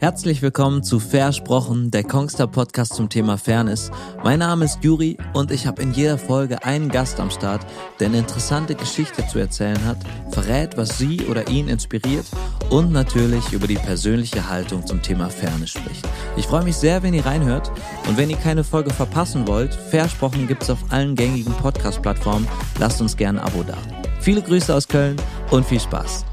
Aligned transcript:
Herzlich 0.00 0.42
willkommen 0.42 0.82
zu 0.82 0.98
Versprochen, 0.98 1.90
der 1.90 2.02
Kongster 2.02 2.46
Podcast 2.46 2.94
zum 2.94 3.08
Thema 3.08 3.38
Fairness. 3.38 3.90
Mein 4.22 4.40
Name 4.40 4.64
ist 4.64 4.82
Juri 4.82 5.16
und 5.32 5.50
ich 5.50 5.66
habe 5.66 5.82
in 5.82 5.92
jeder 5.92 6.18
Folge 6.18 6.64
einen 6.64 6.88
Gast 6.88 7.20
am 7.20 7.30
Start, 7.30 7.64
der 8.00 8.08
eine 8.08 8.18
interessante 8.18 8.74
Geschichte 8.74 9.26
zu 9.28 9.38
erzählen 9.38 9.82
hat, 9.84 9.98
verrät, 10.30 10.76
was 10.76 10.98
sie 10.98 11.22
oder 11.26 11.48
ihn 11.48 11.68
inspiriert 11.68 12.26
und 12.70 12.92
natürlich 12.92 13.52
über 13.52 13.66
die 13.66 13.76
persönliche 13.76 14.48
Haltung 14.48 14.84
zum 14.84 15.00
Thema 15.00 15.30
Fairness 15.30 15.70
spricht. 15.70 16.06
Ich 16.36 16.48
freue 16.48 16.64
mich 16.64 16.76
sehr, 16.76 17.02
wenn 17.02 17.14
ihr 17.14 17.24
reinhört 17.24 17.70
und 18.08 18.16
wenn 18.16 18.30
ihr 18.30 18.36
keine 18.36 18.64
Folge 18.64 18.90
verpassen 18.90 19.46
wollt, 19.46 19.74
Versprochen 19.74 20.48
gibt's 20.48 20.70
auf 20.70 20.78
allen 20.90 21.14
gängigen 21.14 21.54
Podcast-Plattformen. 21.54 22.48
Lasst 22.78 23.00
uns 23.00 23.16
gerne 23.16 23.40
ein 23.40 23.46
Abo 23.46 23.62
da. 23.62 23.78
Viele 24.20 24.42
Grüße 24.42 24.74
aus 24.74 24.88
Köln 24.88 25.16
und 25.50 25.64
viel 25.64 25.80
Spaß. 25.80 26.24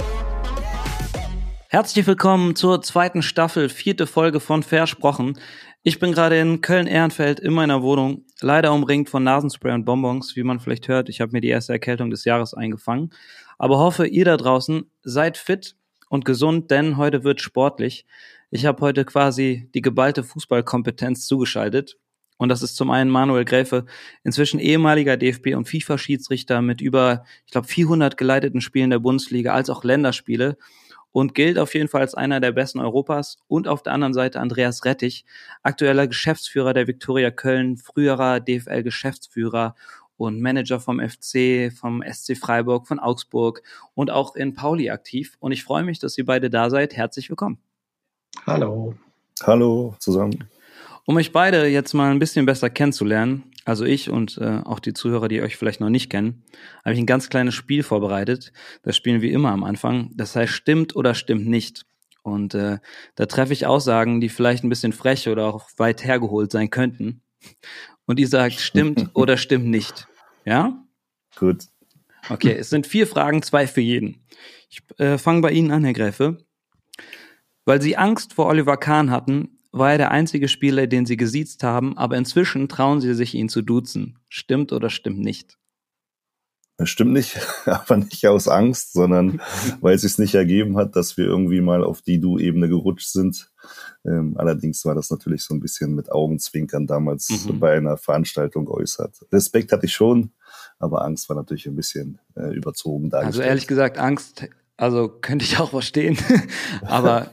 Herzlich 1.74 2.06
willkommen 2.06 2.58
zur 2.58 2.82
zweiten 2.82 3.22
Staffel, 3.22 3.70
vierte 3.70 4.06
Folge 4.06 4.42
von 4.42 4.62
Versprochen. 4.62 5.40
Ich 5.84 6.00
bin 6.00 6.12
gerade 6.12 6.38
in 6.38 6.60
Köln-Ehrenfeld 6.60 7.40
in 7.40 7.54
meiner 7.54 7.82
Wohnung, 7.82 8.26
leider 8.42 8.74
umringt 8.74 9.10
von 9.10 9.24
Nasenspray 9.24 9.72
und 9.72 9.86
Bonbons, 9.86 10.36
wie 10.36 10.44
man 10.44 10.60
vielleicht 10.60 10.90
hört. 10.90 11.08
Ich 11.08 11.22
habe 11.22 11.32
mir 11.32 11.40
die 11.40 11.48
erste 11.48 11.72
Erkältung 11.72 12.10
des 12.10 12.26
Jahres 12.26 12.54
eingefangen. 12.54 13.12
Aber 13.58 13.80
hoffe, 13.80 14.06
ihr 14.06 14.26
da 14.26 14.36
draußen 14.36 14.84
seid 15.04 15.38
fit 15.38 15.78
und 16.10 16.26
gesund, 16.26 16.72
denn 16.72 16.98
heute 16.98 17.24
wird 17.24 17.40
sportlich. 17.40 18.06
Ich 18.50 18.66
habe 18.66 18.82
heute 18.82 19.06
quasi 19.06 19.70
die 19.74 19.82
geballte 19.82 20.26
Fußballkompetenz 20.26 21.26
zugeschaltet. 21.26 21.98
Und 22.36 22.50
das 22.50 22.64
ist 22.64 22.76
zum 22.76 22.92
einen 22.92 23.10
Manuel 23.10 23.46
Gräfe, 23.46 23.86
inzwischen 24.26 24.60
ehemaliger 24.60 25.14
DFB- 25.14 25.56
und 25.56 25.70
FIFA-Schiedsrichter 25.70 26.62
mit 26.62 26.82
über, 26.82 27.24
ich 27.46 27.54
glaube, 27.54 27.68
400 27.70 28.18
geleiteten 28.18 28.60
Spielen 28.60 28.90
der 28.90 29.00
Bundesliga 29.00 29.54
als 29.54 29.70
auch 29.70 29.86
Länderspiele 29.86 30.58
und 31.12 31.36
gilt 31.36 31.58
auf 31.60 31.74
jeden 31.74 31.88
Fall 31.88 32.02
als 32.02 32.16
einer 32.16 32.40
der 32.40 32.52
besten 32.52 32.80
Europas. 32.80 33.38
Und 33.48 33.68
auf 33.68 33.84
der 33.84 33.94
anderen 33.94 34.14
Seite 34.14 34.40
Andreas 34.40 34.86
Rettich, 34.86 35.26
aktueller 35.64 36.08
Geschäftsführer 36.08 36.74
der 36.74 36.88
Viktoria 36.88 37.32
Köln, 37.32 37.78
früherer 37.78 38.40
DFL-Geschäftsführer 38.40 39.76
und 40.18 40.40
Manager 40.40 40.80
vom 40.80 41.00
FC, 41.00 41.74
vom 41.74 42.04
SC 42.04 42.38
Freiburg, 42.38 42.88
von 42.88 43.00
Augsburg 43.00 43.64
und 43.96 44.12
auch 44.12 44.36
in 44.36 44.54
Pauli 44.54 44.90
aktiv. 44.90 45.36
Und 45.40 45.52
ich 45.52 45.64
freue 45.64 45.84
mich, 45.84 46.00
dass 46.00 46.18
ihr 46.18 46.26
beide 46.26 46.50
da 46.50 46.70
seid. 46.70 46.96
Herzlich 46.96 47.30
willkommen. 47.30 47.58
Hallo. 48.46 48.96
Hallo 49.44 49.96
zusammen. 50.00 50.48
Um 51.06 51.18
euch 51.18 51.32
beide 51.32 51.66
jetzt 51.66 51.94
mal 51.94 52.12
ein 52.12 52.20
bisschen 52.20 52.46
besser 52.46 52.70
kennenzulernen, 52.70 53.51
also 53.64 53.86
ich 53.86 54.10
und 54.10 54.38
äh, 54.40 54.62
auch 54.64 54.80
die 54.80 54.94
Zuhörer, 54.94 55.28
die 55.28 55.42
euch 55.42 55.56
vielleicht 55.56 55.82
noch 55.82 55.90
nicht 55.90 56.10
kennen, 56.10 56.44
habe 56.84 56.94
ich 56.94 57.00
ein 57.00 57.06
ganz 57.06 57.30
kleines 57.30 57.54
Spiel 57.54 57.84
vorbereitet. 57.84 58.52
Das 58.82 58.96
spielen 58.96 59.22
wir 59.22 59.32
immer 59.32 59.52
am 59.52 59.64
Anfang. 59.64 60.12
Das 60.16 60.36
heißt, 60.36 60.52
stimmt 60.52 60.96
oder 60.96 61.14
stimmt 61.14 61.48
nicht. 61.48 61.86
Und 62.24 62.54
äh, 62.54 62.80
da 63.16 63.26
treffe 63.26 63.54
ich 63.54 63.66
Aussagen, 63.66 64.22
die 64.22 64.30
vielleicht 64.30 64.64
ein 64.64 64.70
bisschen 64.70 64.94
frech 64.94 65.28
oder 65.28 65.46
auch 65.46 65.70
weit 65.78 66.04
hergeholt 66.04 66.52
sein 66.52 66.70
könnten. 66.70 67.22
Und 68.06 68.20
die 68.20 68.26
sagt, 68.26 68.60
stimmt 68.60 69.10
oder 69.14 69.38
stimmt 69.38 69.68
nicht. 69.68 70.08
Ja? 70.46 70.84
Gut. 71.36 71.66
Okay, 72.30 72.56
es 72.58 72.70
sind 72.70 72.86
vier 72.86 73.08
Fragen, 73.08 73.42
zwei 73.42 73.66
für 73.68 73.82
jeden. 73.82 74.24
Ich 74.70 74.82
äh, 75.00 75.18
fange 75.18 75.42
bei 75.42 75.52
Ihnen 75.52 75.72
an, 75.72 75.84
Herr 75.84 75.94
Gräfe. 75.94 76.38
Weil 77.66 77.82
Sie 77.82 77.98
Angst 77.98 78.34
vor 78.34 78.48
Oliver 78.48 78.78
Kahn 78.78 79.12
hatten, 79.12 79.60
war 79.72 79.92
er 79.92 79.98
der 79.98 80.12
einzige 80.12 80.48
Spieler, 80.48 80.88
den 80.88 81.06
sie 81.06 81.18
gesiezt 81.18 81.64
haben, 81.64 81.98
aber 81.98 82.18
inzwischen 82.18 82.68
trauen 82.68 83.02
sie 83.02 83.14
sich, 83.14 83.34
ihn 83.36 83.50
zu 83.50 83.62
duzen. 83.62 84.20
Stimmt 84.30 84.74
oder 84.74 84.90
stimmt 84.90 85.20
nicht? 85.20 85.58
Stimmt 86.84 87.14
nicht, 87.14 87.40
aber 87.66 87.98
nicht 87.98 88.26
aus 88.28 88.48
Angst, 88.48 88.94
sondern 88.94 89.42
weil 89.82 89.96
es 89.96 90.02
sich 90.02 90.18
nicht 90.18 90.36
ergeben 90.36 90.78
hat, 90.78 90.96
dass 90.96 91.18
wir 91.18 91.26
irgendwie 91.26 91.62
mal 91.62 91.84
auf 91.84 92.02
die 92.02 92.20
Du-Ebene 92.20 92.68
gerutscht 92.68 93.10
sind. 93.10 93.52
Ähm, 94.06 94.36
allerdings 94.38 94.84
war 94.86 94.96
das 94.96 95.12
natürlich 95.12 95.44
so 95.44 95.54
ein 95.54 95.60
bisschen 95.60 95.94
mit 95.94 96.12
Augenzwinkern 96.12 96.88
damals 96.88 97.30
mhm. 97.30 97.60
bei 97.60 97.78
einer 97.78 97.98
Veranstaltung 97.98 98.66
geäußert. 98.66 99.26
Respekt 99.32 99.72
hatte 99.72 99.86
ich 99.86 99.94
schon, 99.94 100.32
aber 100.80 101.06
Angst 101.06 101.30
war 101.30 101.36
natürlich 101.36 101.68
ein 101.68 101.76
bisschen 101.76 102.20
äh, 102.36 102.54
überzogen 102.54 103.10
dargestellt. 103.10 103.42
Also 103.42 103.42
ehrlich 103.42 103.68
gesagt, 103.68 104.00
Angst, 104.00 104.48
also 104.78 105.10
könnte 105.10 105.46
ich 105.46 105.60
auch 105.60 105.70
verstehen, 105.70 106.18
aber 106.82 107.30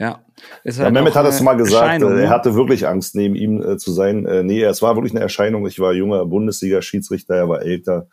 ja. 0.00 0.24
Ist 0.64 0.78
halt 0.78 0.86
ja, 0.86 0.90
Mehmet 0.90 1.14
hat 1.14 1.26
es 1.26 1.42
mal 1.42 1.56
gesagt, 1.58 2.02
äh, 2.02 2.22
er 2.22 2.30
hatte 2.30 2.54
wirklich 2.54 2.88
Angst, 2.88 3.14
neben 3.14 3.34
ihm 3.34 3.62
äh, 3.62 3.76
zu 3.76 3.92
sein. 3.92 4.24
Äh, 4.24 4.42
nee, 4.42 4.62
es 4.62 4.80
war 4.80 4.96
wirklich 4.96 5.12
eine 5.12 5.20
Erscheinung. 5.20 5.66
Ich 5.66 5.78
war 5.78 5.92
junger 5.92 6.24
Bundesliga-Schiedsrichter, 6.24 7.34
er 7.34 7.48
war 7.50 7.60
älter. 7.60 8.08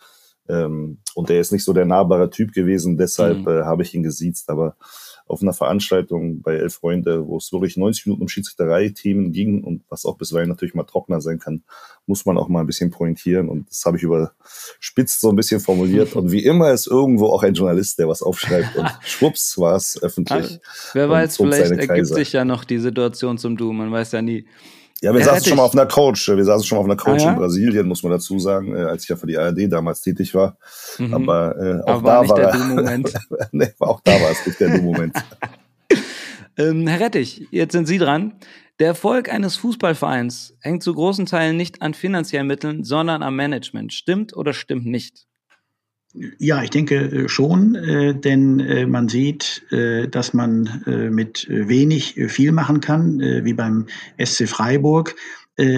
Ähm, 0.49 0.99
und 1.15 1.29
er 1.29 1.39
ist 1.39 1.53
nicht 1.53 1.63
so 1.63 1.71
der 1.71 1.85
nahbare 1.85 2.29
Typ 2.29 2.51
gewesen, 2.51 2.97
deshalb 2.97 3.39
mhm. 3.39 3.47
äh, 3.47 3.63
habe 3.63 3.83
ich 3.83 3.95
ihn 3.95 4.03
gesiezt. 4.03 4.49
Aber 4.49 4.75
auf 5.27 5.41
einer 5.41 5.53
Veranstaltung 5.53 6.41
bei 6.41 6.55
Elf 6.55 6.75
Freunde, 6.75 7.27
wo 7.27 7.37
es 7.37 7.51
wirklich 7.51 7.77
90 7.77 8.05
Minuten 8.05 8.23
um 8.23 8.27
Schiedsrichterei-Themen 8.27 9.31
ging 9.31 9.63
und 9.63 9.83
was 9.89 10.05
auch 10.05 10.17
bisweilen 10.17 10.49
natürlich 10.49 10.75
mal 10.75 10.83
trockener 10.83 11.21
sein 11.21 11.39
kann, 11.39 11.63
muss 12.05 12.25
man 12.25 12.37
auch 12.37 12.47
mal 12.47 12.61
ein 12.61 12.67
bisschen 12.67 12.91
pointieren. 12.91 13.49
Und 13.49 13.69
das 13.69 13.83
habe 13.85 13.97
ich 13.97 14.03
überspitzt 14.03 15.21
so 15.21 15.29
ein 15.29 15.35
bisschen 15.35 15.59
formuliert. 15.59 16.15
Und 16.15 16.31
wie 16.31 16.43
immer 16.43 16.71
ist 16.71 16.87
irgendwo 16.87 17.27
auch 17.27 17.43
ein 17.43 17.53
Journalist, 17.53 17.99
der 17.99 18.07
was 18.07 18.21
aufschreibt. 18.21 18.75
Und 18.75 18.89
schwupps 19.01 19.57
war 19.57 19.75
es 19.75 20.01
öffentlich. 20.01 20.59
Wer 20.93 21.09
weiß, 21.09 21.37
vielleicht 21.37 21.71
ergibt 21.71 22.07
sich 22.07 22.33
ja 22.33 22.45
noch 22.45 22.63
die 22.63 22.79
Situation 22.79 23.37
zum 23.37 23.57
Du. 23.57 23.73
Man 23.73 23.91
weiß 23.91 24.13
ja 24.13 24.21
nie. 24.21 24.45
Ja, 25.01 25.13
wir 25.13 25.23
saßen 25.23 25.47
schon 25.47 25.57
mal 25.57 25.63
auf 25.63 25.73
einer 25.73 25.85
Couch. 25.85 26.27
Wir 26.27 26.43
saßen 26.43 26.65
schon 26.65 26.77
mal 26.77 26.79
auf 26.81 26.87
einer 26.87 26.95
Couch 26.95 27.21
ah, 27.21 27.25
ja? 27.25 27.29
in 27.31 27.37
Brasilien, 27.37 27.87
muss 27.87 28.01
man 28.01 28.11
dazu 28.11 28.39
sagen, 28.39 28.75
äh, 28.75 28.79
als 28.79 29.03
ich 29.03 29.09
ja 29.09 29.15
für 29.15 29.27
die 29.27 29.37
ARD 29.37 29.71
damals 29.71 30.01
tätig 30.01 30.33
war. 30.33 30.57
Mhm. 30.97 31.13
Aber 31.13 31.55
äh, 31.55 31.81
auch 31.83 31.97
Aber 31.97 32.11
da 32.23 32.29
war, 32.29 32.35
der 32.35 32.51
Du-Moment. 32.53 33.13
nee, 33.51 33.69
auch 33.79 34.01
da 34.03 34.13
war 34.13 34.31
es 34.31 34.45
nicht 34.45 34.59
der 34.59 34.77
Du-Moment. 34.77 35.15
ähm, 36.57 36.87
Herr 36.87 36.99
Rettich, 36.99 37.47
jetzt 37.51 37.73
sind 37.73 37.85
Sie 37.85 37.99
dran. 37.99 38.33
Der 38.79 38.87
Erfolg 38.87 39.31
eines 39.31 39.55
Fußballvereins 39.55 40.55
hängt 40.61 40.83
zu 40.83 40.93
großen 40.93 41.25
Teilen 41.25 41.57
nicht 41.57 41.81
an 41.81 41.93
finanziellen 41.93 42.47
Mitteln, 42.47 42.83
sondern 42.83 43.23
am 43.23 43.35
Management. 43.35 43.93
Stimmt 43.93 44.35
oder 44.35 44.53
stimmt 44.53 44.85
nicht? 44.85 45.26
Ja, 46.13 46.63
ich 46.63 46.69
denke 46.69 46.95
äh, 46.95 47.29
schon, 47.29 47.75
äh, 47.75 48.15
denn 48.15 48.59
äh, 48.59 48.85
man 48.85 49.09
sieht, 49.09 49.63
dass 49.69 50.33
man 50.33 50.83
mit 51.11 51.47
wenig 51.49 52.15
viel 52.27 52.51
machen 52.51 52.79
kann, 52.79 53.19
wie 53.19 53.53
beim 53.53 53.87
SC 54.23 54.47
Freiburg. 54.47 55.15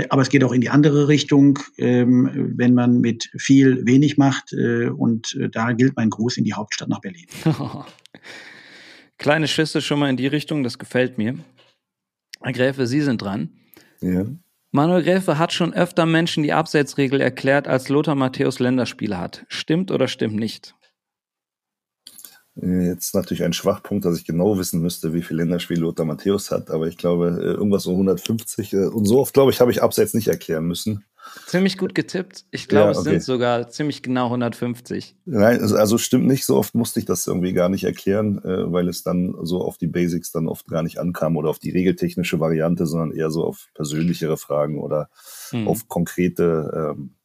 Aber 0.10 0.22
es 0.22 0.30
geht 0.30 0.44
auch 0.44 0.52
in 0.52 0.62
die 0.62 0.70
andere 0.70 1.08
Richtung, 1.08 1.60
ähm, 1.78 2.54
wenn 2.58 2.74
man 2.74 3.00
mit 3.00 3.30
viel 3.38 3.86
wenig 3.86 4.18
macht. 4.18 4.54
Und 4.54 5.38
da 5.52 5.72
gilt 5.72 5.96
mein 5.96 6.10
Gruß 6.10 6.38
in 6.38 6.44
die 6.44 6.54
Hauptstadt 6.54 6.90
nach 6.90 7.00
Berlin. 7.00 7.26
Kleine 9.18 9.48
Schüsse 9.48 9.82
schon 9.82 10.00
mal 10.00 10.10
in 10.10 10.18
die 10.18 10.28
Richtung, 10.28 10.64
das 10.64 10.78
gefällt 10.78 11.18
mir. 11.18 11.36
Herr 12.42 12.54
Gräfe, 12.54 12.88
Sie 12.88 13.02
sind 13.02 13.22
dran. 13.22 13.50
Ja. 14.02 14.26
Manuel 14.72 15.04
Gräfe 15.04 15.40
hat 15.40 15.52
schon 15.52 15.74
öfter 15.74 16.06
Menschen 16.06 16.44
die 16.44 16.54
Abseitsregel 16.54 17.22
erklärt, 17.22 17.68
als 17.68 17.90
Lothar 17.90 18.16
Matthäus 18.16 18.60
Länderspiele 18.60 19.18
hat. 19.18 19.46
Stimmt 19.48 19.90
oder 19.90 20.08
stimmt 20.08 20.36
nicht? 20.36 20.76
Jetzt 22.56 23.16
natürlich 23.16 23.44
ein 23.44 23.54
Schwachpunkt, 23.54 24.06
dass 24.06 24.18
ich 24.18 24.26
genau 24.26 24.58
wissen 24.58 24.82
müsste, 24.82 25.14
wie 25.14 25.22
viele 25.22 25.44
Länderspiele 25.44 25.80
Lothar 25.80 26.06
Matthäus 26.06 26.52
hat, 26.52 26.70
aber 26.70 26.88
ich 26.88 26.98
glaube, 26.98 27.40
äh, 27.42 27.54
irgendwas 27.54 27.86
um 27.86 27.94
150. 27.94 28.74
Äh, 28.74 28.86
und 28.88 29.06
so 29.06 29.20
oft, 29.20 29.34
glaube 29.34 29.52
ich, 29.52 29.62
habe 29.62 29.72
ich 29.72 29.82
Abseits 29.82 30.14
nicht 30.14 30.28
erklären 30.28 30.66
müssen. 30.66 31.06
Ziemlich 31.46 31.78
gut 31.78 31.96
getippt. 31.96 32.46
Ich 32.52 32.68
glaube, 32.68 32.92
ja, 32.94 33.00
okay. 33.00 33.00
es 33.00 33.04
sind 33.04 33.24
sogar 33.24 33.70
ziemlich 33.70 34.04
genau 34.04 34.26
150. 34.26 35.16
Nein, 35.26 35.60
also, 35.62 35.76
also, 35.76 35.98
stimmt 35.98 36.28
nicht. 36.28 36.46
So 36.46 36.58
oft 36.58 36.76
musste 36.76 37.00
ich 37.00 37.06
das 37.06 37.28
irgendwie 37.28 37.54
gar 37.54 37.70
nicht 37.70 37.84
erklären, 37.84 38.40
äh, 38.44 38.72
weil 38.72 38.88
es 38.88 39.04
dann 39.04 39.36
so 39.44 39.62
auf 39.62 39.78
die 39.78 39.88
Basics 39.88 40.32
dann 40.32 40.48
oft 40.48 40.68
gar 40.68 40.84
nicht 40.84 41.00
ankam 41.00 41.38
oder 41.38 41.50
auf 41.50 41.60
die 41.60 41.72
regeltechnische 41.72 42.40
Variante, 42.40 42.86
sondern 42.86 43.12
eher 43.12 43.32
so 43.32 43.44
auf 43.44 43.68
persönlichere 43.74 44.38
Fragen 44.38 44.80
oder 44.80 45.10
hm. 45.52 45.68
auf 45.68 45.88
konkrete 45.88 46.96
ähm, 46.98 47.16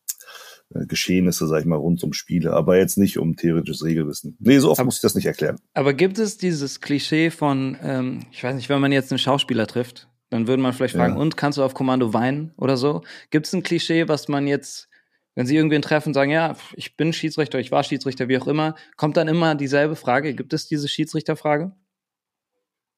äh, 0.74 0.86
Geschehnisse, 0.86 1.46
sag 1.46 1.60
ich 1.60 1.66
mal, 1.66 1.76
rund 1.76 2.02
um 2.02 2.12
Spiele, 2.12 2.52
aber 2.52 2.76
jetzt 2.76 2.98
nicht 2.98 3.18
um 3.18 3.36
theoretisches 3.36 3.84
Regelwissen. 3.84 4.36
Nee, 4.40 4.58
so 4.58 4.70
oft 4.70 4.80
aber, 4.80 4.86
muss 4.86 4.96
ich 4.96 5.02
das 5.02 5.14
nicht 5.14 5.26
erklären. 5.26 5.56
Aber 5.74 5.92
gibt 5.94 6.18
es 6.18 6.38
dieses 6.38 6.80
Klischee 6.80 7.30
von, 7.30 7.76
ähm, 7.82 8.20
ich 8.32 8.42
weiß 8.42 8.54
nicht, 8.54 8.68
wenn 8.68 8.80
man 8.80 8.92
jetzt 8.92 9.12
einen 9.12 9.18
Schauspieler 9.18 9.66
trifft, 9.66 10.08
dann 10.30 10.46
würde 10.46 10.62
man 10.62 10.72
vielleicht 10.72 10.96
fragen, 10.96 11.14
ja. 11.14 11.20
und 11.20 11.36
kannst 11.36 11.58
du 11.58 11.62
auf 11.62 11.74
Kommando 11.74 12.12
weinen 12.12 12.52
oder 12.56 12.76
so? 12.76 13.02
Gibt 13.30 13.46
es 13.46 13.52
ein 13.52 13.62
Klischee, 13.62 14.08
was 14.08 14.28
man 14.28 14.46
jetzt, 14.46 14.88
wenn 15.34 15.46
sie 15.46 15.56
irgendwen 15.56 15.82
treffen, 15.82 16.14
sagen, 16.14 16.30
ja, 16.30 16.56
ich 16.74 16.96
bin 16.96 17.12
Schiedsrichter, 17.12 17.58
ich 17.58 17.70
war 17.70 17.84
Schiedsrichter, 17.84 18.28
wie 18.28 18.38
auch 18.38 18.46
immer, 18.46 18.74
kommt 18.96 19.16
dann 19.16 19.28
immer 19.28 19.54
dieselbe 19.54 19.96
Frage? 19.96 20.34
Gibt 20.34 20.52
es 20.52 20.66
diese 20.66 20.88
Schiedsrichterfrage? 20.88 21.72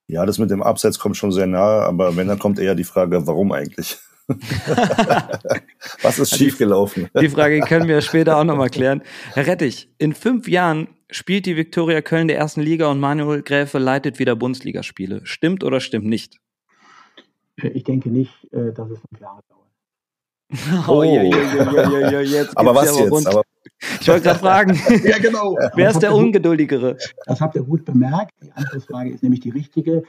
Ja, 0.08 0.24
das 0.24 0.38
mit 0.38 0.50
dem 0.50 0.62
Abseits 0.62 0.98
kommt 0.98 1.16
schon 1.16 1.32
sehr 1.32 1.46
nahe, 1.46 1.82
aber 1.82 2.16
wenn, 2.16 2.28
dann 2.28 2.38
kommt 2.38 2.58
eher 2.58 2.74
die 2.74 2.84
Frage, 2.84 3.26
warum 3.26 3.52
eigentlich? 3.52 3.98
Was 6.02 6.18
ist 6.18 6.36
schiefgelaufen? 6.36 7.08
Die, 7.14 7.20
die 7.20 7.28
Frage 7.28 7.60
können 7.60 7.86
wir 7.88 8.00
später 8.00 8.36
auch 8.38 8.44
nochmal 8.44 8.70
klären. 8.70 9.02
Herr 9.34 9.46
Rettich, 9.46 9.88
in 9.98 10.14
fünf 10.14 10.48
Jahren 10.48 10.88
spielt 11.10 11.46
die 11.46 11.56
Viktoria 11.56 12.00
Köln 12.02 12.28
der 12.28 12.38
ersten 12.38 12.60
Liga 12.60 12.88
und 12.88 12.98
Manuel 12.98 13.42
Gräfe 13.42 13.78
leitet 13.78 14.18
wieder 14.18 14.34
Bundesligaspiele. 14.34 15.20
Stimmt 15.24 15.62
oder 15.62 15.80
stimmt 15.80 16.06
nicht? 16.06 16.40
Ich 17.62 17.84
denke 17.84 18.10
nicht, 18.10 18.32
äh, 18.52 18.72
dass 18.72 18.90
es 18.90 18.98
ein 18.98 19.20
Jahre 19.20 19.40
dauert. 19.48 19.66
Oh, 20.88 21.02
ja, 21.02 21.22
ja, 21.22 22.10
ja, 22.10 22.20
jetzt 22.20 22.56
aber 22.56 22.74
was 22.74 22.90
aber 22.90 23.16
jetzt? 23.16 23.26
Aber 23.26 23.42
ich 24.00 24.08
wollte 24.08 24.22
gerade 24.22 24.38
fragen, 24.38 24.80
ja, 25.04 25.18
genau. 25.18 25.56
wer 25.74 25.90
ist 25.90 26.00
der 26.00 26.14
Ungeduldigere? 26.14 26.96
Das 27.26 27.40
habt 27.40 27.56
ihr 27.56 27.62
gut 27.62 27.84
bemerkt. 27.84 28.32
Die 28.42 28.52
Antwortfrage 28.52 29.10
ist 29.10 29.22
nämlich 29.22 29.40
die 29.40 29.50
richtige. 29.50 30.04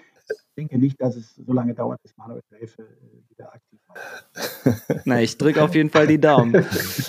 denke 0.55 0.77
nicht, 0.77 1.01
dass 1.01 1.15
es 1.15 1.35
so 1.35 1.53
lange 1.53 1.73
dauert, 1.73 2.01
bis 2.03 2.15
Manuel 2.17 2.41
Gräfe 2.49 2.83
äh, 2.83 3.29
wieder 3.29 3.53
aktiv 3.53 3.79
wird. 3.93 5.01
Na, 5.05 5.21
ich 5.21 5.38
drücke 5.38 5.63
auf 5.63 5.73
jeden 5.73 5.89
Fall 5.89 6.07
die 6.07 6.19
Daumen. 6.19 6.53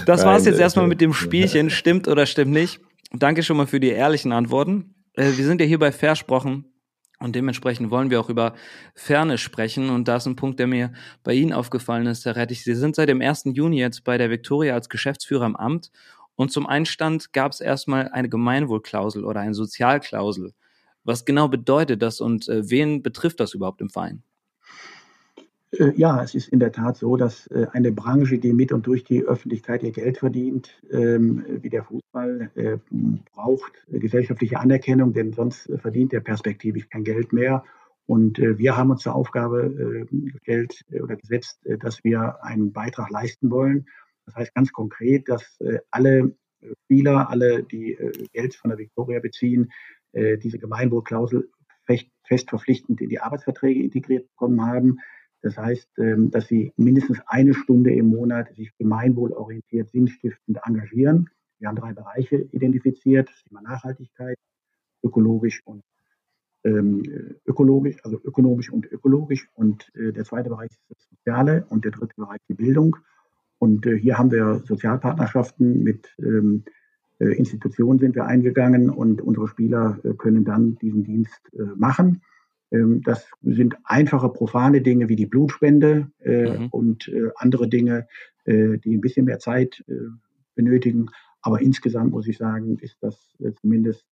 Das 0.06 0.25
war 0.25 0.37
es 0.37 0.46
jetzt 0.46 0.58
erstmal 0.58 0.87
mit 0.87 1.00
dem 1.00 1.12
Spielchen. 1.12 1.70
Stimmt 1.70 2.08
oder 2.08 2.26
stimmt 2.26 2.52
nicht? 2.52 2.81
Danke 3.12 3.43
schon 3.43 3.56
mal 3.56 3.67
für 3.67 3.81
die 3.81 3.91
ehrlichen 3.91 4.32
Antworten. 4.32 4.94
Äh, 5.14 5.32
wir 5.37 5.44
sind 5.44 5.61
ja 5.61 5.67
hier 5.67 5.79
bei 5.79 5.93
Versprochen. 5.93 6.64
Und 7.20 7.35
dementsprechend 7.35 7.91
wollen 7.91 8.11
wir 8.11 8.20
auch 8.20 8.29
über 8.29 8.55
Ferne 8.94 9.38
sprechen. 9.38 9.91
Und 9.91 10.06
da 10.06 10.17
ist 10.17 10.26
ein 10.26 10.37
Punkt, 10.37 10.61
der 10.61 10.69
mir 10.69 10.93
bei 11.25 11.35
Ihnen 11.35 11.53
aufgefallen 11.53 12.06
ist, 12.06 12.25
Herr 12.25 12.37
Rettich. 12.37 12.62
Sie 12.62 12.75
sind 12.75 12.94
seit 12.94 13.09
dem 13.09 13.20
1. 13.20 13.44
Juni 13.47 13.79
jetzt 13.79 14.05
bei 14.05 14.19
der 14.19 14.31
Viktoria 14.31 14.75
als 14.75 14.88
Geschäftsführer 14.88 15.47
im 15.47 15.56
Amt. 15.56 15.91
Und 16.37 16.53
zum 16.53 16.67
Einstand 16.67 17.32
gab 17.32 17.50
es 17.50 17.61
erstmal 17.61 18.09
eine 18.11 18.29
Gemeinwohlklausel 18.29 19.25
oder 19.25 19.41
eine 19.41 19.55
Sozialklausel. 19.55 20.53
Was 21.03 21.25
genau 21.25 21.49
bedeutet 21.49 22.03
das 22.03 22.20
und 22.20 22.49
äh, 22.49 22.70
wen 22.70 23.03
betrifft 23.03 23.41
das 23.41 23.55
überhaupt 23.55 23.81
im 23.81 23.91
Verein? 23.91 24.23
Äh, 25.73 25.93
ja, 25.97 26.23
es 26.23 26.35
ist 26.35 26.49
in 26.49 26.61
der 26.61 26.73
Tat 26.73 26.97
so, 26.97 27.17
dass 27.17 27.47
äh, 27.49 27.67
eine 27.73 27.93
Branche, 27.93 28.38
die 28.38 28.53
mit 28.53 28.73
und 28.73 28.87
durch 28.87 29.05
die 29.05 29.23
Öffentlichkeit 29.23 29.82
ihr 29.82 29.93
Geld 29.93 30.19
verdient, 30.19 30.82
ähm, 30.91 31.44
wie 31.62 31.69
der 31.69 31.85
Fußball, 31.85 32.50
äh, 32.55 32.79
braucht 33.35 33.73
gesellschaftliche 33.88 34.59
Anerkennung, 34.59 35.12
denn 35.12 35.32
sonst 35.32 35.70
verdient 35.81 36.12
er 36.12 36.20
perspektivisch 36.20 36.88
kein 36.88 37.05
Geld 37.05 37.32
mehr. 37.32 37.65
Und 38.06 38.38
wir 38.38 38.75
haben 38.75 38.91
uns 38.91 39.03
zur 39.03 39.15
Aufgabe 39.15 40.06
gestellt 40.11 40.82
oder 40.91 41.15
gesetzt, 41.17 41.61
dass 41.81 42.03
wir 42.05 42.43
einen 42.43 42.73
Beitrag 42.73 43.11
leisten 43.11 43.50
wollen. 43.50 43.85
Das 44.25 44.35
heißt 44.35 44.55
ganz 44.55 44.73
konkret, 44.73 45.29
dass 45.29 45.59
alle 45.91 46.35
Spieler, 46.85 47.29
alle, 47.29 47.65
die 47.65 47.99
Geld 48.32 48.55
von 48.55 48.70
der 48.70 48.79
Viktoria 48.79 49.20
beziehen, 49.20 49.70
diese 50.15 50.59
Gemeinwohlklausel 50.59 51.50
fest 51.85 52.49
verpflichtend 52.49 53.03
in 53.03 53.11
die 53.11 53.20
Arbeitsverträge 53.20 53.82
integriert 53.82 54.26
bekommen 54.31 54.65
haben. 54.65 55.00
Das 55.43 55.56
heißt, 55.56 55.99
ähm, 55.99 56.31
dass 56.31 56.49
sie 56.49 56.73
mindestens 56.76 57.20
eine 57.26 57.55
Stunde 57.55 57.93
im 57.93 58.11
Monat 58.11 58.55
sich 58.55 58.76
gemeinwohlorientiert, 58.76 59.90
sinnstiftend 59.90 60.58
engagieren. 60.64 61.31
Wir 61.58 61.69
haben 61.69 61.76
drei 61.76 61.93
Bereiche 61.93 62.37
identifiziert, 62.52 63.29
das 63.29 63.44
Thema 63.44 63.62
Nachhaltigkeit, 63.62 64.37
ökologisch 65.02 65.62
und 65.64 65.82
ähm, 66.64 67.02
ökologisch, 67.46 68.05
also 68.05 68.20
ökonomisch 68.23 68.70
und 68.70 68.90
ökologisch. 68.90 69.49
Und 69.55 69.90
äh, 69.94 70.12
der 70.12 70.25
zweite 70.25 70.49
Bereich 70.49 70.70
ist 70.70 70.82
das 70.88 71.08
Soziale 71.11 71.67
und 71.69 71.84
der 71.84 71.93
dritte 71.93 72.14
Bereich 72.17 72.41
die 72.49 72.55
Bildung. 72.55 72.96
Und 73.58 73.87
äh, 73.87 73.96
hier 73.96 74.19
haben 74.19 74.31
wir 74.31 74.62
Sozialpartnerschaften 74.64 75.82
mit 75.82 76.14
ähm, 76.19 76.64
äh, 77.19 77.32
Institutionen 77.32 77.99
sind 77.99 78.14
wir 78.14 78.26
eingegangen 78.26 78.91
und 78.91 79.20
unsere 79.20 79.49
Spieler 79.49 79.99
äh, 80.05 80.14
können 80.14 80.44
dann 80.44 80.76
diesen 80.76 81.05
Dienst 81.05 81.41
äh, 81.52 81.62
machen. 81.76 82.23
Ähm, 82.70 83.03
das 83.05 83.29
sind 83.43 83.76
einfache, 83.85 84.29
profane 84.29 84.81
Dinge 84.82 85.09
wie 85.09 85.17
die 85.17 85.26
Blutspende 85.26 86.11
mhm. 86.25 86.69
und 86.70 87.11
andere 87.37 87.69
Dinge, 87.69 88.06
die 88.47 88.97
ein 88.97 89.00
bisschen 89.00 89.26
mehr 89.26 89.38
Zeit 89.38 89.85
benötigen. 90.55 91.06
Aber 91.43 91.61
insgesamt 91.61 92.12
muss 92.12 92.26
ich 92.26 92.38
sagen, 92.38 92.79
ist 92.79 92.97
das 93.00 93.37
zumindest 93.61 94.06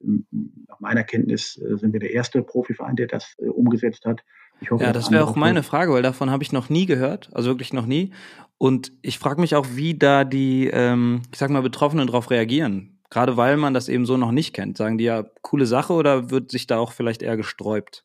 nach 0.69 0.81
meiner 0.81 1.05
Kenntnis 1.05 1.55
sind 1.55 1.93
wir 1.93 2.01
der 2.01 2.13
erste 2.13 2.43
Profiverein, 2.43 2.97
der 2.97 3.07
das 3.07 3.35
umgesetzt 3.39 4.05
hat. 4.05 4.23
Hoffe, 4.71 4.85
ja, 4.85 4.93
das 4.93 5.11
wäre 5.11 5.25
auch 5.25 5.37
meine 5.37 5.63
Frage, 5.63 5.93
weil 5.93 6.03
davon 6.03 6.31
habe 6.31 6.43
ich 6.43 6.53
noch 6.53 6.71
nie 6.71 6.87
gehört, 6.87 7.29
also 7.33 7.51
wirklich 7.51 7.73
noch 7.73 7.87
nie. 7.87 8.13
Und 8.59 8.93
ich 9.03 9.19
frage 9.19 9.41
mich 9.41 9.55
auch, 9.55 9.67
wie 9.75 9.95
da 9.95 10.25
die, 10.25 10.69
ähm, 10.73 11.23
ich 11.31 11.39
sag 11.39 11.51
mal, 11.51 11.63
Betroffenen 11.63 12.07
darauf 12.07 12.31
reagieren. 12.31 12.99
Gerade 13.11 13.37
weil 13.37 13.57
man 13.57 13.75
das 13.75 13.89
eben 13.89 14.07
so 14.07 14.17
noch 14.17 14.33
nicht 14.33 14.55
kennt. 14.55 14.77
Sagen 14.79 14.99
die 14.99 15.05
ja, 15.05 15.25
coole 15.43 15.67
Sache 15.67 15.93
oder 15.93 16.31
wird 16.31 16.51
sich 16.51 16.67
da 16.67 16.79
auch 16.79 16.93
vielleicht 16.93 17.23
eher 17.23 17.37
gesträubt? 17.37 18.05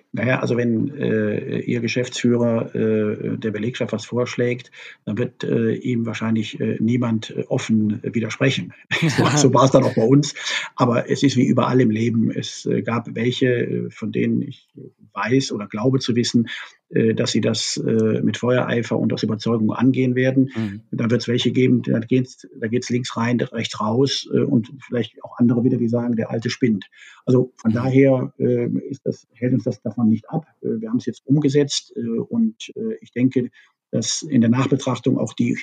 Naja, 0.13 0.39
also 0.41 0.57
wenn 0.57 0.93
äh, 0.97 1.59
Ihr 1.59 1.79
Geschäftsführer 1.79 2.75
äh, 2.75 3.37
der 3.37 3.51
Belegschaft 3.51 3.93
was 3.93 4.05
vorschlägt, 4.05 4.69
dann 5.05 5.17
wird 5.17 5.45
äh, 5.45 5.73
ihm 5.73 6.05
wahrscheinlich 6.05 6.59
äh, 6.59 6.77
niemand 6.81 7.29
äh, 7.29 7.45
offen 7.47 8.01
widersprechen. 8.03 8.73
so 9.37 9.53
war 9.53 9.63
es 9.63 9.71
dann 9.71 9.83
auch 9.83 9.95
bei 9.95 10.03
uns. 10.03 10.33
Aber 10.75 11.09
es 11.09 11.23
ist 11.23 11.37
wie 11.37 11.47
überall 11.47 11.79
im 11.79 11.91
Leben. 11.91 12.29
Es 12.29 12.65
äh, 12.65 12.81
gab 12.81 13.15
welche, 13.15 13.87
von 13.89 14.11
denen 14.11 14.41
ich 14.41 14.67
weiß 15.13 15.53
oder 15.53 15.67
glaube 15.67 15.99
zu 15.99 16.15
wissen, 16.15 16.47
dass 16.89 17.31
sie 17.31 17.39
das 17.39 17.81
mit 17.81 18.35
Feuereifer 18.35 18.99
und 18.99 19.13
aus 19.13 19.23
Überzeugung 19.23 19.71
angehen 19.71 20.13
werden. 20.13 20.51
Mhm. 20.53 20.81
Dann 20.91 21.09
wird 21.09 21.21
es 21.21 21.27
welche 21.29 21.51
geben, 21.51 21.83
da 21.83 21.99
geht 21.99 22.27
es 22.27 22.47
da 22.59 22.67
geht's 22.67 22.89
links 22.89 23.15
rein, 23.15 23.39
rechts 23.39 23.79
raus 23.79 24.25
und 24.25 24.71
vielleicht 24.85 25.23
auch 25.23 25.37
andere 25.37 25.63
wieder, 25.63 25.77
die 25.77 25.87
sagen, 25.87 26.17
der 26.17 26.31
alte 26.31 26.49
spinnt. 26.49 26.89
Also 27.25 27.53
von 27.55 27.71
mhm. 27.71 27.75
daher 27.75 28.33
ist 28.37 29.05
das, 29.05 29.25
hält 29.33 29.53
uns 29.53 29.63
das 29.63 29.81
davon 29.81 30.00
nicht 30.09 30.29
ab. 30.29 30.45
wir 30.61 30.89
haben 30.89 30.97
es 30.97 31.05
jetzt 31.05 31.25
umgesetzt 31.25 31.93
und 32.29 32.71
ich 33.01 33.11
denke, 33.11 33.49
dass 33.91 34.21
in 34.21 34.41
der 34.41 34.49
Nachbetrachtung 34.49 35.17
auch 35.17 35.33
die 35.33 35.57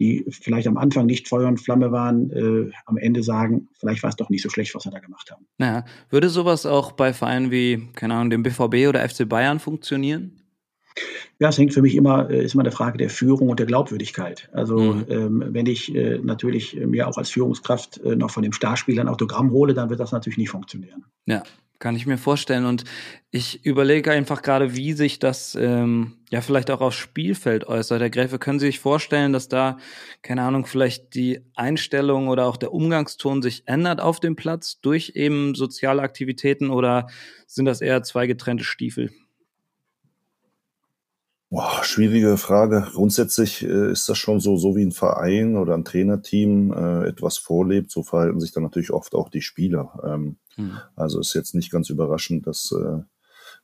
die 0.00 0.24
vielleicht 0.28 0.66
am 0.66 0.76
Anfang 0.76 1.06
nicht 1.06 1.28
Feuer 1.28 1.48
und 1.48 1.58
Flamme 1.58 1.92
waren, 1.92 2.30
äh, 2.30 2.70
am 2.86 2.96
Ende 2.96 3.22
sagen, 3.22 3.68
vielleicht 3.78 4.02
war 4.02 4.10
es 4.10 4.16
doch 4.16 4.28
nicht 4.28 4.42
so 4.42 4.50
schlecht, 4.50 4.74
was 4.74 4.84
wir 4.84 4.92
da 4.92 4.98
gemacht 4.98 5.30
haben. 5.30 5.46
Naja, 5.58 5.84
würde 6.10 6.28
sowas 6.28 6.66
auch 6.66 6.92
bei 6.92 7.12
Vereinen 7.12 7.50
wie, 7.50 7.88
keine 7.94 8.14
Ahnung, 8.14 8.30
dem 8.30 8.42
BVB 8.42 8.88
oder 8.88 9.08
FC 9.08 9.28
Bayern 9.28 9.60
funktionieren? 9.60 10.40
Ja, 11.40 11.48
es 11.48 11.58
hängt 11.58 11.74
für 11.74 11.82
mich 11.82 11.94
immer, 11.96 12.30
äh, 12.30 12.44
ist 12.44 12.54
immer 12.54 12.62
eine 12.62 12.72
Frage 12.72 12.98
der 12.98 13.10
Führung 13.10 13.48
und 13.48 13.58
der 13.58 13.66
Glaubwürdigkeit. 13.66 14.48
Also 14.52 14.78
mhm. 14.78 15.04
ähm, 15.08 15.44
wenn 15.48 15.66
ich 15.66 15.94
äh, 15.94 16.18
natürlich 16.18 16.74
mir 16.74 17.08
auch 17.08 17.18
als 17.18 17.30
Führungskraft 17.30 17.98
äh, 17.98 18.16
noch 18.16 18.30
von 18.30 18.42
dem 18.42 18.52
Starspieler 18.52 19.02
ein 19.02 19.08
Autogramm 19.08 19.50
hole, 19.50 19.74
dann 19.74 19.90
wird 19.90 20.00
das 20.00 20.12
natürlich 20.12 20.38
nicht 20.38 20.50
funktionieren. 20.50 21.04
Ja, 21.26 21.42
kann 21.84 21.96
ich 21.96 22.06
mir 22.06 22.16
vorstellen. 22.16 22.64
Und 22.64 22.84
ich 23.30 23.66
überlege 23.66 24.10
einfach 24.10 24.40
gerade, 24.40 24.74
wie 24.74 24.94
sich 24.94 25.18
das 25.18 25.54
ähm, 25.54 26.14
ja 26.30 26.40
vielleicht 26.40 26.70
auch 26.70 26.80
aufs 26.80 26.96
Spielfeld 26.96 27.66
äußert. 27.66 28.00
Herr 28.00 28.08
Gräfe, 28.08 28.38
können 28.38 28.58
Sie 28.58 28.64
sich 28.64 28.80
vorstellen, 28.80 29.34
dass 29.34 29.48
da, 29.48 29.76
keine 30.22 30.40
Ahnung, 30.44 30.64
vielleicht 30.64 31.14
die 31.14 31.42
Einstellung 31.54 32.28
oder 32.28 32.46
auch 32.46 32.56
der 32.56 32.72
Umgangston 32.72 33.42
sich 33.42 33.64
ändert 33.66 34.00
auf 34.00 34.18
dem 34.18 34.34
Platz 34.34 34.80
durch 34.80 35.12
eben 35.14 35.54
soziale 35.54 36.00
Aktivitäten 36.00 36.70
oder 36.70 37.08
sind 37.46 37.66
das 37.66 37.82
eher 37.82 38.02
zwei 38.02 38.26
getrennte 38.26 38.64
Stiefel? 38.64 39.10
Boah, 41.50 41.84
schwierige 41.84 42.36
Frage. 42.36 42.88
Grundsätzlich 42.92 43.62
äh, 43.62 43.92
ist 43.92 44.08
das 44.08 44.18
schon 44.18 44.40
so, 44.40 44.56
so 44.56 44.74
wie 44.76 44.84
ein 44.84 44.92
Verein 44.92 45.56
oder 45.56 45.74
ein 45.74 45.84
Trainerteam 45.84 46.72
äh, 46.72 47.08
etwas 47.08 47.38
vorlebt, 47.38 47.90
so 47.90 48.02
verhalten 48.02 48.40
sich 48.40 48.52
dann 48.52 48.64
natürlich 48.64 48.90
oft 48.90 49.14
auch 49.14 49.28
die 49.28 49.42
Spieler. 49.42 50.00
Ähm, 50.04 50.36
mhm. 50.56 50.78
Also 50.96 51.20
ist 51.20 51.34
jetzt 51.34 51.54
nicht 51.54 51.70
ganz 51.70 51.90
überraschend, 51.90 52.46
dass 52.46 52.72
äh, 52.72 53.02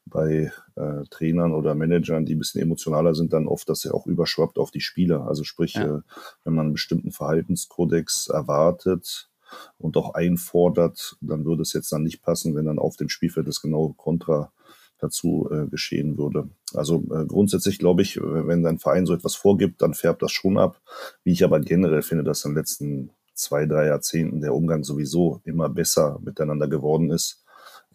bei 0.07 0.53
äh, 0.77 1.05
Trainern 1.11 1.53
oder 1.53 1.75
Managern, 1.75 2.25
die 2.25 2.35
ein 2.35 2.39
bisschen 2.39 2.61
emotionaler 2.61 3.15
sind, 3.15 3.33
dann 3.33 3.47
oft 3.47 3.69
das 3.69 3.85
ja 3.85 3.93
auch 3.93 4.07
überschwappt 4.07 4.59
auf 4.59 4.71
die 4.71 4.81
Spieler. 4.81 5.27
Also 5.27 5.45
sprich, 5.45 5.75
ja. 5.75 5.97
äh, 5.97 6.01
wenn 6.45 6.55
man 6.55 6.67
einen 6.67 6.73
bestimmten 6.75 7.13
Verhaltenskodex 7.13 8.29
erwartet 8.29 9.31
und 9.79 9.97
auch 9.97 10.15
einfordert, 10.15 11.17
dann 11.21 11.45
würde 11.45 11.63
es 11.63 11.73
jetzt 11.73 11.93
dann 11.93 12.05
nicht 12.05 12.23
passen, 12.23 12.55
wenn 12.55 12.67
dann 12.67 12.79
auf 12.79 12.97
dem 12.97 13.09
Spielfeld 13.09 13.49
das 13.49 13.63
genaue 13.63 13.95
Kontra 13.95 14.53
dazu 15.01 15.49
äh, 15.51 15.67
geschehen 15.67 16.19
würde. 16.19 16.49
Also 16.75 17.03
äh, 17.13 17.25
grundsätzlich 17.27 17.79
glaube 17.79 18.03
ich, 18.03 18.19
wenn 18.21 18.67
ein 18.67 18.79
Verein 18.79 19.07
so 19.07 19.15
etwas 19.15 19.35
vorgibt, 19.35 19.83
dann 19.83 19.95
färbt 19.95 20.23
das 20.23 20.33
schon 20.33 20.59
ab. 20.59 20.81
Wie 21.25 21.33
ich 21.33 21.45
aber 21.45 21.61
generell 21.61 22.03
finde, 22.03 22.25
dass 22.25 22.45
in 22.45 22.53
den 22.53 22.59
letzten 22.59 23.11
zwei, 23.35 23.67
drei 23.67 23.87
Jahrzehnten 23.87 24.41
der 24.41 24.55
Umgang 24.55 24.85
sowieso 24.85 25.41
immer 25.45 25.69
besser 25.69 26.19
miteinander 26.23 26.69
geworden 26.69 27.11
ist. 27.11 27.43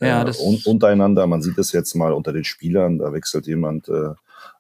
Ja, 0.01 0.21
äh, 0.21 0.25
das 0.25 0.39
und, 0.39 0.65
untereinander. 0.65 1.27
Man 1.27 1.41
sieht 1.41 1.57
es 1.57 1.71
jetzt 1.71 1.95
mal 1.95 2.13
unter 2.13 2.33
den 2.33 2.43
Spielern, 2.43 2.97
da 2.97 3.13
wechselt 3.13 3.47
jemand 3.47 3.87
äh, 3.87 4.13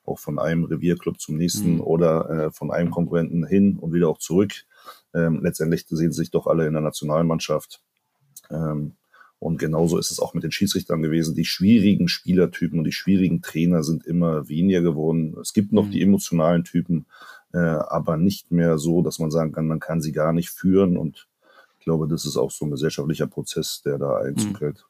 auch 0.05 0.19
von 0.19 0.39
einem 0.39 0.63
Revierclub 0.65 1.19
zum 1.19 1.37
nächsten 1.37 1.75
mhm. 1.75 1.81
oder 1.81 2.29
äh, 2.29 2.51
von 2.51 2.71
einem 2.71 2.91
Konkurrenten 2.91 3.45
hin 3.45 3.77
und 3.77 3.93
wieder 3.93 4.09
auch 4.09 4.19
zurück. 4.19 4.53
Ähm, 5.13 5.41
letztendlich 5.41 5.85
sehen 5.87 6.11
sie 6.11 6.21
sich 6.21 6.31
doch 6.31 6.47
alle 6.47 6.67
in 6.67 6.73
der 6.73 6.81
Nationalmannschaft. 6.81 7.81
Ähm, 8.51 8.93
und 9.45 9.59
genauso 9.59 9.99
ist 9.99 10.09
es 10.09 10.19
auch 10.19 10.33
mit 10.33 10.43
den 10.43 10.51
Schiedsrichtern 10.51 11.03
gewesen. 11.03 11.35
Die 11.35 11.45
schwierigen 11.45 12.07
Spielertypen 12.07 12.79
und 12.79 12.85
die 12.85 12.91
schwierigen 12.91 13.43
Trainer 13.43 13.83
sind 13.83 14.03
immer 14.03 14.49
weniger 14.49 14.81
geworden. 14.81 15.37
Es 15.39 15.53
gibt 15.53 15.71
noch 15.71 15.85
mhm. 15.85 15.91
die 15.91 16.01
emotionalen 16.01 16.63
Typen, 16.63 17.05
äh, 17.53 17.59
aber 17.59 18.17
nicht 18.17 18.51
mehr 18.51 18.79
so, 18.79 19.03
dass 19.03 19.19
man 19.19 19.29
sagen 19.29 19.51
kann, 19.51 19.67
man 19.67 19.79
kann 19.79 20.01
sie 20.01 20.13
gar 20.13 20.33
nicht 20.33 20.49
führen. 20.49 20.97
Und 20.97 21.27
ich 21.77 21.85
glaube, 21.85 22.07
das 22.07 22.25
ist 22.25 22.37
auch 22.37 22.49
so 22.49 22.65
ein 22.65 22.71
gesellschaftlicher 22.71 23.27
Prozess, 23.27 23.83
der 23.85 23.99
da 23.99 24.17
Einzug 24.17 24.53
mhm. 24.53 24.57
hält. 24.57 24.85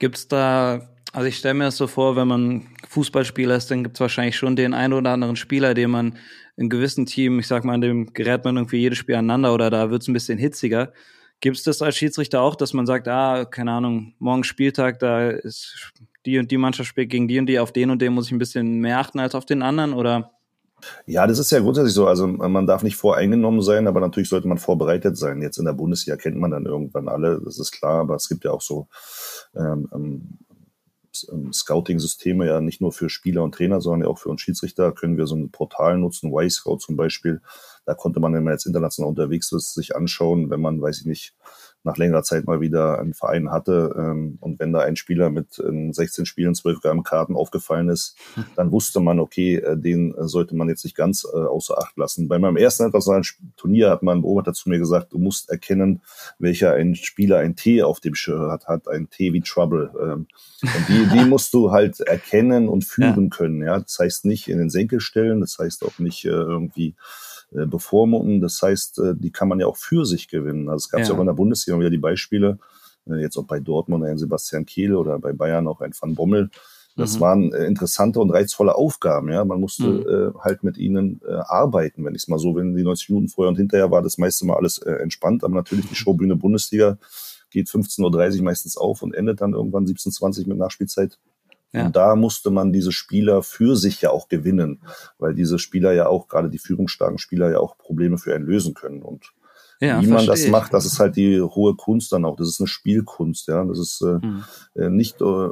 Gibt 0.00 0.16
es 0.16 0.26
da, 0.26 0.90
also 1.12 1.28
ich 1.28 1.36
stelle 1.36 1.54
mir 1.54 1.64
das 1.66 1.76
so 1.76 1.86
vor, 1.86 2.16
wenn 2.16 2.26
man 2.26 2.66
Fußballspieler 2.88 3.54
ist, 3.54 3.70
dann 3.70 3.84
gibt 3.84 3.98
es 3.98 4.00
wahrscheinlich 4.00 4.36
schon 4.36 4.56
den 4.56 4.74
einen 4.74 4.94
oder 4.94 5.10
anderen 5.10 5.36
Spieler, 5.36 5.74
den 5.74 5.92
man 5.92 6.18
in 6.56 6.68
gewissen 6.68 7.06
Team, 7.06 7.38
ich 7.38 7.46
sag 7.46 7.64
mal, 7.64 7.76
in 7.76 7.80
dem 7.80 8.12
gerät 8.14 8.44
man 8.44 8.56
irgendwie 8.56 8.78
jedes 8.78 8.98
Spiel 8.98 9.14
aneinander 9.14 9.54
oder 9.54 9.70
da 9.70 9.90
wird 9.90 10.02
es 10.02 10.08
ein 10.08 10.12
bisschen 10.12 10.38
hitziger. 10.38 10.92
Gibt 11.42 11.56
es 11.56 11.64
das 11.64 11.82
als 11.82 11.96
Schiedsrichter 11.96 12.40
auch, 12.40 12.54
dass 12.54 12.72
man 12.72 12.86
sagt, 12.86 13.08
ah, 13.08 13.44
keine 13.44 13.72
Ahnung, 13.72 14.14
morgen 14.20 14.44
Spieltag, 14.44 15.00
da 15.00 15.28
ist 15.28 15.92
die 16.24 16.38
und 16.38 16.52
die 16.52 16.56
Mannschaft 16.56 16.88
spielt 16.88 17.10
gegen 17.10 17.26
die 17.26 17.40
und 17.40 17.46
die, 17.46 17.58
auf 17.58 17.72
den 17.72 17.90
und 17.90 18.00
den 18.00 18.12
muss 18.12 18.26
ich 18.26 18.32
ein 18.32 18.38
bisschen 18.38 18.78
mehr 18.78 19.00
achten 19.00 19.18
als 19.18 19.34
auf 19.34 19.44
den 19.44 19.60
anderen 19.60 19.92
oder? 19.92 20.30
Ja, 21.04 21.26
das 21.26 21.40
ist 21.40 21.50
ja 21.50 21.58
grundsätzlich 21.58 21.94
so. 21.94 22.06
Also 22.06 22.28
man 22.28 22.66
darf 22.68 22.84
nicht 22.84 22.94
voreingenommen 22.94 23.60
sein, 23.60 23.88
aber 23.88 23.98
natürlich 23.98 24.28
sollte 24.28 24.46
man 24.46 24.58
vorbereitet 24.58 25.16
sein. 25.16 25.42
Jetzt 25.42 25.58
in 25.58 25.64
der 25.64 25.72
Bundesliga 25.72 26.16
kennt 26.16 26.38
man 26.38 26.52
dann 26.52 26.64
irgendwann 26.64 27.08
alle, 27.08 27.40
das 27.44 27.58
ist 27.58 27.72
klar, 27.72 28.00
aber 28.00 28.14
es 28.14 28.28
gibt 28.28 28.44
ja 28.44 28.52
auch 28.52 28.62
so 28.62 28.86
ähm, 29.56 29.88
ähm 29.92 30.38
Scouting-Systeme 31.52 32.46
ja 32.46 32.60
nicht 32.60 32.80
nur 32.80 32.92
für 32.92 33.08
Spieler 33.08 33.42
und 33.42 33.54
Trainer, 33.54 33.80
sondern 33.80 34.02
ja 34.02 34.08
auch 34.08 34.18
für 34.18 34.28
uns 34.28 34.40
Schiedsrichter 34.40 34.92
können 34.92 35.16
wir 35.16 35.26
so 35.26 35.36
ein 35.36 35.50
Portal 35.50 35.98
nutzen, 35.98 36.32
Y-Scout 36.32 36.78
zum 36.78 36.96
Beispiel. 36.96 37.40
Da 37.84 37.94
konnte 37.94 38.20
man, 38.20 38.32
wenn 38.34 38.44
man 38.44 38.52
jetzt 38.52 38.66
international 38.66 39.10
unterwegs 39.10 39.52
ist, 39.52 39.74
sich 39.74 39.96
anschauen, 39.96 40.50
wenn 40.50 40.60
man, 40.60 40.80
weiß 40.80 41.00
ich 41.00 41.06
nicht, 41.06 41.34
nach 41.84 41.96
längerer 41.96 42.22
Zeit 42.22 42.46
mal 42.46 42.60
wieder 42.60 42.98
einen 42.98 43.14
Verein 43.14 43.50
hatte. 43.50 43.94
Ähm, 43.96 44.38
und 44.40 44.60
wenn 44.60 44.72
da 44.72 44.80
ein 44.80 44.96
Spieler 44.96 45.30
mit 45.30 45.58
äh, 45.58 45.92
16 45.92 46.26
Spielen, 46.26 46.54
12 46.54 46.80
Gramm 46.80 47.02
Karten 47.02 47.34
aufgefallen 47.34 47.88
ist, 47.88 48.16
dann 48.56 48.70
wusste 48.70 49.00
man, 49.00 49.18
okay, 49.18 49.56
äh, 49.56 49.76
den 49.76 50.14
äh, 50.14 50.28
sollte 50.28 50.54
man 50.54 50.68
jetzt 50.68 50.84
nicht 50.84 50.96
ganz 50.96 51.24
äh, 51.24 51.36
außer 51.36 51.78
Acht 51.78 51.96
lassen. 51.96 52.28
Bei 52.28 52.38
meinem 52.38 52.56
ersten 52.56 52.84
internationalen 52.84 53.24
Turnier 53.56 53.90
hat 53.90 54.02
mein 54.02 54.22
Beobachter 54.22 54.52
zu 54.52 54.68
mir 54.68 54.78
gesagt, 54.78 55.12
du 55.12 55.18
musst 55.18 55.50
erkennen, 55.50 56.02
welcher 56.38 56.74
ein 56.74 56.94
Spieler 56.94 57.38
ein 57.38 57.56
T 57.56 57.82
auf 57.82 58.00
dem 58.00 58.14
Shirt 58.14 58.50
hat, 58.50 58.66
hat 58.66 58.88
ein 58.88 59.10
T 59.10 59.32
wie 59.32 59.40
Trouble. 59.40 59.90
Ähm, 60.00 60.26
und 60.62 60.88
die, 60.88 61.06
die 61.06 61.24
musst 61.24 61.52
du 61.54 61.72
halt 61.72 62.00
erkennen 62.00 62.68
und 62.68 62.84
führen 62.84 63.24
ja. 63.30 63.36
können. 63.36 63.62
Ja, 63.62 63.80
das 63.80 63.98
heißt 63.98 64.24
nicht 64.24 64.48
in 64.48 64.58
den 64.58 64.70
Senkel 64.70 65.00
stellen, 65.00 65.40
das 65.40 65.58
heißt 65.58 65.84
auch 65.84 65.98
nicht 65.98 66.24
äh, 66.24 66.28
irgendwie 66.28 66.94
äh, 67.54 67.66
bevormunden. 67.66 68.40
Das 68.40 68.60
heißt, 68.62 68.98
äh, 68.98 69.14
die 69.16 69.30
kann 69.30 69.48
man 69.48 69.60
ja 69.60 69.66
auch 69.66 69.76
für 69.76 70.04
sich 70.04 70.28
gewinnen. 70.28 70.68
Also 70.68 70.84
es 70.84 70.90
gab 70.90 71.00
ja. 71.00 71.06
ja 71.06 71.14
auch 71.14 71.20
in 71.20 71.26
der 71.26 71.32
Bundesliga 71.34 71.78
wieder 71.78 71.90
die 71.90 71.98
Beispiele, 71.98 72.58
äh, 73.06 73.16
jetzt 73.16 73.36
auch 73.36 73.44
bei 73.44 73.60
Dortmund 73.60 74.04
ein 74.04 74.18
Sebastian 74.18 74.66
Kehl 74.66 74.94
oder 74.94 75.18
bei 75.18 75.32
Bayern 75.32 75.68
auch 75.68 75.80
ein 75.80 75.92
Van 75.98 76.14
Bommel. 76.14 76.50
Das 76.96 77.16
mhm. 77.16 77.20
waren 77.20 77.52
äh, 77.52 77.64
interessante 77.66 78.20
und 78.20 78.30
reizvolle 78.30 78.74
Aufgaben. 78.74 79.30
Ja, 79.30 79.44
man 79.44 79.60
musste 79.60 79.84
mhm. 79.84 80.34
äh, 80.36 80.38
halt 80.40 80.62
mit 80.62 80.76
ihnen 80.76 81.20
äh, 81.26 81.32
arbeiten, 81.32 82.04
wenn 82.04 82.14
ich 82.14 82.22
es 82.22 82.28
mal 82.28 82.38
so 82.38 82.52
bin. 82.52 82.76
Die 82.76 82.82
90 82.82 83.10
Minuten 83.10 83.28
vorher 83.28 83.48
und 83.48 83.56
hinterher 83.56 83.90
war 83.90 84.02
das 84.02 84.18
meiste 84.18 84.46
mal 84.46 84.56
alles 84.56 84.78
äh, 84.78 84.92
entspannt, 84.92 85.44
aber 85.44 85.54
natürlich 85.54 85.88
die 85.88 85.94
Showbühne 85.94 86.36
Bundesliga 86.36 86.98
geht 87.50 87.68
15.30 87.68 88.38
Uhr 88.38 88.44
meistens 88.44 88.76
auf 88.76 89.02
und 89.02 89.14
endet 89.14 89.40
dann 89.40 89.52
irgendwann 89.52 89.86
17.20 89.86 90.42
Uhr 90.42 90.48
mit 90.48 90.58
Nachspielzeit. 90.58 91.18
Ja. 91.72 91.86
Und 91.86 91.96
da 91.96 92.16
musste 92.16 92.50
man 92.50 92.72
diese 92.72 92.92
Spieler 92.92 93.42
für 93.42 93.76
sich 93.76 94.02
ja 94.02 94.10
auch 94.10 94.28
gewinnen, 94.28 94.82
weil 95.18 95.34
diese 95.34 95.58
Spieler 95.58 95.92
ja 95.92 96.06
auch, 96.06 96.28
gerade 96.28 96.50
die 96.50 96.58
führungsstarken 96.58 97.18
Spieler 97.18 97.50
ja 97.50 97.58
auch 97.58 97.78
Probleme 97.78 98.18
für 98.18 98.34
einen 98.34 98.44
lösen 98.44 98.74
können. 98.74 99.02
Und 99.02 99.32
ja, 99.80 100.00
wie 100.00 100.06
man 100.06 100.26
das 100.26 100.46
macht, 100.46 100.72
das 100.74 100.84
ist 100.84 101.00
halt 101.00 101.16
die 101.16 101.40
hohe 101.40 101.74
Kunst 101.74 102.12
dann 102.12 102.24
auch. 102.24 102.36
Das 102.36 102.48
ist 102.48 102.60
eine 102.60 102.68
Spielkunst, 102.68 103.48
ja. 103.48 103.64
Das 103.64 103.78
ist 103.80 104.00
äh, 104.02 104.24
mhm. 104.24 104.96
nicht 104.96 105.20
äh, 105.20 105.48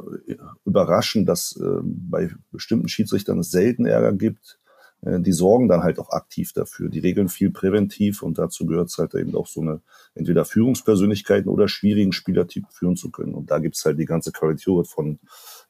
überraschend, 0.63 1.27
dass 1.27 1.59
äh, 1.61 1.81
bei 1.83 2.29
bestimmten 2.51 2.87
Schiedsrichtern 2.87 3.39
es 3.39 3.51
selten 3.51 3.85
Ärger 3.85 4.13
gibt. 4.13 4.57
Äh, 5.01 5.19
die 5.19 5.31
sorgen 5.31 5.67
dann 5.67 5.83
halt 5.83 5.99
auch 5.99 6.11
aktiv 6.11 6.53
dafür. 6.53 6.89
Die 6.89 6.99
regeln 6.99 7.29
viel 7.29 7.51
präventiv 7.51 8.21
und 8.21 8.37
dazu 8.37 8.65
gehört 8.65 8.89
es 8.89 8.97
halt 8.97 9.15
eben 9.15 9.35
auch 9.35 9.47
so 9.47 9.61
eine 9.61 9.81
entweder 10.15 10.45
Führungspersönlichkeiten 10.45 11.49
oder 11.49 11.67
schwierigen 11.67 12.13
Spielertypen 12.13 12.69
führen 12.71 12.95
zu 12.95 13.11
können. 13.11 13.33
Und 13.33 13.51
da 13.51 13.59
gibt's 13.59 13.83
halt 13.83 13.99
die 13.99 14.05
ganze 14.05 14.31
Korrektur 14.31 14.85
von 14.85 15.19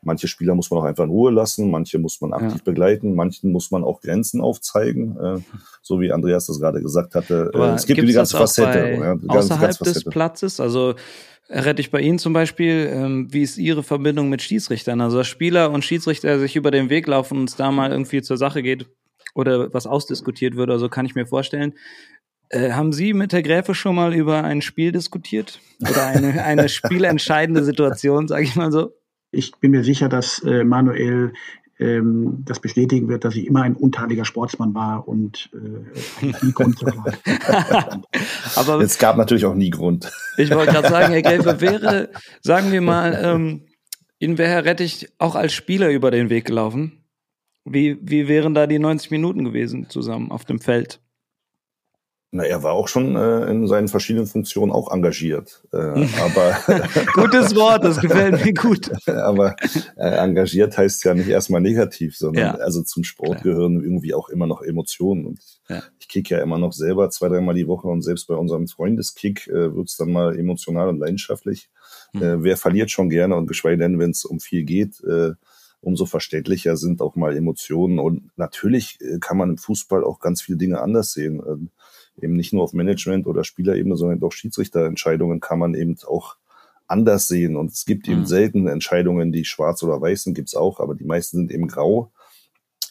Manche 0.03 0.27
Spieler 0.27 0.55
muss 0.55 0.71
man 0.71 0.79
auch 0.79 0.85
einfach 0.85 1.03
in 1.03 1.09
Ruhe 1.09 1.31
lassen, 1.31 1.69
manche 1.69 1.99
muss 1.99 2.21
man 2.21 2.33
aktiv 2.33 2.57
ja. 2.57 2.63
begleiten, 2.63 3.15
manchen 3.15 3.51
muss 3.51 3.71
man 3.71 3.83
auch 3.83 4.01
Grenzen 4.01 4.41
aufzeigen, 4.41 5.17
äh, 5.17 5.39
so 5.81 5.99
wie 5.99 6.11
Andreas 6.11 6.47
das 6.47 6.59
gerade 6.59 6.81
gesagt 6.81 7.15
hatte. 7.15 7.51
Äh, 7.53 7.59
es 7.75 7.85
gibt 7.85 8.01
die 8.01 8.13
ganze 8.13 8.37
Facette. 8.37 8.97
Ja, 8.99 9.13
außerhalb 9.27 9.61
ganze 9.61 9.79
Facette. 9.79 9.93
des 9.93 10.03
Platzes, 10.05 10.59
also 10.59 10.95
rette 11.49 11.81
ich 11.81 11.91
bei 11.91 11.99
Ihnen 12.01 12.19
zum 12.19 12.33
Beispiel, 12.33 12.89
ähm, 12.91 13.27
wie 13.31 13.43
ist 13.43 13.57
Ihre 13.57 13.83
Verbindung 13.83 14.29
mit 14.29 14.41
Schiedsrichtern? 14.41 15.01
Also 15.01 15.23
Spieler 15.23 15.71
und 15.71 15.83
Schiedsrichter 15.83 16.39
sich 16.39 16.55
über 16.55 16.71
den 16.71 16.89
Weg 16.89 17.07
laufen 17.07 17.39
und 17.39 17.49
es 17.49 17.55
da 17.55 17.71
mal 17.71 17.91
irgendwie 17.91 18.21
zur 18.21 18.37
Sache 18.37 18.63
geht 18.63 18.87
oder 19.35 19.73
was 19.73 19.87
ausdiskutiert 19.87 20.55
wird, 20.55 20.69
also 20.69 20.89
kann 20.89 21.05
ich 21.05 21.15
mir 21.15 21.25
vorstellen. 21.25 21.73
Äh, 22.49 22.71
haben 22.71 22.91
Sie 22.91 23.13
mit 23.13 23.31
der 23.31 23.43
Gräfe 23.43 23.73
schon 23.73 23.95
mal 23.95 24.13
über 24.13 24.43
ein 24.43 24.61
Spiel 24.61 24.91
diskutiert? 24.91 25.59
Oder 25.81 26.07
eine, 26.07 26.43
eine 26.43 26.69
spielentscheidende 26.69 27.63
Situation, 27.63 28.27
sage 28.27 28.43
ich 28.43 28.55
mal 28.55 28.71
so? 28.71 28.93
Ich 29.31 29.51
bin 29.59 29.71
mir 29.71 29.83
sicher, 29.83 30.09
dass 30.09 30.39
äh, 30.43 30.63
Manuel 30.63 31.33
ähm, 31.81 32.43
das 32.45 32.59
bestätigen 32.59 33.09
wird, 33.09 33.25
dass 33.25 33.35
ich 33.35 33.47
immer 33.47 33.63
ein 33.63 33.75
untadeliger 33.75 34.23
Sportsmann 34.23 34.73
war 34.75 35.07
und 35.07 35.49
äh, 35.53 36.25
nie 36.45 36.51
Grund. 36.51 36.83
Aber 38.55 38.81
es 38.81 38.97
gab 38.99 39.17
natürlich 39.17 39.45
auch 39.45 39.55
nie 39.55 39.71
Grund. 39.71 40.11
Ich 40.37 40.51
wollte 40.51 40.73
gerade 40.73 40.89
sagen, 40.89 41.11
Herr 41.11 41.23
Gelbe, 41.23 41.59
wäre, 41.61 42.09
sagen 42.41 42.71
wir 42.71 42.81
mal, 42.81 43.19
ähm, 43.21 43.61
Ihnen 44.19 44.37
wäre 44.37 44.51
Herr 44.51 44.65
Rettich 44.65 45.09
auch 45.17 45.33
als 45.33 45.53
Spieler 45.53 45.89
über 45.89 46.11
den 46.11 46.29
Weg 46.29 46.45
gelaufen. 46.45 47.03
Wie, 47.65 47.97
wie 48.01 48.27
wären 48.27 48.53
da 48.53 48.67
die 48.67 48.79
90 48.79 49.09
Minuten 49.09 49.43
gewesen 49.43 49.89
zusammen 49.89 50.31
auf 50.31 50.45
dem 50.45 50.59
Feld? 50.59 51.00
Na, 52.33 52.43
er 52.45 52.63
war 52.63 52.71
auch 52.71 52.87
schon 52.87 53.17
äh, 53.17 53.51
in 53.51 53.67
seinen 53.67 53.89
verschiedenen 53.89 54.25
Funktionen 54.25 54.71
auch 54.71 54.89
engagiert. 54.89 55.63
Äh, 55.73 55.77
aber 56.21 56.57
Gutes 57.13 57.53
Wort, 57.55 57.83
das 57.83 57.99
gefällt 57.99 58.45
mir 58.45 58.53
gut. 58.53 58.89
aber 59.07 59.57
äh, 59.97 60.15
engagiert 60.15 60.77
heißt 60.77 61.03
ja 61.03 61.13
nicht 61.13 61.27
erstmal 61.27 61.59
negativ, 61.59 62.15
sondern 62.15 62.45
ja. 62.45 62.51
also 62.55 62.83
zum 62.83 63.03
Sport 63.03 63.41
Klar. 63.41 63.43
gehören 63.43 63.83
irgendwie 63.83 64.13
auch 64.13 64.29
immer 64.29 64.47
noch 64.47 64.61
Emotionen. 64.61 65.25
Und 65.25 65.41
ja. 65.67 65.83
ich 65.99 66.07
kick 66.07 66.29
ja 66.29 66.41
immer 66.41 66.57
noch 66.57 66.71
selber 66.71 67.09
zwei, 67.09 67.27
dreimal 67.27 67.53
die 67.53 67.67
Woche 67.67 67.89
und 67.89 68.01
selbst 68.01 68.27
bei 68.29 68.35
unserem 68.35 68.69
Freundeskick 68.69 69.47
äh, 69.47 69.75
wird's 69.75 69.97
dann 69.97 70.13
mal 70.13 70.39
emotional 70.39 70.87
und 70.87 70.99
leidenschaftlich. 70.99 71.69
Mhm. 72.13 72.23
Äh, 72.23 72.43
wer 72.43 72.55
verliert 72.55 72.91
schon 72.91 73.09
gerne 73.09 73.35
und 73.35 73.47
geschweige 73.47 73.77
denn, 73.77 73.99
wenn 73.99 74.11
es 74.11 74.23
um 74.23 74.39
viel 74.39 74.63
geht, 74.63 75.03
äh, 75.03 75.33
umso 75.81 76.05
verständlicher 76.05 76.77
sind 76.77 77.01
auch 77.01 77.15
mal 77.15 77.35
Emotionen. 77.35 77.99
Und 77.99 78.29
natürlich 78.37 78.99
äh, 79.01 79.19
kann 79.19 79.35
man 79.35 79.49
im 79.49 79.57
Fußball 79.57 80.05
auch 80.05 80.21
ganz 80.21 80.41
viele 80.41 80.57
Dinge 80.57 80.79
anders 80.79 81.11
sehen. 81.11 81.41
Ähm, 81.45 81.69
eben 82.19 82.33
nicht 82.33 82.53
nur 82.53 82.63
auf 82.63 82.73
Management- 82.73 83.27
oder 83.27 83.43
Spielerebene, 83.43 83.95
sondern 83.95 84.21
auch 84.23 84.31
Schiedsrichterentscheidungen 84.31 85.39
kann 85.39 85.59
man 85.59 85.73
eben 85.73 85.97
auch 86.07 86.37
anders 86.87 87.27
sehen. 87.27 87.55
Und 87.55 87.71
es 87.71 87.85
gibt 87.85 88.07
eben 88.07 88.21
mhm. 88.21 88.25
selten 88.25 88.67
Entscheidungen, 88.67 89.31
die 89.31 89.45
schwarz 89.45 89.81
oder 89.83 90.01
weiß 90.01 90.23
sind, 90.23 90.33
gibt's 90.33 90.55
auch, 90.55 90.79
aber 90.79 90.95
die 90.95 91.05
meisten 91.05 91.37
sind 91.37 91.51
eben 91.51 91.67
grau. 91.67 92.11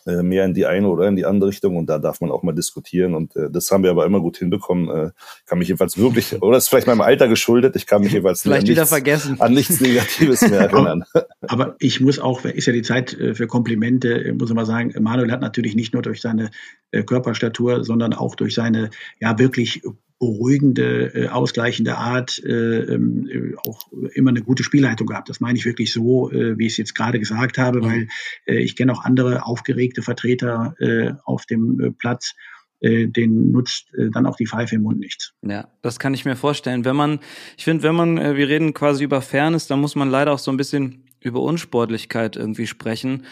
Äh, 0.06 0.22
mehr 0.22 0.44
in 0.46 0.54
die 0.54 0.66
eine 0.66 0.88
oder 0.88 1.08
in 1.08 1.16
die 1.16 1.26
andere 1.26 1.50
Richtung 1.50 1.76
und 1.76 1.86
da 1.86 1.98
darf 1.98 2.20
man 2.20 2.30
auch 2.30 2.42
mal 2.42 2.52
diskutieren 2.52 3.14
und 3.14 3.36
äh, 3.36 3.50
das 3.50 3.70
haben 3.70 3.82
wir 3.82 3.90
aber 3.90 4.06
immer 4.06 4.20
gut 4.20 4.38
hinbekommen. 4.38 4.88
Äh, 4.88 5.10
kann 5.44 5.58
mich 5.58 5.68
jedenfalls 5.68 5.98
wirklich, 5.98 6.40
oder 6.40 6.56
ist 6.56 6.68
vielleicht 6.68 6.86
meinem 6.86 7.02
Alter 7.02 7.28
geschuldet, 7.28 7.76
ich 7.76 7.86
kann 7.86 8.02
mich 8.02 8.12
jedenfalls 8.12 8.42
vielleicht 8.42 8.66
wieder 8.66 8.82
nichts, 8.82 8.90
vergessen. 8.90 9.40
an 9.40 9.52
nichts 9.52 9.80
Negatives 9.80 10.40
mehr 10.42 10.60
erinnern. 10.60 11.04
aber 11.42 11.76
ich 11.80 12.00
muss 12.00 12.18
auch, 12.18 12.44
ist 12.44 12.66
ja 12.66 12.72
die 12.72 12.82
Zeit 12.82 13.12
äh, 13.12 13.34
für 13.34 13.46
Komplimente, 13.46 14.24
äh, 14.24 14.32
muss 14.32 14.48
ich 14.48 14.56
mal 14.56 14.64
sagen, 14.64 14.94
Manuel 15.00 15.30
hat 15.30 15.42
natürlich 15.42 15.74
nicht 15.74 15.92
nur 15.92 16.02
durch 16.02 16.22
seine 16.22 16.50
äh, 16.92 17.02
Körperstatur, 17.02 17.84
sondern 17.84 18.14
auch 18.14 18.34
durch 18.36 18.54
seine 18.54 18.90
ja 19.20 19.38
wirklich 19.38 19.82
beruhigende, 20.20 21.14
äh, 21.14 21.28
ausgleichende 21.28 21.96
Art 21.96 22.40
äh, 22.44 22.94
äh, 22.94 23.56
auch 23.66 23.90
immer 24.12 24.30
eine 24.30 24.42
gute 24.42 24.62
Spielleitung 24.62 25.06
gehabt. 25.06 25.30
Das 25.30 25.40
meine 25.40 25.58
ich 25.58 25.64
wirklich 25.64 25.92
so, 25.92 26.30
äh, 26.30 26.58
wie 26.58 26.66
ich 26.66 26.74
es 26.74 26.76
jetzt 26.76 26.94
gerade 26.94 27.18
gesagt 27.18 27.56
habe, 27.56 27.80
mhm. 27.80 27.84
weil 27.84 28.08
äh, 28.46 28.58
ich 28.58 28.76
kenne 28.76 28.92
auch 28.92 29.02
andere 29.02 29.46
aufgeregte 29.46 30.02
Vertreter 30.02 30.74
äh, 30.78 31.12
auf 31.24 31.46
dem 31.46 31.80
äh, 31.80 31.90
Platz, 31.90 32.34
äh, 32.80 33.08
den 33.08 33.50
nutzt 33.50 33.94
äh, 33.94 34.10
dann 34.10 34.26
auch 34.26 34.36
die 34.36 34.46
Pfeife 34.46 34.74
im 34.74 34.82
Mund 34.82 35.00
nichts. 35.00 35.32
Ja, 35.40 35.68
das 35.80 35.98
kann 35.98 36.12
ich 36.12 36.26
mir 36.26 36.36
vorstellen. 36.36 36.84
Wenn 36.84 36.96
man, 36.96 37.20
ich 37.56 37.64
finde, 37.64 37.82
wenn 37.82 37.94
man, 37.94 38.16
wir 38.16 38.48
reden 38.48 38.74
quasi 38.74 39.04
über 39.04 39.22
Fairness, 39.22 39.68
dann 39.68 39.80
muss 39.80 39.96
man 39.96 40.10
leider 40.10 40.32
auch 40.32 40.38
so 40.38 40.50
ein 40.50 40.58
bisschen 40.58 41.06
über 41.20 41.40
Unsportlichkeit 41.40 42.36
irgendwie 42.36 42.66
sprechen. 42.66 43.24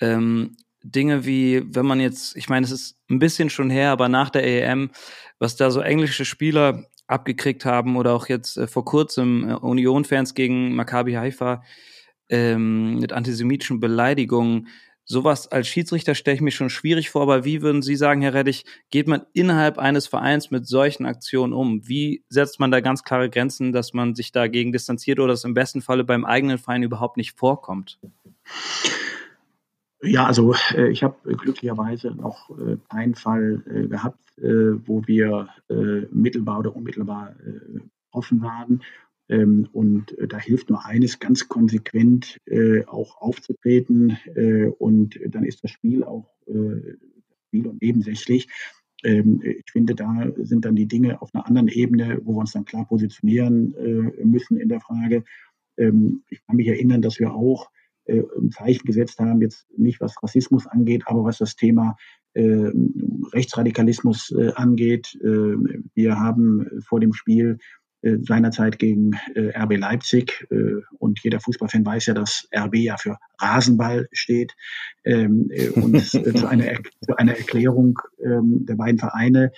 Ähm, 0.00 0.56
Dinge 0.82 1.24
wie, 1.24 1.62
wenn 1.74 1.86
man 1.86 2.00
jetzt, 2.00 2.36
ich 2.36 2.48
meine, 2.48 2.64
es 2.64 2.72
ist 2.72 2.96
ein 3.10 3.18
bisschen 3.18 3.50
schon 3.50 3.70
her, 3.70 3.90
aber 3.90 4.08
nach 4.08 4.30
der 4.30 4.44
EM, 4.44 4.90
was 5.38 5.56
da 5.56 5.70
so 5.70 5.80
englische 5.80 6.24
Spieler 6.24 6.86
abgekriegt 7.06 7.64
haben 7.64 7.96
oder 7.96 8.14
auch 8.14 8.28
jetzt 8.28 8.56
äh, 8.56 8.66
vor 8.66 8.84
kurzem 8.84 9.48
äh, 9.48 9.54
Union-Fans 9.54 10.34
gegen 10.34 10.74
Maccabi 10.74 11.14
Haifa 11.14 11.62
ähm, 12.28 12.98
mit 12.98 13.12
antisemitischen 13.12 13.80
Beleidigungen. 13.80 14.68
Sowas 15.04 15.48
als 15.48 15.66
Schiedsrichter 15.66 16.14
stelle 16.14 16.36
ich 16.36 16.40
mir 16.40 16.52
schon 16.52 16.70
schwierig 16.70 17.10
vor, 17.10 17.22
aber 17.22 17.44
wie 17.44 17.60
würden 17.60 17.82
Sie 17.82 17.96
sagen, 17.96 18.22
Herr 18.22 18.34
Reddich, 18.34 18.64
geht 18.90 19.08
man 19.08 19.26
innerhalb 19.32 19.78
eines 19.78 20.06
Vereins 20.06 20.50
mit 20.50 20.66
solchen 20.66 21.06
Aktionen 21.06 21.52
um? 21.52 21.86
Wie 21.86 22.24
setzt 22.28 22.60
man 22.60 22.70
da 22.70 22.80
ganz 22.80 23.02
klare 23.02 23.28
Grenzen, 23.28 23.72
dass 23.72 23.92
man 23.92 24.14
sich 24.14 24.30
dagegen 24.30 24.72
distanziert 24.72 25.18
oder 25.18 25.32
das 25.32 25.44
im 25.44 25.54
besten 25.54 25.82
Falle 25.82 26.04
beim 26.04 26.24
eigenen 26.24 26.56
Verein 26.56 26.84
überhaupt 26.84 27.16
nicht 27.16 27.36
vorkommt? 27.36 27.98
Ja, 30.04 30.26
also 30.26 30.54
äh, 30.74 30.90
ich 30.90 31.04
habe 31.04 31.36
glücklicherweise 31.36 32.10
noch 32.10 32.50
äh, 32.50 32.76
einen 32.88 33.14
Fall 33.14 33.62
äh, 33.66 33.86
gehabt, 33.86 34.36
äh, 34.38 34.74
wo 34.86 35.06
wir 35.06 35.48
äh, 35.70 36.06
mittelbar 36.10 36.58
oder 36.58 36.74
unmittelbar 36.74 37.36
äh, 37.46 37.80
offen 38.10 38.42
waren. 38.42 38.82
Ähm, 39.28 39.68
und 39.72 40.16
da 40.28 40.38
hilft 40.38 40.70
nur 40.70 40.84
eines, 40.84 41.20
ganz 41.20 41.48
konsequent 41.48 42.38
auch 42.86 43.16
aufzutreten. 43.18 44.18
Und 44.78 45.18
dann 45.26 45.44
ist 45.44 45.62
das 45.62 45.70
Spiel 45.70 46.02
auch 46.02 46.26
Spiel 47.46 47.66
und 47.68 47.80
nebensächlich. 47.80 48.48
Ähm, 49.04 49.40
ich 49.42 49.70
finde, 49.70 49.94
da 49.94 50.26
sind 50.36 50.64
dann 50.64 50.74
die 50.74 50.88
Dinge 50.88 51.22
auf 51.22 51.30
einer 51.32 51.46
anderen 51.46 51.68
Ebene, 51.68 52.20
wo 52.24 52.32
wir 52.34 52.40
uns 52.40 52.52
dann 52.52 52.64
klar 52.64 52.84
positionieren 52.86 53.74
müssen 54.24 54.58
in 54.58 54.68
der 54.68 54.80
Frage. 54.80 55.24
Ähm, 55.78 56.24
ich 56.28 56.44
kann 56.44 56.56
mich 56.56 56.66
erinnern, 56.66 57.00
dass 57.00 57.18
wir 57.18 57.32
auch 57.32 57.70
äh, 58.04 58.22
ein 58.38 58.50
Zeichen 58.50 58.84
gesetzt 58.86 59.18
haben, 59.18 59.42
jetzt 59.42 59.66
nicht 59.76 60.00
was 60.00 60.22
Rassismus 60.22 60.66
angeht, 60.66 61.04
aber 61.06 61.24
was 61.24 61.38
das 61.38 61.56
Thema 61.56 61.96
äh, 62.34 62.70
Rechtsradikalismus 63.32 64.30
äh, 64.30 64.52
angeht. 64.54 65.18
Äh, 65.22 65.56
wir 65.94 66.18
haben 66.18 66.66
vor 66.86 67.00
dem 67.00 67.12
Spiel 67.12 67.58
äh, 68.02 68.18
seinerzeit 68.22 68.80
gegen 68.80 69.12
äh, 69.34 69.56
RB 69.56 69.76
Leipzig. 69.78 70.46
Äh, 70.50 70.82
und 70.98 71.20
jeder 71.22 71.40
Fußballfan 71.40 71.86
weiß 71.86 72.06
ja, 72.06 72.14
dass 72.14 72.48
RB 72.54 72.74
ja 72.76 72.96
für 72.96 73.16
Rasenball 73.38 74.08
steht. 74.12 74.54
Ähm, 75.04 75.48
äh, 75.50 75.68
und 75.68 75.94
äh, 75.94 76.34
zu, 76.34 76.48
einer, 76.48 76.66
Erklärung 76.66 77.98
ähm, 78.24 78.66
der 78.66 78.74
beiden 78.74 78.98
Vereine 78.98 79.46
äh, 79.46 79.50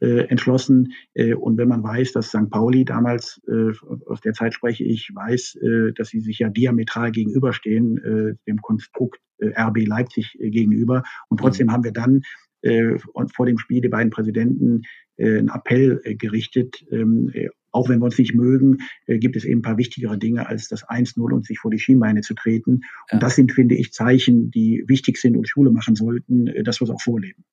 entschlossen. 0.00 0.92
Äh, 1.14 1.34
und 1.34 1.56
wenn 1.58 1.68
man 1.68 1.82
weiß, 1.82 2.12
dass 2.12 2.28
St. 2.28 2.50
Pauli 2.50 2.84
damals, 2.84 3.40
äh, 3.48 3.72
aus 4.06 4.20
der 4.20 4.32
Zeit 4.32 4.54
spreche 4.54 4.84
ich, 4.84 5.10
weiß, 5.14 5.56
äh, 5.56 5.92
dass 5.92 6.08
sie 6.08 6.20
sich 6.20 6.38
ja 6.38 6.48
diametral 6.48 7.12
gegenüberstehen, 7.12 7.98
äh, 7.98 8.34
dem 8.46 8.60
Konstrukt 8.60 9.20
äh, 9.38 9.52
RB 9.58 9.86
Leipzig 9.86 10.36
äh, 10.38 10.50
gegenüber. 10.50 11.02
Und 11.28 11.40
trotzdem 11.40 11.68
mhm. 11.68 11.72
haben 11.72 11.84
wir 11.84 11.92
dann 11.92 12.22
äh, 12.62 12.98
vor 13.34 13.46
dem 13.46 13.58
Spiel 13.58 13.80
die 13.80 13.88
beiden 13.88 14.10
Präsidenten 14.10 14.82
äh, 15.16 15.38
einen 15.38 15.48
Appell 15.48 16.00
äh, 16.04 16.14
gerichtet. 16.14 16.84
Ähm, 16.90 17.30
äh, 17.32 17.48
auch 17.72 17.88
wenn 17.90 17.98
wir 17.98 18.06
uns 18.06 18.18
nicht 18.18 18.34
mögen, 18.34 18.78
äh, 19.06 19.18
gibt 19.18 19.36
es 19.36 19.44
eben 19.44 19.60
ein 19.60 19.62
paar 19.62 19.76
wichtigere 19.76 20.18
Dinge 20.18 20.48
als 20.48 20.68
das 20.68 20.86
1-0 20.88 21.20
und 21.32 21.44
sich 21.44 21.58
vor 21.58 21.70
die 21.70 21.78
Schienbeine 21.78 22.22
zu 22.22 22.34
treten. 22.34 22.80
Ja. 23.08 23.14
Und 23.14 23.22
das 23.22 23.36
sind, 23.36 23.52
finde 23.52 23.74
ich, 23.74 23.92
Zeichen, 23.92 24.50
die 24.50 24.84
wichtig 24.86 25.18
sind 25.18 25.36
und 25.36 25.48
Schule 25.48 25.70
machen 25.70 25.94
sollten, 25.94 26.46
äh, 26.46 26.62
dass 26.62 26.80
wir 26.80 26.84
es 26.84 26.90
auch 26.90 27.02
vorleben. 27.02 27.44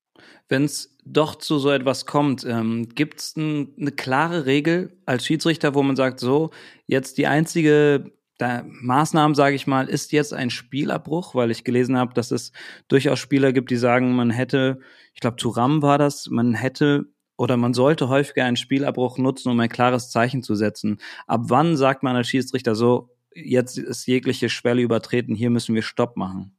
Wenn 0.49 0.65
es 0.65 0.97
doch 1.05 1.35
zu 1.35 1.59
so 1.59 1.69
etwas 1.69 2.05
kommt, 2.05 2.45
ähm, 2.45 2.89
gibt 2.95 3.19
es 3.19 3.35
ein, 3.35 3.73
eine 3.79 3.91
klare 3.91 4.45
Regel 4.45 4.97
als 5.05 5.25
Schiedsrichter, 5.25 5.75
wo 5.75 5.83
man 5.83 5.95
sagt, 5.95 6.19
so, 6.19 6.51
jetzt 6.87 7.17
die 7.17 7.27
einzige 7.27 8.11
da, 8.37 8.63
Maßnahmen, 8.67 9.35
sage 9.35 9.55
ich 9.55 9.67
mal, 9.67 9.87
ist 9.87 10.11
jetzt 10.11 10.33
ein 10.33 10.49
Spielabbruch, 10.49 11.35
weil 11.35 11.51
ich 11.51 11.63
gelesen 11.63 11.97
habe, 11.97 12.13
dass 12.13 12.31
es 12.31 12.51
durchaus 12.87 13.19
Spieler 13.19 13.53
gibt, 13.53 13.71
die 13.71 13.77
sagen, 13.77 14.15
man 14.15 14.31
hätte, 14.31 14.79
ich 15.13 15.21
glaube, 15.21 15.37
Turam 15.37 15.81
war 15.81 15.97
das, 15.97 16.27
man 16.29 16.53
hätte 16.53 17.05
oder 17.37 17.57
man 17.57 17.73
sollte 17.73 18.09
häufiger 18.09 18.45
einen 18.45 18.57
Spielabbruch 18.57 19.17
nutzen, 19.17 19.49
um 19.49 19.59
ein 19.59 19.69
klares 19.69 20.09
Zeichen 20.09 20.43
zu 20.43 20.55
setzen. 20.55 20.99
Ab 21.27 21.41
wann 21.45 21.77
sagt 21.77 22.03
man 22.03 22.15
als 22.15 22.27
Schiedsrichter 22.27 22.75
so, 22.75 23.09
jetzt 23.35 23.77
ist 23.77 24.05
jegliche 24.05 24.49
Schwelle 24.49 24.81
übertreten, 24.81 25.35
hier 25.35 25.49
müssen 25.49 25.75
wir 25.75 25.81
Stopp 25.81 26.15
machen? 26.15 26.55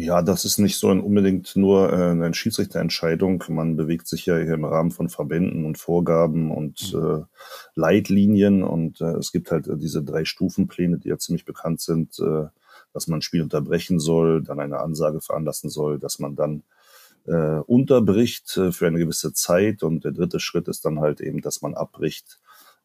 Ja, 0.00 0.22
das 0.22 0.44
ist 0.44 0.58
nicht 0.58 0.78
so 0.78 0.90
ein, 0.90 1.00
unbedingt 1.00 1.56
nur 1.56 1.92
äh, 1.92 2.10
eine 2.12 2.32
Schiedsrichterentscheidung. 2.32 3.42
Man 3.48 3.74
bewegt 3.74 4.06
sich 4.06 4.26
ja 4.26 4.36
hier 4.36 4.54
im 4.54 4.64
Rahmen 4.64 4.92
von 4.92 5.08
Verbänden 5.08 5.64
und 5.64 5.76
Vorgaben 5.76 6.52
und 6.52 6.94
mhm. 6.94 7.00
äh, 7.04 7.24
Leitlinien 7.74 8.62
und 8.62 9.00
äh, 9.00 9.16
es 9.16 9.32
gibt 9.32 9.50
halt 9.50 9.66
äh, 9.66 9.76
diese 9.76 10.04
drei 10.04 10.24
Stufenpläne, 10.24 10.98
die 10.98 11.08
ja 11.08 11.18
ziemlich 11.18 11.44
bekannt 11.44 11.80
sind, 11.80 12.16
äh, 12.20 12.44
dass 12.92 13.08
man 13.08 13.18
ein 13.18 13.22
Spiel 13.22 13.42
unterbrechen 13.42 13.98
soll, 13.98 14.44
dann 14.44 14.60
eine 14.60 14.78
Ansage 14.78 15.20
veranlassen 15.20 15.68
soll, 15.68 15.98
dass 15.98 16.20
man 16.20 16.36
dann 16.36 16.62
äh, 17.26 17.58
unterbricht 17.66 18.56
äh, 18.56 18.70
für 18.70 18.86
eine 18.86 19.00
gewisse 19.00 19.32
Zeit 19.32 19.82
und 19.82 20.04
der 20.04 20.12
dritte 20.12 20.38
Schritt 20.38 20.68
ist 20.68 20.84
dann 20.84 21.00
halt 21.00 21.20
eben, 21.20 21.40
dass 21.40 21.60
man 21.60 21.74
abbricht 21.74 22.38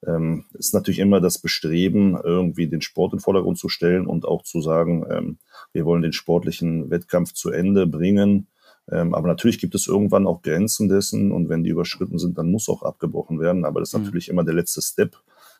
ähm, 0.07 0.45
ist 0.53 0.73
natürlich 0.73 0.99
immer 0.99 1.21
das 1.21 1.39
Bestreben, 1.39 2.17
irgendwie 2.21 2.67
den 2.67 2.81
Sport 2.81 3.13
in 3.13 3.17
den 3.17 3.23
Vordergrund 3.23 3.57
zu 3.57 3.69
stellen 3.69 4.05
und 4.05 4.25
auch 4.25 4.43
zu 4.43 4.61
sagen, 4.61 5.05
ähm, 5.09 5.37
wir 5.71 5.85
wollen 5.85 6.01
den 6.01 6.13
sportlichen 6.13 6.89
Wettkampf 6.89 7.33
zu 7.33 7.51
Ende 7.51 7.87
bringen. 7.87 8.47
Ähm, 8.91 9.13
aber 9.13 9.27
natürlich 9.27 9.59
gibt 9.59 9.75
es 9.75 9.87
irgendwann 9.87 10.27
auch 10.27 10.41
Grenzen 10.41 10.89
dessen 10.89 11.31
und 11.31 11.49
wenn 11.49 11.63
die 11.63 11.69
überschritten 11.69 12.19
sind, 12.19 12.37
dann 12.37 12.51
muss 12.51 12.69
auch 12.69 12.83
abgebrochen 12.83 13.39
werden. 13.39 13.65
Aber 13.65 13.79
das 13.79 13.89
ist 13.89 13.97
mhm. 13.97 14.05
natürlich 14.05 14.29
immer 14.29 14.43
der 14.43 14.55
letzte 14.55 14.81
Step. 14.81 15.17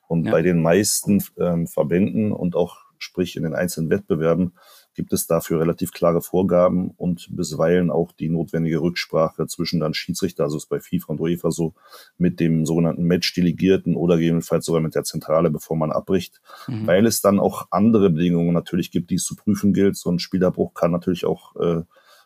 Und 0.08 0.26
ja. 0.26 0.32
bei 0.32 0.42
den 0.42 0.62
meisten 0.62 1.24
ähm, 1.40 1.66
Verbänden 1.68 2.34
und 2.34 2.56
auch 2.56 2.78
sprich 2.98 3.36
in 3.36 3.44
den 3.44 3.56
einzelnen 3.56 3.90
Wettbewerben 3.90 4.54
gibt 4.94 5.14
es 5.14 5.28
dafür 5.28 5.60
relativ 5.60 5.92
klare 5.92 6.22
Vorgaben 6.22 6.92
und 6.98 7.28
bisweilen 7.36 7.90
auch 7.90 8.12
die 8.12 8.30
notwendige 8.30 8.82
Rücksprache 8.82 9.48
zwischen 9.48 9.80
dann 9.80 9.94
Schiedsrichter, 9.94 10.44
also 10.44 10.58
ist 10.58 10.70
bei 10.70 10.80
FIFA 10.80 11.14
und 11.14 11.22
UEFA 11.22 11.52
so, 11.52 11.74
mit 12.18 12.40
dem 12.40 12.66
sogenannten 12.66 13.04
Match-Delegierten 13.04 13.96
oder 13.96 14.18
gegebenenfalls 14.18 14.66
sogar 14.66 14.82
mit 14.82 14.96
der 14.96 15.04
Zentrale, 15.04 15.50
bevor 15.50 15.78
man 15.78 15.92
abbricht, 15.92 16.42
mhm. 16.68 16.88
weil 16.88 17.06
es 17.06 17.22
dann 17.22 17.40
auch 17.40 17.68
andere 17.72 18.10
Bedingungen 18.10 18.54
natürlich 18.54 18.92
gibt, 18.92 19.10
die 19.10 19.16
es 19.16 19.26
zu 19.26 19.36
prüfen 19.36 19.74
gilt. 19.74 19.98
So 19.98 20.12
ein 20.12 20.20
Spielabbruch 20.20 20.74
kann 20.74 20.92
natürlich 20.92 21.26
auch 21.26 21.56
äh, 21.56 21.82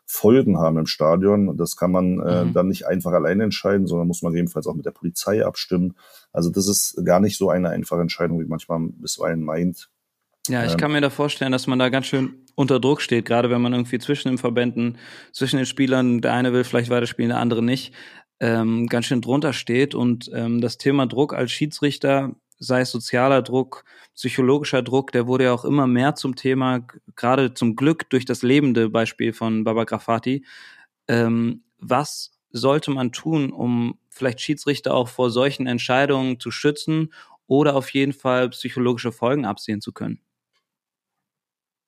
Folgen 0.10 0.58
haben 0.58 0.78
im 0.78 0.86
Stadion. 0.86 1.58
Das 1.58 1.76
kann 1.76 1.92
man 1.92 2.20
äh, 2.22 2.46
mhm. 2.46 2.54
dann 2.54 2.70
nicht 2.70 2.88
einfach 2.88 3.12
alleine 3.12 3.44
entscheiden, 3.44 3.88
sondern 3.88 4.08
muss 4.08 4.22
man 4.22 4.34
jedenfalls 4.34 4.65
auch 4.65 4.74
mit 4.74 4.86
der 4.86 4.91
Polizei 4.91 5.46
abstimmen. 5.46 5.96
Also 6.32 6.50
das 6.50 6.68
ist 6.70 7.04
gar 7.04 7.20
nicht 7.20 7.38
so 7.38 7.50
eine 7.50 7.70
einfache 7.70 8.02
Entscheidung, 8.02 8.39
wie 8.39 8.46
manchmal 8.46 8.80
bisweilen 8.80 9.44
meint. 9.44 9.89
Ja, 10.48 10.64
ich 10.66 10.74
ähm, 10.74 10.78
kann 10.78 10.92
mir 10.92 11.02
da 11.02 11.10
vorstellen, 11.10 11.52
dass 11.52 11.68
man 11.68 11.80
da 11.80 11.90
ganz 11.90 12.06
schön 12.08 12.46
unter 12.56 12.80
Druck 12.80 13.02
steht, 13.02 13.26
gerade 13.26 13.50
wenn 13.50 13.62
man 13.62 13.74
irgendwie 13.74 14.00
zwischen 14.00 14.30
den 14.30 14.38
Verbänden, 14.38 14.98
zwischen 15.32 15.58
den 15.58 15.66
Spielern, 15.66 16.22
der 16.22 16.34
eine 16.34 16.54
will 16.54 16.64
vielleicht 16.64 16.90
weiterspielen, 16.90 17.30
der 17.30 17.40
andere 17.40 17.62
nicht, 17.62 17.94
ähm, 18.40 18.88
ganz 18.88 19.06
schön 19.06 19.22
drunter 19.22 19.54
steht. 19.54 19.94
Und 19.94 20.30
ähm, 20.34 20.62
das 20.62 20.78
Thema 20.78 21.06
Druck 21.06 21.34
als 21.34 21.52
Schiedsrichter, 21.52 22.36
sei 22.60 22.82
es 22.82 22.92
sozialer 22.92 23.42
Druck, 23.42 23.84
psychologischer 24.16 24.82
Druck, 24.82 25.12
der 25.12 25.28
wurde 25.28 25.46
ja 25.46 25.54
auch 25.54 25.66
immer 25.66 25.86
mehr 25.86 26.16
zum 26.16 26.36
Thema, 26.36 26.88
gerade 27.16 27.54
zum 27.54 27.76
Glück 27.76 28.10
durch 28.10 28.26
das 28.26 28.42
lebende 28.42 28.90
Beispiel 28.90 29.34
von 29.34 29.64
Baba 29.64 29.84
Grafati. 29.84 30.46
Ähm, 31.08 31.64
was 31.78 32.32
sollte 32.52 32.92
man 32.92 33.12
tun, 33.12 33.52
um 33.52 34.00
vielleicht 34.10 34.42
Schiedsrichter 34.42 34.94
auch 34.94 35.10
vor 35.10 35.30
solchen 35.30 35.68
Entscheidungen 35.68 36.40
zu 36.40 36.52
schützen 36.52 37.14
oder 37.46 37.76
auf 37.76 37.94
jeden 37.94 38.14
Fall 38.14 38.50
psychologische 38.50 39.12
Folgen 39.12 39.46
absehen 39.46 39.82
zu 39.82 39.92
können? 39.92 40.20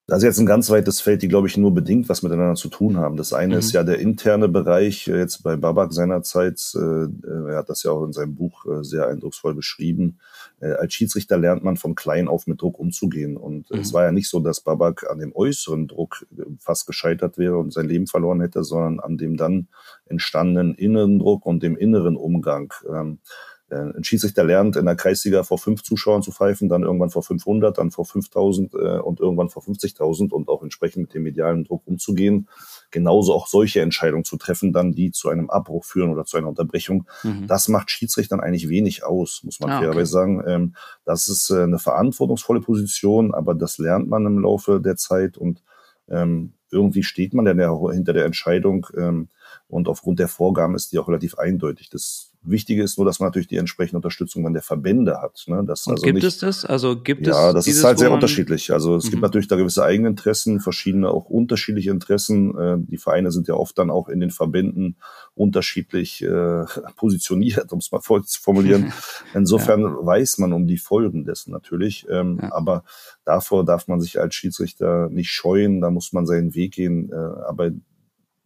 Das 0.09 0.19
ist 0.19 0.23
jetzt 0.23 0.39
ein 0.39 0.45
ganz 0.47 0.69
weites 0.71 1.01
Feld, 1.01 1.21
die, 1.21 1.27
glaube 1.27 1.47
ich, 1.47 1.55
nur 1.55 1.73
bedingt 1.73 2.09
was 2.09 2.23
miteinander 2.23 2.55
zu 2.55 2.67
tun 2.67 2.97
haben. 2.97 3.15
Das 3.15 3.31
eine 3.31 3.55
mhm. 3.55 3.59
ist 3.59 3.71
ja 3.73 3.83
der 3.83 3.99
interne 3.99 4.49
Bereich, 4.49 5.07
äh, 5.07 5.17
jetzt 5.17 5.43
bei 5.43 5.55
Babak 5.55 5.93
seinerzeit, 5.93 6.59
äh, 6.75 7.07
er 7.27 7.57
hat 7.57 7.69
das 7.69 7.83
ja 7.83 7.91
auch 7.91 8.03
in 8.03 8.13
seinem 8.13 8.35
Buch 8.35 8.65
äh, 8.65 8.83
sehr 8.83 9.07
eindrucksvoll 9.07 9.53
beschrieben. 9.53 10.19
Äh, 10.59 10.71
als 10.71 10.93
Schiedsrichter 10.93 11.37
lernt 11.37 11.63
man 11.63 11.77
von 11.77 11.93
klein 11.93 12.27
auf 12.27 12.47
mit 12.47 12.61
Druck 12.61 12.79
umzugehen. 12.79 13.37
Und 13.37 13.69
mhm. 13.69 13.79
es 13.79 13.93
war 13.93 14.03
ja 14.03 14.11
nicht 14.11 14.29
so, 14.29 14.39
dass 14.39 14.61
Babak 14.61 15.09
an 15.09 15.19
dem 15.19 15.35
äußeren 15.35 15.87
Druck 15.87 16.25
äh, 16.35 16.43
fast 16.59 16.87
gescheitert 16.87 17.37
wäre 17.37 17.57
und 17.57 17.71
sein 17.71 17.87
Leben 17.87 18.07
verloren 18.07 18.41
hätte, 18.41 18.63
sondern 18.63 18.99
an 18.99 19.17
dem 19.17 19.37
dann 19.37 19.67
entstandenen 20.05 20.73
inneren 20.73 21.19
Druck 21.19 21.45
und 21.45 21.61
dem 21.61 21.77
inneren 21.77 22.15
Umgang. 22.15 22.73
Ähm, 22.89 23.19
äh, 23.23 23.58
ein 23.71 24.03
Schiedsrichter 24.03 24.43
lernt 24.43 24.75
in 24.75 24.85
der 24.85 24.95
Kreisliga 24.95 25.43
vor 25.43 25.57
fünf 25.57 25.83
Zuschauern 25.83 26.21
zu 26.21 26.31
pfeifen, 26.31 26.69
dann 26.69 26.83
irgendwann 26.83 27.09
vor 27.09 27.23
500, 27.23 27.77
dann 27.77 27.91
vor 27.91 28.05
5000 28.05 28.73
äh, 28.73 28.77
und 28.99 29.19
irgendwann 29.19 29.49
vor 29.49 29.63
50.000 29.63 30.31
und 30.31 30.49
auch 30.49 30.63
entsprechend 30.63 31.03
mit 31.03 31.13
dem 31.13 31.23
medialen 31.23 31.63
Druck 31.63 31.83
umzugehen. 31.85 32.47
Genauso 32.91 33.33
auch 33.33 33.47
solche 33.47 33.81
Entscheidungen 33.81 34.23
zu 34.23 34.37
treffen, 34.37 34.73
dann 34.73 34.93
die 34.93 35.11
zu 35.11 35.29
einem 35.29 35.49
Abbruch 35.49 35.85
führen 35.85 36.11
oder 36.11 36.25
zu 36.25 36.37
einer 36.37 36.47
Unterbrechung. 36.47 37.07
Mhm. 37.23 37.47
Das 37.47 37.67
macht 37.67 37.91
Schiedsrichtern 37.91 38.39
eigentlich 38.39 38.69
wenig 38.69 39.03
aus, 39.03 39.41
muss 39.43 39.59
man 39.59 39.71
ah, 39.71 39.79
fairerweise 39.79 40.17
okay. 40.17 40.31
sagen. 40.31 40.43
Ähm, 40.47 40.75
das 41.05 41.27
ist 41.27 41.49
äh, 41.49 41.63
eine 41.63 41.79
verantwortungsvolle 41.79 42.61
Position, 42.61 43.33
aber 43.33 43.55
das 43.55 43.77
lernt 43.77 44.09
man 44.09 44.25
im 44.25 44.39
Laufe 44.39 44.81
der 44.81 44.95
Zeit 44.95 45.37
und 45.37 45.63
ähm, 46.09 46.53
irgendwie 46.71 47.03
steht 47.03 47.33
man 47.33 47.45
dann 47.45 47.59
hinter 47.91 48.13
der 48.13 48.25
Entscheidung 48.25 48.87
ähm, 48.95 49.29
und 49.67 49.87
aufgrund 49.87 50.19
der 50.19 50.27
Vorgaben 50.27 50.75
ist 50.75 50.91
die 50.91 50.99
auch 50.99 51.07
relativ 51.07 51.37
eindeutig. 51.37 51.89
Das 51.89 52.28
Wichtige 52.41 52.83
ist 52.83 52.97
nur, 52.97 53.05
dass 53.05 53.19
man 53.19 53.27
natürlich 53.27 53.49
die 53.49 53.57
entsprechende 53.57 53.97
Unterstützung 53.97 54.43
dann 54.43 54.53
der 54.53 54.61
Verbände 54.61 55.21
hat. 55.21 55.43
Ne? 55.47 55.63
Das 55.65 55.87
also 55.87 56.01
gibt 56.01 56.15
nicht, 56.15 56.23
es 56.23 56.37
das? 56.37 56.63
Also 56.63 57.01
gibt 57.01 57.27
ja, 57.27 57.33
es 57.33 57.37
Ja, 57.37 57.53
das 57.53 57.65
dieses, 57.65 57.79
ist 57.79 57.85
halt 57.85 57.99
sehr 57.99 58.11
unterschiedlich. 58.11 58.71
Also 58.71 58.95
es 58.95 59.05
mhm. 59.05 59.09
gibt 59.09 59.21
natürlich 59.23 59.49
da 59.49 59.57
gewisse 59.57 59.83
Eigeninteressen, 59.83 60.61
verschiedene 60.61 61.09
auch 61.09 61.25
unterschiedliche 61.25 61.91
Interessen. 61.91 62.57
Äh, 62.57 62.77
die 62.79 62.97
Vereine 62.97 63.31
sind 63.31 63.49
ja 63.49 63.55
oft 63.55 63.77
dann 63.77 63.91
auch 63.91 64.07
in 64.07 64.21
den 64.21 64.31
Verbänden 64.31 64.95
unterschiedlich 65.35 66.21
äh, 66.21 66.63
positioniert, 66.95 67.73
um 67.73 67.79
es 67.79 67.91
mal 67.91 67.99
voll 67.99 68.23
zu 68.23 68.41
formulieren. 68.41 68.93
Insofern 69.33 69.81
ja. 69.81 70.05
weiß 70.05 70.37
man 70.37 70.53
um 70.53 70.65
die 70.65 70.77
Folgen 70.77 71.25
dessen 71.25 71.51
natürlich. 71.51 72.07
Ähm, 72.09 72.39
ja. 72.41 72.53
Aber 72.53 72.85
davor 73.25 73.65
darf 73.65 73.89
man 73.89 73.99
sich 73.99 74.17
als 74.17 74.33
Schiedsrichter 74.33 75.09
nicht 75.09 75.29
scheuen. 75.29 75.81
Da 75.81 75.91
muss 75.91 76.13
man 76.13 76.25
seinen 76.25 76.55
Weg 76.55 76.73
gehen. 76.75 77.11
Äh, 77.11 77.15
aber 77.15 77.71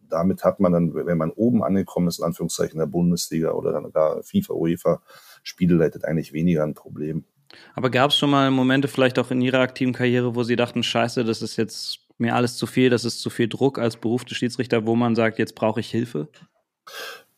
damit 0.08 0.44
hat 0.44 0.60
man 0.60 0.72
dann, 0.72 0.94
wenn 0.94 1.18
man 1.18 1.30
oben 1.30 1.62
angekommen 1.62 2.08
ist, 2.08 2.18
in 2.18 2.24
Anführungszeichen 2.24 2.78
der 2.78 2.86
Bundesliga 2.86 3.52
oder 3.52 3.72
dann 3.72 3.90
gar 3.92 4.22
FIFA, 4.22 4.54
UEFA, 4.54 5.02
Spiele 5.42 5.76
leitet 5.76 6.04
eigentlich 6.04 6.32
weniger 6.32 6.62
ein 6.64 6.74
Problem. 6.74 7.24
Aber 7.74 7.90
gab 7.90 8.10
es 8.10 8.16
schon 8.16 8.30
mal 8.30 8.50
Momente, 8.50 8.88
vielleicht 8.88 9.18
auch 9.18 9.30
in 9.30 9.40
Ihrer 9.40 9.60
aktiven 9.60 9.92
Karriere, 9.92 10.34
wo 10.34 10.42
Sie 10.42 10.56
dachten, 10.56 10.82
scheiße, 10.82 11.24
das 11.24 11.42
ist 11.42 11.56
jetzt 11.56 12.00
mir 12.18 12.34
alles 12.34 12.56
zu 12.56 12.66
viel, 12.66 12.90
das 12.90 13.04
ist 13.04 13.20
zu 13.20 13.30
viel 13.30 13.48
Druck 13.48 13.78
als 13.78 13.96
Beruf 13.96 14.24
des 14.24 14.36
Schiedsrichter, 14.36 14.86
wo 14.86 14.94
man 14.96 15.14
sagt, 15.14 15.38
jetzt 15.38 15.54
brauche 15.54 15.80
ich 15.80 15.90
Hilfe? 15.90 16.28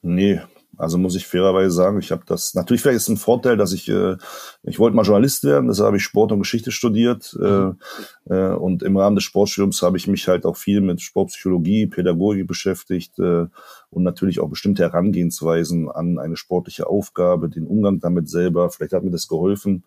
Nee, 0.03 0.41
also 0.79 0.99
muss 0.99 1.17
ich 1.17 1.27
fairerweise 1.27 1.71
sagen, 1.71 1.99
ich 1.99 2.11
habe 2.13 2.23
das, 2.27 2.55
natürlich 2.55 2.83
vielleicht 2.83 2.99
ist 2.99 3.09
ein 3.09 3.17
Vorteil, 3.17 3.57
dass 3.57 3.73
ich, 3.73 3.89
äh, 3.89 4.17
ich 4.63 4.79
wollte 4.79 4.97
mal 4.97 5.05
Journalist 5.05 5.45
werden, 5.45 5.69
deshalb 5.69 5.87
habe 5.87 5.97
ich 5.97 6.03
Sport 6.03 6.33
und 6.33 6.41
Geschichte 6.41 6.71
studiert 6.71 7.37
mhm. 7.39 7.79
äh, 8.29 8.35
äh, 8.35 8.55
und 8.55 8.83
im 8.83 8.97
Rahmen 8.97 9.17
des 9.17 9.25
Sportstudiums 9.25 9.83
habe 9.83 9.97
ich 9.97 10.07
mich 10.07 10.29
halt 10.29 10.45
auch 10.45 10.57
viel 10.57 10.81
mit 10.81 11.01
Sportpsychologie, 11.01 11.87
Pädagogik 11.87 12.47
beschäftigt 12.47 13.19
äh, 13.19 13.47
und 13.91 14.03
natürlich 14.03 14.41
auch 14.41 14.49
bestimmte 14.49 14.83
Herangehensweisen 14.83 15.91
an 15.91 16.19
eine 16.19 16.37
sportliche 16.37 16.87
Aufgabe, 16.87 17.49
den 17.49 17.67
Umgang 17.67 18.01
damit 18.01 18.29
selber, 18.29 18.71
vielleicht 18.71 18.93
hat 18.93 19.05
mir 19.05 19.11
das 19.11 19.29
geholfen, 19.29 19.85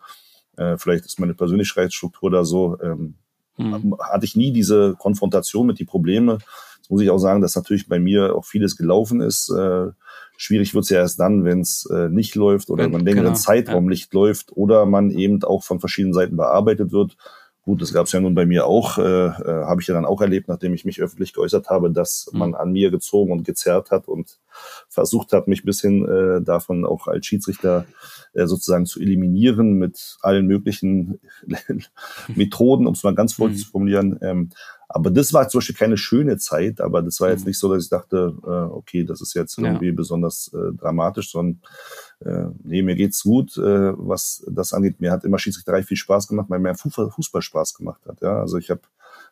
äh, 0.58 0.78
vielleicht 0.78 1.06
ist 1.06 1.20
meine 1.20 1.36
Persönlichkeitsstruktur 1.36 2.32
da 2.32 2.44
so, 2.44 2.78
ähm, 2.82 3.16
mhm. 3.58 3.96
hatte 4.00 4.26
ich 4.26 4.36
nie 4.36 4.52
diese 4.52 4.96
Konfrontation 4.98 5.68
mit 5.68 5.80
die 5.80 5.86
Probleme. 5.86 6.40
Muss 6.90 7.02
ich 7.02 7.10
auch 7.10 7.20
sagen, 7.20 7.42
dass 7.42 7.56
natürlich 7.56 7.88
bei 7.88 8.00
mir 8.00 8.36
auch 8.36 8.46
vieles 8.46 8.76
gelaufen 8.76 9.22
ist, 9.22 9.50
äh, 9.50 9.88
Schwierig 10.42 10.74
wird's 10.74 10.88
ja 10.88 11.00
erst 11.00 11.20
dann, 11.20 11.44
wenn 11.44 11.60
es 11.60 11.86
äh, 11.92 12.08
nicht 12.08 12.34
läuft 12.34 12.70
oder 12.70 12.88
man 12.88 13.04
längeren 13.04 13.26
genau, 13.26 13.36
Zeitraum 13.36 13.84
ja. 13.84 13.90
nicht 13.90 14.14
läuft 14.14 14.56
oder 14.56 14.86
man 14.86 15.12
eben 15.12 15.44
auch 15.44 15.66
von 15.66 15.82
verschiedenen 15.82 16.14
Seiten 16.14 16.38
bearbeitet 16.38 16.94
wird. 16.94 17.18
Gut, 17.64 17.82
das 17.82 17.92
gab 17.92 18.06
es 18.06 18.14
ja 18.14 18.22
nun 18.22 18.36
bei 18.36 18.46
mir 18.46 18.66
auch, 18.66 18.98
äh, 18.98 19.02
äh, 19.02 19.66
habe 19.66 19.82
ich 19.82 19.88
ja 19.88 19.94
dann 19.94 20.06
auch 20.06 20.22
erlebt, 20.22 20.48
nachdem 20.48 20.74
ich 20.74 20.86
mich 20.86 21.02
öffentlich 21.02 21.34
geäußert 21.34 21.70
habe, 21.70 21.92
dass 21.92 22.30
mhm. 22.32 22.40
man 22.40 22.56
an 22.56 22.72
mir 22.72 22.90
gezogen 22.90 23.34
und 23.34 23.44
gezerrt 23.44 23.92
hat 23.92 24.08
und 24.08 24.40
versucht 24.88 25.34
hat, 25.34 25.50
mich 25.50 25.66
bisschen 25.66 26.08
äh, 26.08 26.42
davon 26.42 26.86
auch 26.86 27.08
als 27.08 27.26
Schiedsrichter 27.26 27.86
äh, 28.32 28.48
sozusagen 28.48 28.86
zu 28.86 29.02
eliminieren 29.02 29.74
mit 29.74 30.20
allen 30.22 30.48
möglichen 30.48 31.20
Methoden, 32.34 32.88
um 32.88 32.94
es 32.94 33.04
mal 33.04 33.14
ganz 33.14 33.34
vorsichtig 33.34 33.66
mhm. 33.66 33.68
zu 33.68 33.72
formulieren. 33.72 34.20
Ähm, 34.22 34.50
aber 34.92 35.12
das 35.12 35.34
war 35.34 35.48
zum 35.48 35.60
Beispiel 35.60 35.76
keine 35.76 35.98
schöne 35.98 36.38
Zeit, 36.38 36.82
aber 36.82 37.04
das 37.04 37.22
war 37.22 37.30
jetzt 37.30 37.42
mhm. 37.42 37.50
nicht 37.50 37.60
so, 37.60 37.72
dass 37.72 37.84
ich 37.84 37.90
dachte, 37.90 38.34
äh, 38.44 38.50
okay, 38.50 39.04
das 39.04 39.22
ist 39.22 39.36
jetzt 39.36 39.58
irgendwie 39.60 39.88
ja. 39.88 39.94
besonders 39.94 40.52
äh, 40.54 40.76
dramatisch, 40.76 41.32
sondern 41.32 41.62
äh, 42.26 42.52
nee, 42.64 42.82
mir 42.82 42.96
geht's 42.96 43.22
gut, 43.22 43.56
äh, 43.58 43.62
was 43.96 44.44
das 44.48 44.74
angeht. 44.74 45.00
Mir 45.00 45.12
hat 45.12 45.24
immer 45.26 45.38
Schiedsrichterei 45.38 45.84
viel 45.84 45.96
Spaß 45.96 46.28
gemacht, 46.28 46.50
weil 46.50 46.58
mir 46.58 46.74
Fußball 46.74 47.42
Spaß 47.44 47.76
gemacht 47.76 48.02
hat. 48.08 48.22
Ja, 48.22 48.40
also 48.40 48.58
ich 48.58 48.72
habe 48.72 48.82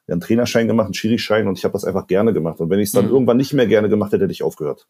einen 0.07 0.21
Trainerschein 0.21 0.67
gemacht, 0.67 0.85
einen 0.85 0.93
Schiri-Schein 0.93 1.47
und 1.47 1.57
ich 1.57 1.65
habe 1.65 1.73
das 1.73 1.83
einfach 1.83 2.07
gerne 2.07 2.33
gemacht. 2.33 2.59
Und 2.59 2.69
wenn 2.69 2.79
ich 2.79 2.89
es 2.89 2.91
dann 2.93 3.05
mhm. 3.05 3.11
irgendwann 3.11 3.37
nicht 3.37 3.53
mehr 3.53 3.67
gerne 3.67 3.89
gemacht 3.89 4.13
hätte, 4.13 4.23
hätte 4.23 4.31
ich 4.31 4.43
aufgehört. 4.43 4.87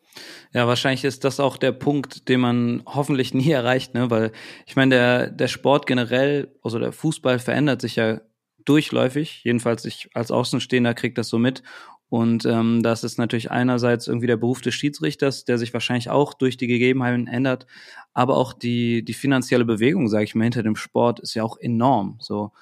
Ja, 0.54 0.68
wahrscheinlich 0.68 1.06
ist 1.06 1.24
das 1.24 1.40
auch 1.40 1.58
der 1.58 1.72
Punkt, 1.72 2.28
den 2.30 2.42
man 2.42 2.84
hoffentlich 2.86 3.34
nie 3.34 3.50
erreicht, 3.50 3.94
ne? 3.94 4.12
Weil 4.12 4.32
ich 4.66 4.76
meine, 4.76 4.96
der, 4.96 5.32
der 5.32 5.48
Sport 5.48 5.88
generell, 5.88 6.50
also 6.62 6.78
der 6.78 6.92
Fußball 6.92 7.40
verändert 7.40 7.82
sich 7.82 7.96
ja 7.96 8.20
durchläufig. 8.68 9.42
Jedenfalls 9.44 9.86
ich 9.86 10.10
als 10.14 10.32
Außenstehender 10.32 10.94
kriege 10.94 11.14
das 11.14 11.30
so 11.30 11.40
mit. 11.40 11.64
Und 12.10 12.46
ähm, 12.46 12.84
das 12.84 13.04
ist 13.04 13.18
natürlich 13.18 13.52
einerseits 13.52 14.08
irgendwie 14.08 14.28
der 14.28 14.38
Beruf 14.38 14.62
des 14.62 14.74
Schiedsrichters, 14.76 15.44
der 15.44 15.58
sich 15.58 15.74
wahrscheinlich 15.74 16.10
auch 16.10 16.34
durch 16.34 16.56
die 16.56 16.68
Gegebenheiten 16.68 17.28
ändert, 17.28 17.68
aber 18.14 18.38
auch 18.38 18.54
die 18.54 19.04
die 19.04 19.14
finanzielle 19.14 19.66
Bewegung, 19.66 20.08
sage 20.08 20.24
ich 20.24 20.34
mal, 20.34 20.46
hinter 20.46 20.64
dem 20.64 20.78
Sport 20.78 21.20
ist 21.20 21.34
ja 21.34 21.44
auch 21.44 21.58
enorm. 21.60 22.18
So 22.22 22.54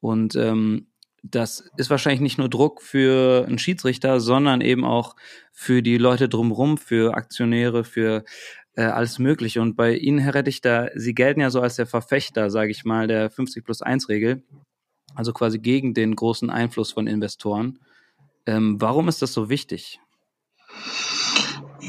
und 0.00 0.36
ähm, 0.36 0.86
das 1.22 1.64
ist 1.76 1.90
wahrscheinlich 1.90 2.20
nicht 2.20 2.38
nur 2.38 2.48
Druck 2.48 2.82
für 2.82 3.44
einen 3.46 3.58
Schiedsrichter, 3.58 4.20
sondern 4.20 4.60
eben 4.60 4.84
auch 4.84 5.16
für 5.52 5.82
die 5.82 5.98
Leute 5.98 6.28
drumherum, 6.28 6.78
für 6.78 7.14
Aktionäre, 7.14 7.84
für 7.84 8.24
äh, 8.74 8.82
alles 8.82 9.18
Mögliche. 9.18 9.60
Und 9.60 9.76
bei 9.76 9.94
Ihnen, 9.94 10.18
Herr 10.18 10.34
Rettichter, 10.34 10.90
Sie 10.94 11.14
gelten 11.14 11.40
ja 11.40 11.50
so 11.50 11.60
als 11.60 11.76
der 11.76 11.86
Verfechter, 11.86 12.50
sage 12.50 12.70
ich 12.70 12.84
mal, 12.84 13.06
der 13.06 13.30
50 13.30 13.64
plus 13.64 13.82
1 13.82 14.08
Regel 14.08 14.42
also 15.14 15.32
quasi 15.32 15.58
gegen 15.58 15.94
den 15.94 16.14
großen 16.16 16.50
Einfluss 16.50 16.92
von 16.92 17.06
Investoren. 17.06 17.78
Ähm, 18.46 18.80
warum 18.80 19.08
ist 19.08 19.22
das 19.22 19.32
so 19.32 19.48
wichtig? 19.48 20.00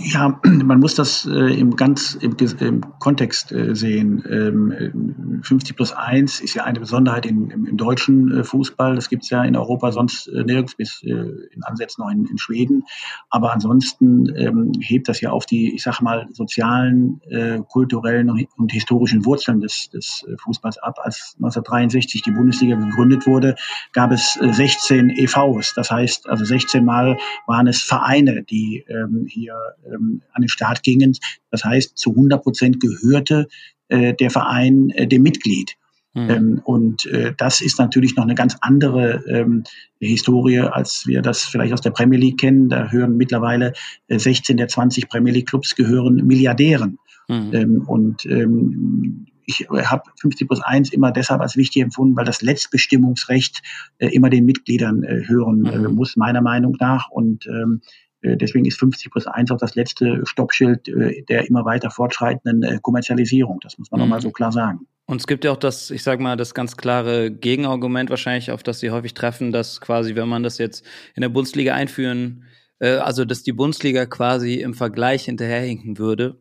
Ja, 0.04 0.40
man 0.44 0.80
muss 0.80 0.96
das 0.96 1.26
äh, 1.26 1.60
im 1.60 1.76
ganz 1.76 2.16
im, 2.16 2.36
im 2.60 2.82
Kontext 3.00 3.52
äh, 3.52 3.76
sehen. 3.76 4.24
Ähm, 4.30 5.42
50 5.44 5.76
plus 5.76 5.94
1 5.94 6.40
ist 6.40 6.54
ja 6.54 6.64
eine 6.64 6.80
Besonderheit 6.80 7.26
in, 7.26 7.50
im, 7.50 7.66
im 7.66 7.78
deutschen 7.78 8.40
äh, 8.40 8.44
Fußball. 8.44 8.96
Das 8.96 9.10
gibt 9.10 9.24
es 9.24 9.30
ja 9.30 9.44
in 9.44 9.56
Europa 9.56 9.92
sonst 9.92 10.28
äh, 10.28 10.44
nirgends, 10.44 10.76
bis 10.76 11.04
äh, 11.04 11.10
in 11.10 11.64
Ansätzen 11.64 12.04
noch 12.04 12.12
in, 12.12 12.26
in 12.26 12.38
Schweden. 12.38 12.84
Aber 13.30 13.54
ansonsten 13.54 14.34
ähm, 14.36 14.72
hebt 14.80 15.08
das 15.08 15.22
ja 15.22 15.32
auf 15.32 15.46
die, 15.46 15.76
ich 15.76 15.84
sage 15.84 16.04
mal, 16.04 16.28
sozialen, 16.32 17.22
äh, 17.30 17.60
kulturellen 17.68 18.30
und, 18.30 18.48
und, 18.58 18.72
historischen 18.72 19.26
Wurzeln 19.26 19.60
des, 19.60 19.90
des 19.90 20.26
äh, 20.28 20.38
Fußballs 20.38 20.78
ab. 20.80 20.98
Als 21.02 21.36
1963 21.38 22.22
die 22.22 22.32
Bundesliga 22.32 22.76
gegründet 22.76 23.28
wurde, 23.28 23.56
gab 23.94 24.12
es 24.12 24.38
äh, 24.42 24.52
16 24.52 25.10
EVs. 25.12 25.74
Das 25.76 25.92
heißt, 25.92 26.30
also 26.30 26.46
16 26.46 26.84
Mal 26.84 27.18
waren 27.46 27.68
es 27.68 27.82
Vereine, 27.82 28.44
die 28.44 28.84
ähm, 28.88 29.26
hier 29.28 29.56
ähm, 29.94 30.22
an 30.34 30.42
den 30.42 30.50
Start 30.50 30.84
gingen. 30.84 31.18
Das 31.50 31.64
heißt, 31.64 31.98
zu 31.98 32.12
100 32.12 32.44
Prozent 32.44 32.80
gehörte 32.80 33.48
äh, 33.90 34.14
der 34.14 34.30
Verein 34.30 34.90
äh, 34.92 35.08
dem 35.08 35.24
Mitglied. 35.24 35.76
Mhm. 36.14 36.30
Ähm, 36.30 36.62
und 36.66 37.06
äh, 37.06 37.34
das 37.38 37.62
ist 37.62 37.80
natürlich 37.80 38.16
noch 38.16 38.24
eine 38.24 38.36
ganz 38.36 38.58
andere 38.62 39.24
ähm, 39.28 39.64
Historie, 40.00 40.60
als 40.60 41.04
wir 41.08 41.22
das 41.22 41.44
vielleicht 41.44 41.74
aus 41.74 41.82
der 41.82 41.92
Premier 41.92 42.20
League 42.20 42.40
kennen. 42.40 42.70
Da 42.70 42.92
hören 42.92 43.16
mittlerweile 43.16 43.74
äh, 44.08 44.20
16 44.20 44.58
der 44.58 44.68
20 44.68 45.08
Premier 45.08 45.34
League 45.34 45.48
Clubs 45.48 45.76
gehören 45.76 46.16
Milliardären. 46.16 47.00
Mhm. 47.30 47.50
Ähm, 47.54 47.82
und 47.88 48.26
ähm, 48.26 49.28
ich 49.46 49.68
habe 49.70 50.04
50 50.20 50.48
plus 50.48 50.62
1 50.62 50.92
immer 50.92 51.12
deshalb 51.12 51.42
als 51.42 51.56
wichtig 51.56 51.82
empfunden, 51.82 52.16
weil 52.16 52.26
das 52.26 52.42
Letztbestimmungsrecht 52.42 53.62
äh, 53.98 54.08
immer 54.08 54.30
den 54.30 54.46
Mitgliedern 54.46 55.04
äh, 55.04 55.28
hören 55.28 55.66
äh, 55.66 55.78
mhm. 55.78 55.96
muss, 55.96 56.16
meiner 56.18 56.42
Meinung 56.42 56.76
nach. 56.80 57.10
Und 57.10 57.48
ähm, 57.48 57.82
äh, 57.82 57.88
deswegen 58.24 58.66
ist 58.66 58.80
50 58.80 59.12
plus 59.12 59.28
1 59.28 59.52
auch 59.52 59.58
das 59.58 59.76
letzte 59.76 60.22
Stoppschild 60.26 60.88
äh, 60.88 61.24
der 61.24 61.48
immer 61.48 61.66
weiter 61.66 61.90
fortschreitenden 61.90 62.64
äh, 62.64 62.80
Kommerzialisierung. 62.82 63.60
Das 63.62 63.78
muss 63.78 63.92
man 63.92 64.00
mhm. 64.00 64.06
nochmal 64.06 64.22
so 64.22 64.32
klar 64.32 64.52
sagen. 64.52 64.88
Und 65.06 65.20
es 65.20 65.28
gibt 65.28 65.44
ja 65.44 65.52
auch 65.52 65.58
das, 65.58 65.92
ich 65.92 66.04
sag 66.04 66.20
mal, 66.20 66.38
das 66.38 66.54
ganz 66.54 66.78
klare 66.78 67.32
Gegenargument 67.32 68.10
wahrscheinlich, 68.10 68.52
auf 68.52 68.64
das 68.64 68.80
Sie 68.80 68.92
häufig 68.92 69.14
treffen, 69.14 69.52
dass 69.52 69.82
quasi, 69.82 70.16
wenn 70.16 70.30
man 70.30 70.44
das 70.44 70.58
jetzt 70.58 70.86
in 71.16 71.22
der 71.22 71.30
Bundesliga 71.30 71.74
einführen, 71.74 72.46
also 72.80 73.26
dass 73.26 73.44
die 73.44 73.52
Bundesliga 73.52 74.06
quasi 74.06 74.56
im 74.56 74.74
Vergleich 74.74 75.26
hinterherhinken 75.26 75.98
würde 75.98 76.41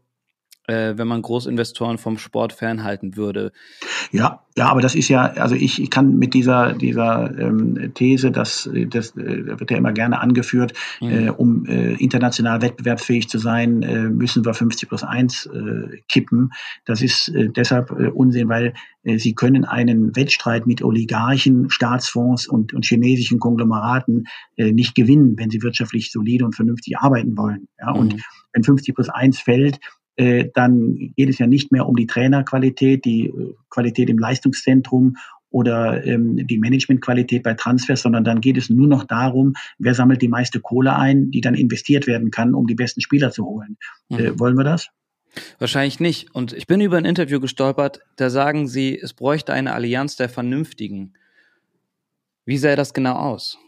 äh, 0.70 0.96
wenn 0.96 1.08
man 1.08 1.22
Großinvestoren 1.22 1.98
vom 1.98 2.16
Sport 2.16 2.52
fernhalten 2.52 3.16
würde. 3.16 3.52
Ja, 4.12 4.44
ja, 4.56 4.68
aber 4.68 4.80
das 4.80 4.94
ist 4.94 5.08
ja, 5.08 5.22
also 5.22 5.54
ich, 5.54 5.80
ich 5.82 5.90
kann 5.90 6.18
mit 6.18 6.34
dieser, 6.34 6.74
dieser 6.74 7.36
ähm, 7.38 7.92
These, 7.94 8.30
dass 8.30 8.68
das 8.88 9.16
äh, 9.16 9.58
wird 9.58 9.70
ja 9.70 9.76
immer 9.76 9.92
gerne 9.92 10.20
angeführt, 10.20 10.74
mhm. 11.00 11.10
äh, 11.10 11.30
um 11.30 11.66
äh, 11.66 11.94
international 11.94 12.60
wettbewerbsfähig 12.60 13.28
zu 13.28 13.38
sein, 13.38 13.82
äh, 13.82 14.08
müssen 14.08 14.44
wir 14.44 14.54
50 14.54 14.88
plus 14.88 15.02
1 15.02 15.46
äh, 15.46 16.02
kippen. 16.08 16.50
Das 16.84 17.02
ist 17.02 17.28
äh, 17.28 17.48
deshalb 17.48 17.90
äh, 17.92 18.08
Unsinn, 18.08 18.48
weil 18.48 18.74
äh, 19.02 19.18
sie 19.18 19.34
können 19.34 19.64
einen 19.64 20.14
Wettstreit 20.16 20.66
mit 20.66 20.82
Oligarchen, 20.82 21.70
Staatsfonds 21.70 22.46
und, 22.46 22.74
und 22.74 22.84
chinesischen 22.84 23.38
Konglomeraten 23.38 24.24
äh, 24.56 24.72
nicht 24.72 24.94
gewinnen, 24.94 25.34
wenn 25.38 25.50
sie 25.50 25.62
wirtschaftlich 25.62 26.12
solide 26.12 26.44
und 26.44 26.54
vernünftig 26.54 26.98
arbeiten 26.98 27.36
wollen. 27.36 27.68
Ja, 27.78 27.92
mhm. 27.92 27.98
und 27.98 28.22
wenn 28.52 28.64
50 28.64 28.94
plus 28.94 29.08
1 29.08 29.40
fällt, 29.40 29.78
dann 30.54 31.12
geht 31.16 31.28
es 31.28 31.38
ja 31.38 31.46
nicht 31.46 31.72
mehr 31.72 31.86
um 31.86 31.96
die 31.96 32.06
Trainerqualität, 32.06 33.04
die 33.04 33.26
äh, 33.26 33.54
Qualität 33.70 34.10
im 34.10 34.18
Leistungszentrum 34.18 35.16
oder 35.50 36.04
ähm, 36.04 36.46
die 36.46 36.58
Managementqualität 36.58 37.42
bei 37.42 37.54
Transfers, 37.54 38.02
sondern 38.02 38.24
dann 38.24 38.40
geht 38.40 38.56
es 38.56 38.70
nur 38.70 38.86
noch 38.86 39.04
darum, 39.04 39.54
wer 39.78 39.94
sammelt 39.94 40.22
die 40.22 40.28
meiste 40.28 40.60
Kohle 40.60 40.96
ein, 40.96 41.30
die 41.30 41.40
dann 41.40 41.54
investiert 41.54 42.06
werden 42.06 42.30
kann, 42.30 42.54
um 42.54 42.66
die 42.66 42.74
besten 42.74 43.00
Spieler 43.00 43.32
zu 43.32 43.44
holen. 43.44 43.76
Mhm. 44.08 44.18
Äh, 44.18 44.38
wollen 44.38 44.56
wir 44.56 44.64
das? 44.64 44.88
Wahrscheinlich 45.58 46.00
nicht. 46.00 46.34
Und 46.34 46.52
ich 46.52 46.66
bin 46.66 46.80
über 46.80 46.98
ein 46.98 47.04
Interview 47.04 47.40
gestolpert, 47.40 48.00
da 48.16 48.30
sagen 48.30 48.68
sie, 48.68 48.98
es 48.98 49.14
bräuchte 49.14 49.52
eine 49.52 49.72
Allianz 49.72 50.16
der 50.16 50.28
Vernünftigen. 50.28 51.14
Wie 52.44 52.58
sähe 52.58 52.76
das 52.76 52.94
genau 52.94 53.14
aus? 53.14 53.58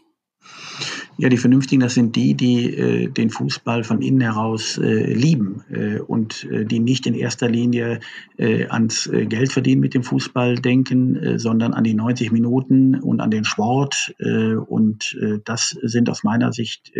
Ja, 1.17 1.29
die 1.29 1.37
Vernünftigen, 1.37 1.81
das 1.81 1.93
sind 1.93 2.15
die, 2.15 2.33
die 2.33 2.75
äh, 2.75 3.07
den 3.07 3.29
Fußball 3.29 3.83
von 3.83 4.01
innen 4.01 4.21
heraus 4.21 4.79
äh, 4.79 5.13
lieben 5.13 5.63
äh, 5.71 5.99
und 5.99 6.45
äh, 6.45 6.65
die 6.65 6.79
nicht 6.79 7.05
in 7.05 7.13
erster 7.13 7.47
Linie 7.47 7.99
äh, 8.37 8.65
ans 8.67 9.05
äh, 9.07 9.27
Geld 9.27 9.51
verdienen 9.51 9.81
mit 9.81 9.93
dem 9.93 10.03
Fußball 10.03 10.55
denken, 10.55 11.37
sondern 11.37 11.73
an 11.73 11.83
die 11.83 11.93
90 11.93 12.31
Minuten 12.31 12.95
und 12.95 13.19
an 13.19 13.31
den 13.31 13.45
Sport. 13.45 14.15
Und 14.67 15.17
das 15.45 15.77
sind 15.81 16.09
aus 16.09 16.23
meiner 16.23 16.51
Sicht 16.51 16.91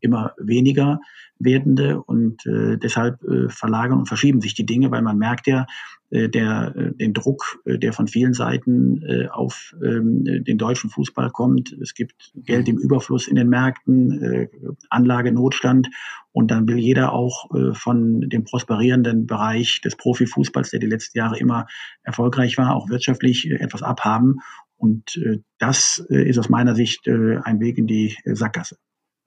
immer 0.00 0.34
weniger 0.38 1.00
werdende 1.38 2.02
und 2.02 2.44
äh, 2.46 2.76
deshalb 2.76 3.22
äh, 3.24 3.48
verlagern 3.48 3.98
und 3.98 4.06
verschieben 4.06 4.40
sich 4.40 4.54
die 4.54 4.66
Dinge, 4.66 4.90
weil 4.90 5.02
man 5.02 5.18
merkt 5.18 5.46
ja, 5.46 5.66
äh, 6.10 6.28
der, 6.28 6.74
äh, 6.76 6.94
den 6.94 7.14
Druck, 7.14 7.60
äh, 7.64 7.78
der 7.78 7.92
von 7.92 8.08
vielen 8.08 8.34
Seiten 8.34 9.02
äh, 9.02 9.28
auf 9.28 9.74
ähm, 9.82 10.24
den 10.24 10.58
deutschen 10.58 10.90
Fußball 10.90 11.30
kommt. 11.30 11.72
Es 11.80 11.94
gibt 11.94 12.32
Geld 12.34 12.68
im 12.68 12.78
Überfluss 12.78 13.26
in 13.26 13.36
den 13.36 13.48
Märkten, 13.48 14.22
äh, 14.22 14.48
Anlagenotstand 14.90 15.88
und 16.32 16.50
dann 16.50 16.68
will 16.68 16.78
jeder 16.78 17.12
auch 17.12 17.50
äh, 17.54 17.74
von 17.74 18.28
dem 18.28 18.44
prosperierenden 18.44 19.26
Bereich 19.26 19.80
des 19.82 19.96
Profifußballs, 19.96 20.70
der 20.70 20.80
die 20.80 20.86
letzten 20.86 21.18
Jahre 21.18 21.38
immer 21.38 21.66
erfolgreich 22.02 22.58
war, 22.58 22.74
auch 22.74 22.88
wirtschaftlich 22.90 23.48
äh, 23.48 23.54
etwas 23.54 23.82
abhaben. 23.82 24.40
Und 24.76 25.16
äh, 25.16 25.38
das 25.58 26.04
äh, 26.10 26.28
ist 26.28 26.38
aus 26.38 26.48
meiner 26.48 26.74
Sicht 26.74 27.06
äh, 27.06 27.38
ein 27.44 27.60
Weg 27.60 27.78
in 27.78 27.86
die 27.86 28.16
äh, 28.24 28.34
Sackgasse. 28.34 28.76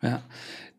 Ja, 0.04 0.22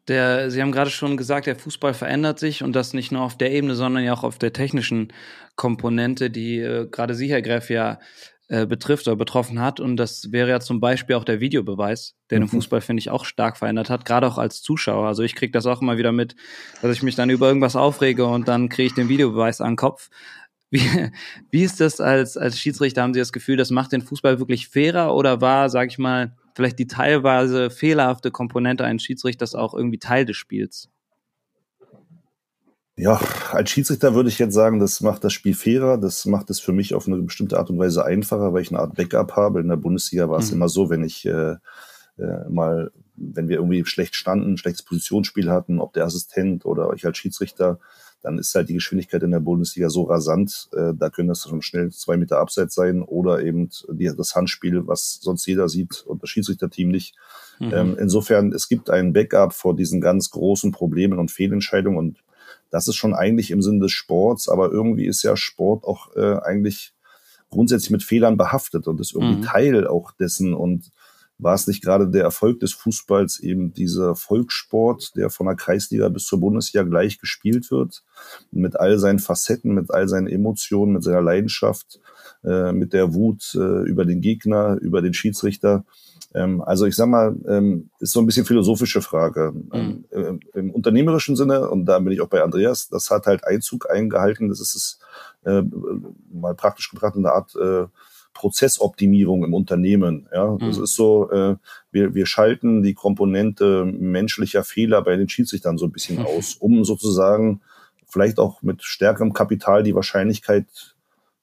der, 0.07 0.51
Sie 0.51 0.61
haben 0.61 0.73
gerade 0.73 0.91
schon 0.91 1.17
gesagt, 1.17 1.47
der 1.47 1.57
Fußball 1.57 1.95
verändert 1.95 2.39
sich 2.39 2.63
und 2.63 2.75
das 2.75 2.93
nicht 2.93 3.11
nur 3.11 3.23
auf 3.23 3.39
der 3.39 3.53
Ebene, 3.53 3.75
sondern 3.75 4.05
ja 4.05 4.13
auch 4.13 4.23
auf 4.23 4.39
der 4.39 4.53
technischen 4.53 5.13
Komponente, 5.57 6.31
die 6.31 6.59
äh, 6.59 6.87
gerade 6.89 7.15
Sie, 7.15 7.31
Herr 7.31 7.43
Greff, 7.43 7.71
ja 7.71 7.99
äh, 8.49 8.67
betrifft 8.67 9.09
oder 9.09 9.17
betroffen 9.17 9.61
hat. 9.61 9.81
Und 9.81 9.97
das 9.97 10.31
wäre 10.31 10.51
ja 10.51 10.61
zum 10.61 10.79
Beispiel 10.79 11.17
auch 11.17 11.25
der 11.25 11.41
Videobeweis, 11.41 12.15
der 12.29 12.39
mhm. 12.39 12.45
den 12.45 12.49
Fußball, 12.51 12.83
finde 12.83 13.01
ich, 13.01 13.09
auch 13.09 13.25
stark 13.25 13.57
verändert 13.57 13.89
hat, 13.89 14.05
gerade 14.05 14.27
auch 14.27 14.37
als 14.37 14.61
Zuschauer. 14.61 15.07
Also 15.07 15.23
ich 15.23 15.35
kriege 15.35 15.53
das 15.53 15.65
auch 15.65 15.81
immer 15.81 15.97
wieder 15.97 16.13
mit, 16.13 16.37
dass 16.83 16.95
ich 16.95 17.03
mich 17.03 17.15
dann 17.15 17.31
über 17.31 17.49
irgendwas 17.49 17.75
aufrege 17.75 18.27
und 18.27 18.47
dann 18.47 18.69
kriege 18.69 18.89
ich 18.89 18.95
den 18.95 19.09
Videobeweis 19.09 19.63
an 19.63 19.71
den 19.71 19.77
Kopf. 19.77 20.11
Wie, 20.71 20.83
wie 21.51 21.63
ist 21.63 21.81
das 21.81 22.03
als, 22.03 22.37
als 22.37 22.61
Schiedsrichter? 22.61 23.03
Haben 23.03 23.15
Sie 23.15 23.21
das 23.21 23.33
Gefühl, 23.33 23.57
das 23.57 23.71
macht 23.71 23.93
den 23.93 24.03
Fußball 24.03 24.39
wirklich 24.39 24.69
fairer 24.69 25.15
oder 25.15 25.41
war, 25.41 25.71
sag 25.71 25.89
ich 25.89 25.97
mal, 25.97 26.37
vielleicht 26.55 26.79
die 26.79 26.87
teilweise 26.87 27.71
fehlerhafte 27.71 28.31
Komponente 28.31 28.85
eines 28.85 29.03
Schiedsrichters 29.03 29.55
auch 29.55 29.75
irgendwie 29.75 29.99
Teil 29.99 30.25
des 30.25 30.37
Spiels? 30.37 30.88
Ja, 32.97 33.21
als 33.51 33.71
Schiedsrichter 33.71 34.14
würde 34.14 34.29
ich 34.29 34.38
jetzt 34.38 34.55
sagen, 34.55 34.79
das 34.79 35.01
macht 35.01 35.25
das 35.25 35.33
Spiel 35.33 35.55
fairer, 35.55 35.99
das 35.99 36.27
macht 36.27 36.49
es 36.51 36.61
für 36.61 36.73
mich 36.73 36.95
auf 36.95 37.09
eine 37.09 37.17
bestimmte 37.23 37.59
Art 37.59 37.69
und 37.69 37.79
Weise 37.79 38.05
einfacher, 38.05 38.53
weil 38.53 38.62
ich 38.62 38.71
eine 38.71 38.79
Art 38.79 38.95
Backup 38.95 39.33
habe. 39.33 39.61
In 39.61 39.69
der 39.69 39.77
Bundesliga 39.77 40.29
war 40.31 40.38
es 40.38 40.51
mhm. 40.51 40.57
immer 40.57 40.69
so, 40.69 40.90
wenn 40.90 41.03
ich 41.03 41.27
äh, 41.27 41.57
äh, 42.19 42.49
mal, 42.49 42.93
wenn 43.17 43.49
wir 43.49 43.57
irgendwie 43.57 43.85
schlecht 43.85 44.14
standen, 44.14 44.53
ein 44.53 44.57
schlechtes 44.59 44.85
Positionsspiel 44.85 45.51
hatten, 45.51 45.81
ob 45.81 45.93
der 45.93 46.05
Assistent 46.05 46.64
oder 46.64 46.93
ich 46.95 47.05
als 47.05 47.19
Schiedsrichter, 47.19 47.81
dann 48.25 48.39
ist 48.39 48.55
halt 48.55 48.71
die 48.71 48.75
Geschwindigkeit 48.75 49.23
in 49.23 49.33
der 49.33 49.41
Bundesliga 49.41 49.91
so 49.91 50.05
rasant, 50.05 50.71
äh, 50.73 50.95
da 50.95 51.11
können 51.11 51.29
das 51.29 51.43
schon 51.43 51.61
schnell 51.61 51.93
zwei 51.93 52.17
Meter 52.17 52.39
abseits 52.39 52.75
sein 52.75 53.03
oder 53.03 53.43
eben 53.43 53.69
die, 53.91 54.11
das 54.17 54.35
Handspiel, 54.35 54.87
was 54.87 55.19
sonst 55.21 55.47
jeder 55.47 55.69
sieht 55.69 56.03
und 56.07 56.23
das 56.23 56.31
Schiedsrichterteam 56.31 56.89
nicht. 56.89 57.15
Mhm. 57.61 57.73
Ähm, 57.75 57.97
insofern, 58.01 58.53
es 58.53 58.69
gibt 58.69 58.89
einen 58.89 59.13
Backup 59.13 59.53
vor 59.53 59.77
diesen 59.77 60.01
ganz 60.01 60.31
großen 60.31 60.73
Problemen 60.73 61.19
und 61.19 61.31
Fehlentscheidungen 61.31 61.99
und 61.99 62.25
das 62.71 62.89
ist 62.89 62.97
schon 62.97 63.15
eigentlich 63.15 63.51
im 63.51 63.61
Sinne 63.61 63.81
des 63.81 63.93
Sports, 63.93 64.49
aber 64.49 64.73
irgendwie 64.73 65.05
ist 65.05 65.23
ja 65.23 65.37
Sport 65.37 65.85
auch 65.85 66.17
äh, 66.17 66.39
eigentlich 66.43 66.95
grundsätzlich 67.51 67.91
mit 67.91 68.03
Fehlern 68.03 68.39
behaftet 68.39 68.89
und 68.89 69.01
ist 69.01 69.15
irgendwie 69.15 69.37
mhm. 69.37 69.43
Teil 69.43 69.87
auch 69.87 70.13
dessen 70.13 70.55
und 70.55 70.91
war 71.38 71.55
es 71.55 71.66
nicht 71.66 71.83
gerade 71.83 72.09
der 72.09 72.23
Erfolg 72.23 72.61
des 72.61 72.73
Fußballs 72.73 73.40
eben 73.40 73.73
dieser 73.73 74.14
Volkssport, 74.14 75.16
der 75.16 75.31
von 75.31 75.47
der 75.47 75.57
Kreisliga 75.57 76.09
bis 76.09 76.27
zur 76.27 76.40
Bundesliga 76.40 76.85
gleich 76.85 77.18
gespielt 77.18 77.70
wird, 77.70 78.05
mit 78.53 78.79
all 78.79 78.99
seinen 78.99 79.18
Facetten, 79.18 79.75
mit 79.75 79.90
all 79.90 80.09
seinen 80.09 80.29
Emotionen, 80.29 80.92
mit 80.92 81.03
seiner 81.03 81.23
Leidenschaft, 81.23 82.01
äh, 82.44 82.73
mit 82.73 82.92
der 82.92 83.14
Wut 83.14 83.55
äh, 83.55 83.83
über 83.83 84.05
den 84.05 84.20
Gegner, 84.20 84.79
über 84.81 85.03
den 85.03 85.14
Schiedsrichter. 85.14 85.85
Ähm, 86.35 86.62
also 86.62 86.87
ich 86.87 86.94
sag 86.94 87.09
mal, 87.09 87.35
ähm, 87.49 87.90
ist 87.99 88.12
so 88.12 88.20
ein 88.20 88.27
bisschen 88.27 88.47
philosophische 88.47 89.03
Frage. 89.03 89.53
Mhm. 89.53 90.05
Ähm, 90.12 90.40
äh, 90.53 90.59
Im 90.59 90.70
unternehmerischen 90.70 91.37
Sinne, 91.37 91.68
und 91.68 91.87
da 91.87 91.99
bin 91.99 92.12
ich 92.12 92.20
auch 92.20 92.29
bei 92.29 92.42
Andreas, 92.42 92.88
das 92.88 93.11
hat 93.11 93.27
halt 93.27 93.44
Einzug 93.44 93.90
eingehalten. 93.90 94.49
Das 94.49 94.61
ist 94.61 94.75
es 94.75 94.99
äh, 95.44 95.62
mal 96.33 96.55
praktisch 96.55 96.90
betrachtet 96.90 97.25
eine 97.25 97.33
Art 97.33 97.55
äh, 97.57 97.87
Prozessoptimierung 98.35 99.44
im 99.44 99.55
Unternehmen. 99.55 100.29
Ja, 100.33 100.57
das 100.59 100.79
mhm. 100.79 100.85
ist 100.85 100.94
so, 100.97 101.31
äh, 101.31 101.57
wir, 101.90 102.14
wir 102.14 102.27
schalten 102.27 102.83
die 102.83 102.94
Komponente 102.94 103.85
menschlicher 103.85 104.64
Fehler 104.64 105.03
bei 105.03 105.16
den 105.16 105.29
Schiedsrichtern 105.29 105.79
so 105.79 105.87
ein 105.87 105.92
bisschen 105.92 106.18
mhm. 106.18 106.27
aus, 106.27 106.55
um 106.55 106.85
sozusagen 106.85 107.62
vielleicht 108.07 108.38
auch 108.38 108.61
mit 108.62 108.83
stärkerem 108.83 109.33
Kapital 109.33 109.83
die 109.83 109.94
Wahrscheinlichkeit 109.94 110.66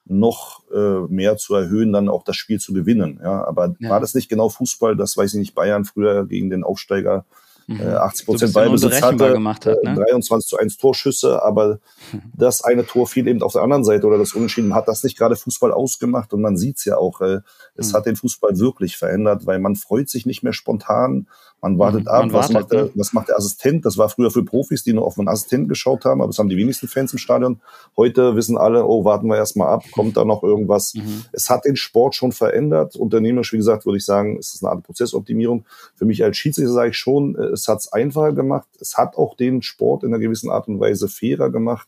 noch 0.05 0.63
äh, 0.71 1.07
mehr 1.07 1.37
zu 1.37 1.55
erhöhen, 1.55 1.93
dann 1.93 2.09
auch 2.09 2.23
das 2.23 2.35
Spiel 2.35 2.59
zu 2.59 2.73
gewinnen. 2.73 3.19
Ja, 3.23 3.45
aber 3.45 3.75
ja. 3.79 3.89
war 3.89 3.99
das 3.99 4.13
nicht 4.13 4.29
genau 4.29 4.49
Fußball? 4.49 4.95
Das 4.95 5.15
weiß 5.15 5.33
ich 5.33 5.39
nicht. 5.39 5.55
Bayern 5.55 5.85
früher 5.85 6.25
gegen 6.25 6.49
den 6.49 6.63
Aufsteiger 6.63 7.25
Mhm. 7.71 7.81
80 7.81 8.21
äh, 8.21 8.25
Prozent 8.25 8.53
Ballbesitz 8.53 9.01
hatte, 9.01 9.33
gemacht 9.33 9.65
hat, 9.65 9.83
ne? 9.83 9.95
23 9.95 10.49
zu 10.49 10.57
1 10.57 10.77
Torschüsse, 10.77 11.41
aber 11.43 11.79
mhm. 12.11 12.21
das 12.37 12.63
eine 12.63 12.85
Tor 12.85 13.07
fiel 13.07 13.27
eben 13.27 13.41
auf 13.41 13.53
der 13.53 13.61
anderen 13.61 13.83
Seite 13.83 14.05
oder 14.07 14.17
das 14.17 14.33
Unentschieden 14.33 14.73
hat 14.75 14.87
das 14.87 15.03
nicht 15.03 15.17
gerade 15.17 15.35
Fußball 15.35 15.71
ausgemacht 15.71 16.33
und 16.33 16.41
man 16.41 16.57
sieht's 16.57 16.85
ja 16.85 16.97
auch, 16.97 17.21
äh, 17.21 17.39
es 17.75 17.91
mhm. 17.91 17.97
hat 17.97 18.05
den 18.05 18.15
Fußball 18.15 18.57
wirklich 18.59 18.97
verändert, 18.97 19.45
weil 19.45 19.59
man 19.59 19.75
freut 19.75 20.09
sich 20.09 20.25
nicht 20.25 20.43
mehr 20.43 20.53
spontan, 20.53 21.27
man 21.61 21.77
wartet 21.77 22.01
mhm. 22.01 22.07
ab, 22.07 22.19
man 22.21 22.33
was, 22.33 22.53
wartet, 22.53 22.53
macht 22.53 22.71
der, 22.71 22.83
ne? 22.85 22.91
was 22.95 23.13
macht 23.13 23.29
der 23.29 23.37
Assistent, 23.37 23.85
das 23.85 23.97
war 23.97 24.09
früher 24.09 24.31
für 24.31 24.43
Profis, 24.43 24.83
die 24.83 24.93
nur 24.93 25.05
auf 25.05 25.19
einen 25.19 25.27
Assistenten 25.27 25.69
geschaut 25.69 26.05
haben, 26.05 26.21
aber 26.21 26.29
das 26.29 26.39
haben 26.39 26.49
die 26.49 26.57
wenigsten 26.57 26.87
Fans 26.87 27.13
im 27.13 27.19
Stadion. 27.19 27.61
Heute 27.95 28.35
wissen 28.35 28.57
alle, 28.57 28.85
oh, 28.85 29.05
warten 29.05 29.27
wir 29.27 29.37
erstmal 29.37 29.67
ab, 29.67 29.83
kommt 29.91 30.17
da 30.17 30.25
noch 30.25 30.41
irgendwas. 30.41 30.95
Mhm. 30.95 31.25
Es 31.31 31.49
hat 31.49 31.65
den 31.65 31.75
Sport 31.75 32.15
schon 32.15 32.31
verändert, 32.31 32.95
unternehmerisch, 32.95 33.53
wie 33.53 33.57
gesagt, 33.57 33.85
würde 33.85 33.97
ich 33.97 34.05
sagen, 34.05 34.37
es 34.39 34.55
ist 34.55 34.63
eine 34.63 34.71
Art 34.71 34.83
Prozessoptimierung. 34.83 35.65
Für 35.95 36.05
mich 36.05 36.23
als 36.23 36.37
Schiedsrichter 36.37 36.73
sage 36.73 36.89
ich 36.89 36.97
schon, 36.97 37.35
es 37.61 37.67
hat's 37.67 37.91
einfacher 37.91 38.33
gemacht. 38.33 38.67
Es 38.79 38.97
hat 38.97 39.15
auch 39.15 39.35
den 39.35 39.61
Sport 39.61 40.03
in 40.03 40.09
einer 40.09 40.19
gewissen 40.19 40.49
Art 40.49 40.67
und 40.67 40.79
Weise 40.79 41.07
fairer 41.07 41.49
gemacht. 41.49 41.87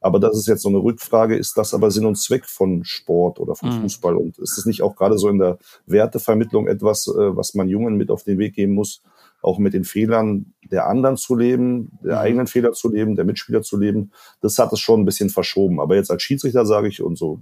Aber 0.00 0.20
das 0.20 0.38
ist 0.38 0.46
jetzt 0.46 0.62
so 0.62 0.68
eine 0.68 0.78
Rückfrage, 0.78 1.36
ist 1.36 1.58
das 1.58 1.74
aber 1.74 1.90
Sinn 1.90 2.06
und 2.06 2.16
Zweck 2.16 2.46
von 2.46 2.84
Sport 2.84 3.40
oder 3.40 3.56
von 3.56 3.70
mhm. 3.70 3.82
Fußball? 3.82 4.16
Und 4.16 4.38
ist 4.38 4.56
es 4.56 4.64
nicht 4.64 4.80
auch 4.80 4.94
gerade 4.94 5.18
so 5.18 5.28
in 5.28 5.38
der 5.38 5.58
Wertevermittlung 5.86 6.68
etwas, 6.68 7.08
äh, 7.08 7.36
was 7.36 7.54
man 7.54 7.68
Jungen 7.68 7.96
mit 7.96 8.10
auf 8.10 8.22
den 8.22 8.38
Weg 8.38 8.54
geben 8.54 8.74
muss, 8.74 9.02
auch 9.42 9.58
mit 9.58 9.74
den 9.74 9.84
Fehlern 9.84 10.54
der 10.70 10.86
anderen 10.86 11.16
zu 11.16 11.34
leben, 11.34 11.98
der 12.02 12.16
mhm. 12.16 12.20
eigenen 12.20 12.46
Fehler 12.46 12.72
zu 12.72 12.92
leben, 12.92 13.16
der 13.16 13.24
Mitspieler 13.24 13.62
zu 13.62 13.76
leben? 13.76 14.12
Das 14.40 14.56
hat 14.58 14.72
es 14.72 14.78
schon 14.78 15.00
ein 15.00 15.04
bisschen 15.04 15.30
verschoben. 15.30 15.80
Aber 15.80 15.96
jetzt 15.96 16.12
als 16.12 16.22
Schiedsrichter 16.22 16.64
sage 16.64 16.86
ich, 16.86 17.02
und 17.02 17.18
so 17.18 17.40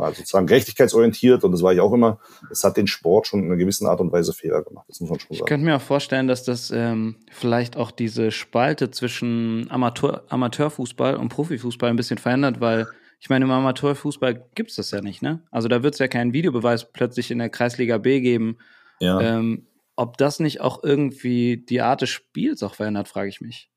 mal 0.00 0.14
sozusagen 0.14 0.46
gerechtigkeitsorientiert 0.46 1.44
und 1.44 1.52
das 1.52 1.62
war 1.62 1.72
ich 1.72 1.80
auch 1.80 1.92
immer. 1.92 2.18
Es 2.50 2.64
hat 2.64 2.76
den 2.76 2.86
Sport 2.86 3.26
schon 3.26 3.40
in 3.40 3.46
einer 3.46 3.56
gewissen 3.56 3.86
Art 3.86 4.00
und 4.00 4.12
Weise 4.12 4.32
fairer 4.32 4.62
gemacht. 4.62 4.86
Das 4.88 5.00
muss 5.00 5.10
man 5.10 5.20
schon 5.20 5.28
sagen. 5.36 5.44
Ich 5.44 5.46
könnte 5.46 5.64
mir 5.64 5.76
auch 5.76 5.82
vorstellen, 5.82 6.26
dass 6.26 6.42
das 6.44 6.70
ähm, 6.70 7.16
vielleicht 7.30 7.76
auch 7.76 7.90
diese 7.90 8.30
Spalte 8.30 8.90
zwischen 8.90 9.70
Amateur, 9.70 10.24
Amateurfußball 10.28 11.16
und 11.16 11.28
Profifußball 11.28 11.90
ein 11.90 11.96
bisschen 11.96 12.18
verändert, 12.18 12.60
weil 12.60 12.86
ich 13.20 13.28
meine, 13.28 13.44
im 13.44 13.50
Amateurfußball 13.50 14.46
gibt's 14.54 14.76
das 14.76 14.90
ja 14.90 15.02
nicht, 15.02 15.20
ne? 15.20 15.42
Also 15.50 15.68
da 15.68 15.82
wird 15.82 15.94
es 15.94 16.00
ja 16.00 16.08
keinen 16.08 16.32
Videobeweis 16.32 16.90
plötzlich 16.90 17.30
in 17.30 17.38
der 17.38 17.50
Kreisliga 17.50 17.98
B 17.98 18.20
geben. 18.20 18.56
Ja. 18.98 19.20
Ähm, 19.20 19.66
ob 19.94 20.16
das 20.16 20.40
nicht 20.40 20.62
auch 20.62 20.82
irgendwie 20.82 21.58
die 21.58 21.82
Art 21.82 22.00
des 22.00 22.08
Spiels 22.08 22.62
auch 22.62 22.74
verändert, 22.74 23.08
frage 23.08 23.28
ich 23.28 23.42
mich. 23.42 23.70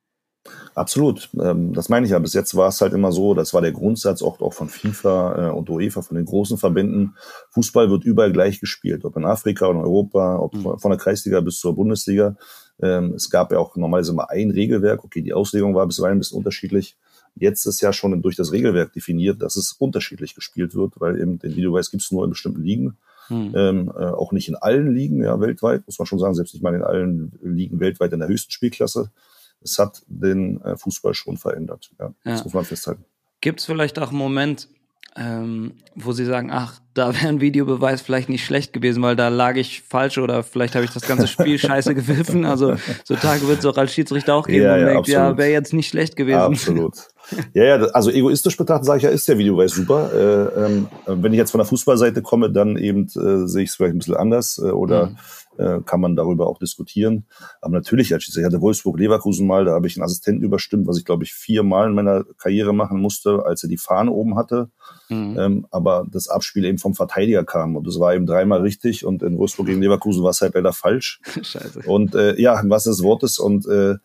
Absolut, 0.75 1.29
ähm, 1.39 1.73
das 1.73 1.87
meine 1.87 2.05
ich 2.05 2.11
ja. 2.11 2.19
Bis 2.19 2.33
jetzt 2.33 2.55
war 2.55 2.67
es 2.67 2.81
halt 2.81 2.93
immer 2.93 3.11
so, 3.11 3.33
das 3.33 3.53
war 3.53 3.61
der 3.61 3.71
Grundsatz 3.71 4.21
auch, 4.21 4.41
auch 4.41 4.53
von 4.53 4.67
FIFA 4.69 5.49
äh, 5.49 5.51
und 5.51 5.69
UEFA, 5.69 6.01
von 6.01 6.17
den 6.17 6.25
großen 6.25 6.57
Verbänden. 6.57 7.15
Fußball 7.51 7.89
wird 7.89 8.03
überall 8.03 8.33
gleich 8.33 8.59
gespielt, 8.59 9.05
ob 9.05 9.15
in 9.15 9.25
Afrika 9.25 9.67
oder 9.67 9.79
in 9.79 9.85
Europa, 9.85 10.37
ob 10.39 10.53
mhm. 10.53 10.79
von 10.79 10.91
der 10.91 10.97
Kreisliga 10.97 11.39
bis 11.41 11.59
zur 11.59 11.75
Bundesliga. 11.75 12.35
Ähm, 12.81 13.13
es 13.15 13.29
gab 13.29 13.51
ja 13.51 13.59
auch 13.59 13.75
normalerweise 13.75 14.11
immer 14.11 14.29
ein 14.29 14.51
Regelwerk. 14.51 15.03
Okay, 15.05 15.21
die 15.21 15.33
Auslegung 15.33 15.75
war 15.75 15.87
bisweilen 15.87 16.17
ein 16.17 16.19
bisschen 16.19 16.39
unterschiedlich. 16.39 16.97
Jetzt 17.35 17.65
ist 17.65 17.81
ja 17.81 17.93
schon 17.93 18.21
durch 18.21 18.35
das 18.35 18.51
Regelwerk 18.51 18.93
definiert, 18.93 19.41
dass 19.41 19.55
es 19.55 19.73
unterschiedlich 19.73 20.35
gespielt 20.35 20.75
wird, 20.75 20.99
weil 20.99 21.19
eben 21.19 21.39
den 21.39 21.55
Videobeweis 21.55 21.89
gibt 21.89 22.03
es 22.03 22.11
nur 22.11 22.23
in 22.25 22.31
bestimmten 22.31 22.63
Ligen. 22.63 22.97
Hm. 23.27 23.53
Ähm, 23.55 23.93
äh, 23.95 24.05
auch 24.05 24.33
nicht 24.33 24.49
in 24.49 24.55
allen 24.55 24.93
Ligen, 24.93 25.23
ja, 25.23 25.39
weltweit, 25.39 25.83
muss 25.85 25.97
man 25.97 26.05
schon 26.05 26.19
sagen, 26.19 26.35
selbst 26.35 26.53
nicht 26.53 26.61
mal 26.61 26.75
in 26.75 26.83
allen 26.83 27.31
Ligen 27.41 27.79
weltweit 27.79 28.11
in 28.11 28.19
der 28.19 28.27
höchsten 28.27 28.51
Spielklasse 28.51 29.09
es 29.63 29.79
hat 29.79 30.03
den 30.07 30.61
äh, 30.61 30.77
Fußball 30.77 31.13
schon 31.13 31.37
verändert. 31.37 31.91
Ja, 31.99 32.05
ja. 32.05 32.13
Das 32.23 32.43
muss 32.43 32.53
man 32.53 32.65
festhalten. 32.65 33.05
Gibt 33.41 33.59
es 33.59 33.65
vielleicht 33.65 33.99
auch 33.99 34.09
einen 34.09 34.17
Moment, 34.17 34.69
ähm, 35.15 35.73
wo 35.95 36.11
Sie 36.11 36.25
sagen, 36.25 36.49
ach, 36.51 36.79
da 36.95 37.13
wäre 37.13 37.27
ein 37.27 37.41
Videobeweis 37.41 38.01
vielleicht 38.01 38.29
nicht 38.29 38.45
schlecht 38.45 38.73
gewesen, 38.73 39.03
weil 39.03 39.15
da 39.15 39.27
lag 39.27 39.55
ich 39.55 39.81
falsch 39.81 40.17
oder 40.17 40.43
vielleicht 40.43 40.75
habe 40.75 40.85
ich 40.85 40.91
das 40.91 41.03
ganze 41.03 41.27
Spiel 41.27 41.57
scheiße 41.59 41.93
gepfiffen. 41.93 42.45
Also 42.45 42.75
so 43.03 43.15
Tage 43.15 43.47
wird 43.47 43.59
es 43.59 43.65
auch 43.65 43.77
als 43.77 43.93
Schiedsrichter 43.93 44.33
auch 44.33 44.47
geben, 44.47 44.63
ja, 44.63 44.77
ja, 44.77 44.85
denkt, 44.85 45.07
ja 45.07 45.37
wäre 45.37 45.51
jetzt 45.51 45.73
nicht 45.73 45.89
schlecht 45.89 46.15
gewesen. 46.15 46.39
Absolut. 46.39 46.93
Ja, 47.53 47.63
ja, 47.63 47.75
also 47.87 48.09
egoistisch 48.09 48.57
betrachtet 48.57 48.85
sage 48.85 48.97
ich 48.97 49.03
ja, 49.03 49.09
ist 49.09 49.27
der 49.27 49.37
Videobeweis 49.37 49.73
super. 49.73 50.11
Äh, 50.13 50.65
ähm, 50.65 50.87
wenn 51.05 51.31
ich 51.31 51.37
jetzt 51.37 51.51
von 51.51 51.59
der 51.59 51.67
Fußballseite 51.67 52.21
komme, 52.21 52.51
dann 52.51 52.77
eben 52.77 53.05
äh, 53.05 53.47
sehe 53.47 53.63
ich 53.63 53.69
es 53.69 53.75
vielleicht 53.75 53.95
ein 53.95 53.99
bisschen 53.99 54.15
anders 54.17 54.57
äh, 54.57 54.71
oder 54.71 55.07
mhm 55.07 55.17
äh, 55.57 55.79
kann 55.85 56.01
man 56.01 56.15
darüber 56.15 56.47
auch 56.47 56.59
diskutieren. 56.59 57.25
Aber 57.61 57.73
natürlich, 57.73 58.13
als 58.13 58.27
ich 58.27 58.43
hatte 58.43 58.61
Wolfsburg-Leverkusen 58.61 59.45
mal, 59.45 59.65
da 59.65 59.73
habe 59.73 59.87
ich 59.87 59.95
einen 59.95 60.03
Assistenten 60.03 60.43
überstimmt, 60.43 60.87
was 60.87 60.97
ich 60.97 61.05
glaube 61.05 61.23
ich 61.23 61.33
viermal 61.33 61.89
in 61.89 61.95
meiner 61.95 62.23
Karriere 62.37 62.73
machen 62.73 62.99
musste, 62.99 63.43
als 63.45 63.63
er 63.63 63.69
die 63.69 63.77
Fahne 63.77 64.11
oben 64.11 64.35
hatte. 64.35 64.69
Mhm. 65.09 65.37
Ähm, 65.37 65.67
aber 65.71 66.05
das 66.09 66.27
Abspiel 66.27 66.65
eben 66.65 66.77
vom 66.77 66.93
Verteidiger 66.93 67.43
kam 67.43 67.75
und 67.75 67.87
das 67.87 67.99
war 67.99 68.13
eben 68.13 68.25
dreimal 68.25 68.61
richtig 68.61 69.05
und 69.05 69.23
in 69.23 69.37
Wolfsburg 69.37 69.67
gegen 69.67 69.81
Leverkusen 69.81 70.23
war 70.23 70.31
es 70.31 70.41
halt 70.41 70.55
leider 70.55 70.73
falsch. 70.73 71.21
Scheiße. 71.41 71.81
Und 71.85 72.15
äh, 72.15 72.39
ja, 72.39 72.61
was 72.65 72.83
des 72.85 73.03
Wortes 73.03 73.39
und 73.39 73.67
äh, 73.67 73.95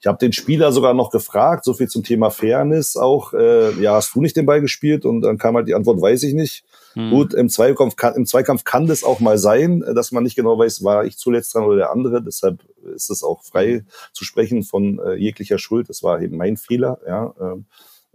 ich 0.00 0.06
habe 0.06 0.18
den 0.18 0.32
Spieler 0.32 0.70
sogar 0.70 0.94
noch 0.94 1.10
gefragt, 1.10 1.64
so 1.64 1.74
viel 1.74 1.88
zum 1.88 2.04
Thema 2.04 2.30
Fairness 2.30 2.96
auch. 2.96 3.32
Äh, 3.32 3.72
ja, 3.82 3.94
hast 3.94 4.14
du 4.14 4.20
nicht 4.20 4.36
den 4.36 4.46
Ball 4.46 4.60
gespielt? 4.60 5.04
Und 5.04 5.22
dann 5.22 5.38
kam 5.38 5.56
halt 5.56 5.66
die 5.66 5.74
Antwort, 5.74 6.00
weiß 6.00 6.22
ich 6.22 6.34
nicht. 6.34 6.64
Hm. 6.92 7.10
Gut, 7.10 7.34
im 7.34 7.48
Zweikampf, 7.48 7.96
kann, 7.96 8.14
im 8.14 8.24
Zweikampf 8.24 8.62
kann 8.62 8.86
das 8.86 9.02
auch 9.02 9.18
mal 9.18 9.38
sein, 9.38 9.82
dass 9.94 10.12
man 10.12 10.22
nicht 10.22 10.36
genau 10.36 10.56
weiß, 10.56 10.84
war 10.84 11.04
ich 11.04 11.18
zuletzt 11.18 11.52
dran 11.52 11.64
oder 11.64 11.76
der 11.76 11.90
andere. 11.90 12.22
Deshalb 12.22 12.60
ist 12.94 13.10
es 13.10 13.24
auch 13.24 13.42
frei 13.42 13.84
zu 14.12 14.24
sprechen 14.24 14.62
von 14.62 15.00
äh, 15.00 15.14
jeglicher 15.14 15.58
Schuld. 15.58 15.88
Das 15.88 16.04
war 16.04 16.22
eben 16.22 16.36
mein 16.36 16.56
Fehler. 16.56 17.00
Ja. 17.04 17.34
Ähm, 17.40 17.66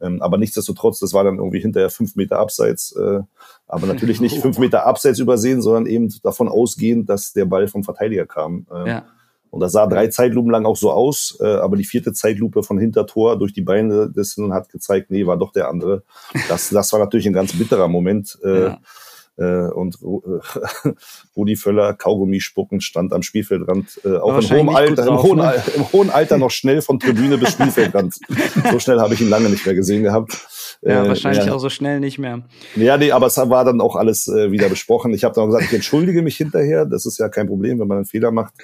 ähm 0.02 0.22
aber 0.22 0.38
nichtsdestotrotz, 0.38 1.00
das 1.00 1.12
war 1.12 1.26
dann 1.26 1.38
irgendwie 1.38 1.60
hinterher 1.60 1.90
fünf 1.90 2.16
Meter 2.16 2.40
abseits. 2.40 2.96
Äh, 2.96 3.20
aber 3.68 3.88
natürlich 3.88 4.22
nicht 4.22 4.38
fünf 4.42 4.58
Meter 4.58 4.86
abseits 4.86 5.20
übersehen, 5.20 5.62
sondern 5.62 5.86
eben 5.88 6.14
davon 6.24 6.48
ausgehend, 6.48 7.10
dass 7.10 7.34
der 7.34 7.44
Ball 7.44 7.68
vom 7.68 7.84
Verteidiger 7.84 8.26
kam. 8.26 8.68
Ähm, 8.74 8.88
ja. 8.88 9.06
Und 9.54 9.60
das 9.60 9.72
sah 9.72 9.86
drei 9.86 10.08
Zeitlupen 10.08 10.52
lang 10.52 10.66
auch 10.66 10.76
so 10.76 10.92
aus, 10.92 11.38
äh, 11.40 11.46
aber 11.46 11.78
die 11.78 11.84
vierte 11.84 12.12
Zeitlupe 12.12 12.64
von 12.64 12.80
Hintertor 12.80 13.38
durch 13.38 13.54
die 13.54 13.62
Beine 13.62 14.10
des 14.10 14.36
hat 14.50 14.70
gezeigt, 14.70 15.12
nee, 15.12 15.28
war 15.28 15.38
doch 15.38 15.52
der 15.52 15.70
andere. 15.70 16.02
Das, 16.50 16.70
das 16.70 16.92
war 16.92 17.00
natürlich 17.00 17.28
ein 17.28 17.34
ganz 17.34 17.54
bitterer 17.54 17.88
Moment. 17.88 18.36
Äh, 18.44 18.64
ja. 18.64 18.80
Äh, 19.38 19.68
und 19.68 20.00
äh, 20.02 20.90
Rudi 21.36 21.56
Völler, 21.56 21.94
Kaugummi 21.94 22.40
spucken, 22.40 22.82
stand 22.82 23.14
am 23.14 23.22
Spielfeldrand, 23.22 24.02
äh, 24.04 24.18
auch 24.18 24.40
im 24.40 24.50
hohen, 24.50 24.76
Alter, 24.76 25.06
im, 25.06 25.22
hohen, 25.22 25.38
ne? 25.38 25.64
im 25.76 25.94
hohen 25.94 26.10
Alter 26.10 26.40
noch 26.40 26.50
schnell 26.50 26.82
von 26.82 27.00
Tribüne 27.00 27.38
bis 27.38 27.52
Spielfeldrand. 27.52 28.16
so 28.72 28.80
schnell 28.80 29.00
habe 29.02 29.14
ich 29.14 29.22
ihn 29.22 29.30
lange 29.30 29.50
nicht 29.50 29.68
mehr 29.68 29.76
gesehen 29.76 30.02
gehabt. 30.02 30.48
Ja, 30.82 31.04
äh, 31.04 31.08
wahrscheinlich 31.10 31.46
ja. 31.46 31.54
auch 31.54 31.60
so 31.60 31.70
schnell 31.70 32.00
nicht 32.00 32.18
mehr. 32.18 32.42
Ja, 32.76 32.98
nee, 32.98 33.12
aber 33.12 33.28
es 33.28 33.38
war 33.38 33.66
dann 33.66 33.82
auch 33.82 33.98
alles 33.98 34.28
äh, 34.28 34.52
wieder 34.52 34.68
besprochen. 34.68 35.14
Ich 35.14 35.24
habe 35.24 35.36
dann 35.36 35.46
gesagt, 35.46 35.66
ich 35.66 35.74
entschuldige 35.74 36.24
mich 36.24 36.38
hinterher. 36.38 36.88
Das 36.88 37.06
ist 37.06 37.20
ja 37.20 37.30
kein 37.30 37.46
Problem, 37.46 37.80
wenn 37.80 37.88
man 37.88 37.98
einen 37.98 38.06
Fehler 38.06 38.32
macht 38.32 38.56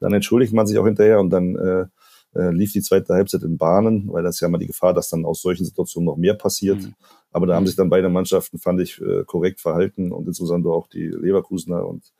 dann 0.00 0.12
entschuldigt 0.12 0.52
man 0.52 0.66
sich 0.66 0.78
auch 0.78 0.84
hinterher 0.84 1.20
und 1.20 1.30
dann 1.30 1.56
äh, 1.56 1.86
äh, 2.34 2.50
lief 2.50 2.72
die 2.72 2.82
zweite 2.82 3.14
Halbzeit 3.14 3.42
in 3.42 3.58
Bahnen, 3.58 4.12
weil 4.12 4.22
das 4.22 4.40
ja 4.40 4.48
mal 4.48 4.58
die 4.58 4.66
Gefahr, 4.66 4.92
dass 4.92 5.08
dann 5.08 5.24
aus 5.24 5.40
solchen 5.40 5.64
Situationen 5.64 6.06
noch 6.06 6.16
mehr 6.16 6.34
passiert. 6.34 6.82
Mhm. 6.82 6.94
Aber 7.30 7.46
da 7.46 7.56
haben 7.56 7.66
sich 7.66 7.76
dann 7.76 7.90
beide 7.90 8.08
Mannschaften, 8.08 8.58
fand 8.58 8.80
ich, 8.80 9.00
äh, 9.00 9.24
korrekt 9.24 9.60
verhalten 9.60 10.12
und 10.12 10.26
insbesondere 10.26 10.72
auch 10.72 10.86
die 10.88 11.06
Leverkusener. 11.06 11.86
Und 11.86 12.12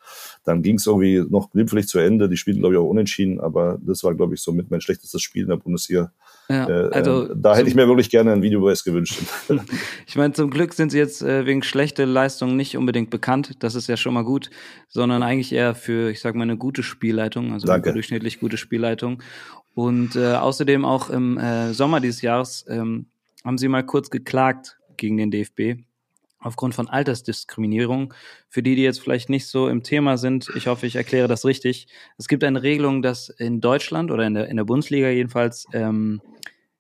dann 0.45 0.63
ging 0.63 0.77
es 0.77 0.87
irgendwie 0.87 1.25
noch 1.29 1.51
glimpflich 1.51 1.87
zu 1.87 1.99
Ende. 1.99 2.29
Die 2.29 2.37
spielten, 2.37 2.61
glaube 2.61 2.75
ich, 2.75 2.81
auch 2.81 2.89
unentschieden, 2.89 3.41
aber 3.41 3.79
das 3.81 4.03
war, 4.03 4.15
glaube 4.15 4.35
ich, 4.35 4.41
so 4.41 4.53
mit 4.53 4.71
mein 4.71 4.81
schlechtestes 4.81 5.23
Spiel 5.23 5.43
in 5.43 5.51
der 5.51 5.57
Bundesliga. 5.57 6.13
Ja, 6.48 6.68
äh, 6.68 6.90
also 6.92 7.30
äh, 7.30 7.35
da 7.37 7.57
hätte 7.57 7.68
ich 7.68 7.74
mir 7.74 7.87
wirklich 7.87 8.11
gerne 8.11 8.33
ein 8.33 8.42
Videobeweis 8.42 8.85
gewünscht. 8.85 9.18
ich 10.07 10.16
meine, 10.16 10.35
zum 10.35 10.50
Glück 10.50 10.74
sind 10.74 10.90
sie 10.90 10.98
jetzt 10.98 11.22
äh, 11.22 11.46
wegen 11.46 11.62
schlechter 11.62 12.07
Leistung 12.07 12.57
nicht 12.57 12.76
unbedingt 12.76 13.11
bekannt. 13.11 13.62
Das 13.62 13.74
ist 13.74 13.87
ja 13.87 13.96
schon 13.96 14.14
mal 14.14 14.24
gut, 14.24 14.50
sondern 14.88 15.22
eigentlich 15.22 15.52
eher 15.52 15.74
für, 15.74 16.11
ich 16.11 16.20
sag 16.20 16.35
mal, 16.35 16.42
eine 16.42 16.57
gute 16.57 16.83
Spielleitung, 16.83 17.52
also 17.52 17.66
Danke. 17.66 17.90
eine 17.90 17.94
durchschnittlich 17.94 18.40
gute 18.40 18.57
Spielleitung. 18.57 19.22
Und 19.74 20.16
äh, 20.16 20.35
außerdem 20.35 20.85
auch 20.85 21.11
im 21.11 21.38
äh, 21.38 21.72
Sommer 21.72 22.00
dieses 22.00 22.22
Jahres 22.22 22.64
ähm, 22.68 23.07
haben 23.44 23.59
sie 23.59 23.68
mal 23.68 23.85
kurz 23.85 24.11
geklagt 24.11 24.78
gegen 24.96 25.16
den 25.16 25.30
DFB 25.30 25.83
aufgrund 26.44 26.74
von 26.74 26.88
Altersdiskriminierung. 26.88 28.14
Für 28.48 28.62
die, 28.62 28.76
die 28.76 28.83
jetzt 28.83 29.00
vielleicht 29.00 29.30
nicht 29.30 29.48
so 29.48 29.68
im 29.68 29.83
Thema 29.83 30.18
sind, 30.18 30.50
ich 30.54 30.68
hoffe, 30.68 30.87
ich 30.87 30.94
erkläre 30.94 31.26
das 31.26 31.44
richtig. 31.44 31.88
Es 32.18 32.28
gibt 32.28 32.44
eine 32.44 32.62
Regelung, 32.62 33.02
dass 33.02 33.30
in 33.30 33.61
Deutschland 33.61 34.11
oder 34.11 34.26
in 34.26 34.35
der, 34.35 34.48
in 34.48 34.57
der 34.57 34.64
Bundesliga 34.64 35.09
jedenfalls, 35.09 35.66
ähm, 35.72 36.20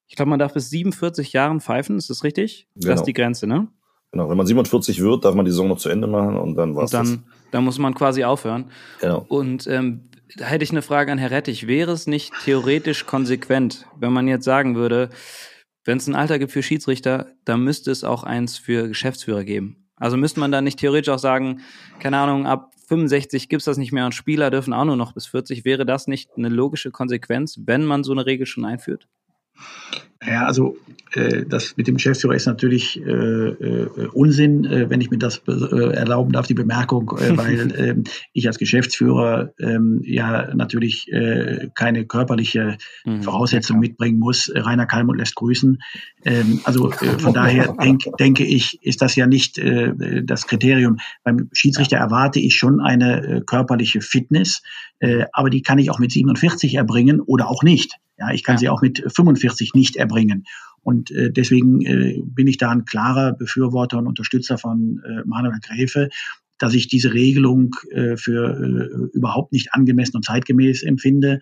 ich 0.06 0.16
glaube, 0.16 0.30
man 0.30 0.38
darf 0.38 0.52
bis 0.52 0.70
47 0.70 1.32
Jahren 1.32 1.60
pfeifen, 1.60 1.96
ist 1.96 2.10
das 2.10 2.22
richtig? 2.22 2.68
Genau. 2.74 2.92
Das 2.92 3.00
ist 3.00 3.06
die 3.06 3.14
Grenze, 3.14 3.46
ne? 3.46 3.68
Genau, 4.12 4.30
wenn 4.30 4.36
man 4.36 4.46
47 4.46 5.00
wird, 5.00 5.24
darf 5.24 5.34
man 5.34 5.44
die 5.44 5.50
Saison 5.50 5.68
noch 5.68 5.78
zu 5.78 5.88
Ende 5.88 6.06
machen 6.06 6.36
und 6.36 6.54
dann 6.54 6.76
war's 6.76 6.92
und 6.92 6.98
dann, 6.98 7.24
das. 7.24 7.50
Dann 7.50 7.64
muss 7.64 7.78
man 7.78 7.94
quasi 7.94 8.22
aufhören. 8.22 8.70
Genau. 9.00 9.24
Und 9.28 9.66
ähm, 9.66 10.02
da 10.36 10.44
hätte 10.44 10.62
ich 10.62 10.70
eine 10.70 10.82
Frage 10.82 11.10
an 11.10 11.18
Herr 11.18 11.30
Rettich. 11.30 11.66
Wäre 11.66 11.92
es 11.92 12.06
nicht 12.06 12.32
theoretisch 12.44 13.06
konsequent, 13.06 13.86
wenn 13.98 14.12
man 14.12 14.28
jetzt 14.28 14.44
sagen 14.44 14.76
würde, 14.76 15.10
wenn 15.84 15.98
es 15.98 16.06
ein 16.06 16.14
Alter 16.14 16.38
gibt 16.38 16.52
für 16.52 16.62
Schiedsrichter, 16.62 17.28
dann 17.44 17.62
müsste 17.62 17.90
es 17.90 18.04
auch 18.04 18.24
eins 18.24 18.58
für 18.58 18.88
Geschäftsführer 18.88 19.44
geben. 19.44 19.84
Also 19.96 20.16
müsste 20.16 20.40
man 20.40 20.50
da 20.50 20.60
nicht 20.60 20.78
theoretisch 20.78 21.12
auch 21.12 21.18
sagen, 21.18 21.60
keine 22.00 22.18
Ahnung, 22.18 22.46
ab 22.46 22.72
65 22.88 23.48
gibt's 23.48 23.64
das 23.64 23.78
nicht 23.78 23.92
mehr 23.92 24.04
und 24.04 24.14
Spieler 24.14 24.50
dürfen 24.50 24.72
auch 24.72 24.84
nur 24.84 24.96
noch 24.96 25.12
bis 25.12 25.26
40. 25.26 25.64
Wäre 25.64 25.86
das 25.86 26.06
nicht 26.06 26.30
eine 26.36 26.48
logische 26.48 26.90
Konsequenz, 26.90 27.60
wenn 27.64 27.84
man 27.84 28.04
so 28.04 28.12
eine 28.12 28.26
Regel 28.26 28.46
schon 28.46 28.64
einführt? 28.64 29.08
Ja, 30.26 30.46
also 30.46 30.76
äh, 31.12 31.44
das 31.46 31.76
mit 31.76 31.86
dem 31.86 31.96
Geschäftsführer 31.96 32.34
ist 32.34 32.46
natürlich 32.46 33.00
äh, 33.00 33.10
äh, 33.10 34.08
Unsinn, 34.12 34.64
äh, 34.64 34.88
wenn 34.88 35.00
ich 35.00 35.10
mir 35.10 35.18
das 35.18 35.42
äh, 35.46 35.92
erlauben 35.92 36.32
darf, 36.32 36.46
die 36.46 36.54
Bemerkung, 36.54 37.10
äh, 37.18 37.36
weil 37.36 37.72
äh, 37.72 37.94
ich 38.32 38.46
als 38.46 38.58
Geschäftsführer 38.58 39.52
äh, 39.58 39.78
ja 40.02 40.54
natürlich 40.54 41.12
äh, 41.12 41.68
keine 41.74 42.06
körperliche 42.06 42.78
mhm. 43.04 43.22
Voraussetzung 43.22 43.78
mitbringen 43.78 44.18
muss. 44.18 44.50
Rainer 44.54 44.86
Kalmund 44.86 45.18
lässt 45.18 45.34
grüßen. 45.34 45.78
Ähm, 46.24 46.60
also 46.64 46.90
äh, 46.90 46.94
von 47.18 47.34
daher 47.34 47.74
denk, 47.82 48.04
denke 48.18 48.44
ich, 48.44 48.82
ist 48.82 49.02
das 49.02 49.14
ja 49.16 49.26
nicht 49.26 49.58
äh, 49.58 50.22
das 50.24 50.46
Kriterium. 50.46 50.98
Beim 51.22 51.48
Schiedsrichter 51.52 51.98
erwarte 51.98 52.40
ich 52.40 52.56
schon 52.56 52.80
eine 52.80 53.22
äh, 53.22 53.40
körperliche 53.42 54.00
Fitness, 54.00 54.62
äh, 55.00 55.26
aber 55.32 55.50
die 55.50 55.62
kann 55.62 55.78
ich 55.78 55.90
auch 55.90 55.98
mit 55.98 56.12
47 56.12 56.74
erbringen 56.74 57.20
oder 57.20 57.48
auch 57.48 57.62
nicht. 57.62 57.98
Ja, 58.16 58.32
ich 58.32 58.44
kann 58.44 58.56
ja. 58.56 58.58
sie 58.58 58.68
auch 58.68 58.82
mit 58.82 59.04
45 59.06 59.74
nicht 59.74 59.96
erbringen. 59.96 60.44
Und 60.82 61.10
äh, 61.10 61.30
deswegen 61.30 61.80
äh, 61.82 62.20
bin 62.24 62.46
ich 62.46 62.58
da 62.58 62.70
ein 62.70 62.84
klarer 62.84 63.32
Befürworter 63.32 63.98
und 63.98 64.06
Unterstützer 64.06 64.58
von 64.58 65.02
äh, 65.04 65.22
Manuel 65.26 65.58
Gräfe, 65.60 66.10
dass 66.58 66.74
ich 66.74 66.88
diese 66.88 67.12
Regelung 67.12 67.74
äh, 67.90 68.16
für 68.16 68.54
äh, 68.54 69.16
überhaupt 69.16 69.52
nicht 69.52 69.72
angemessen 69.72 70.16
und 70.16 70.24
zeitgemäß 70.24 70.82
empfinde. 70.82 71.40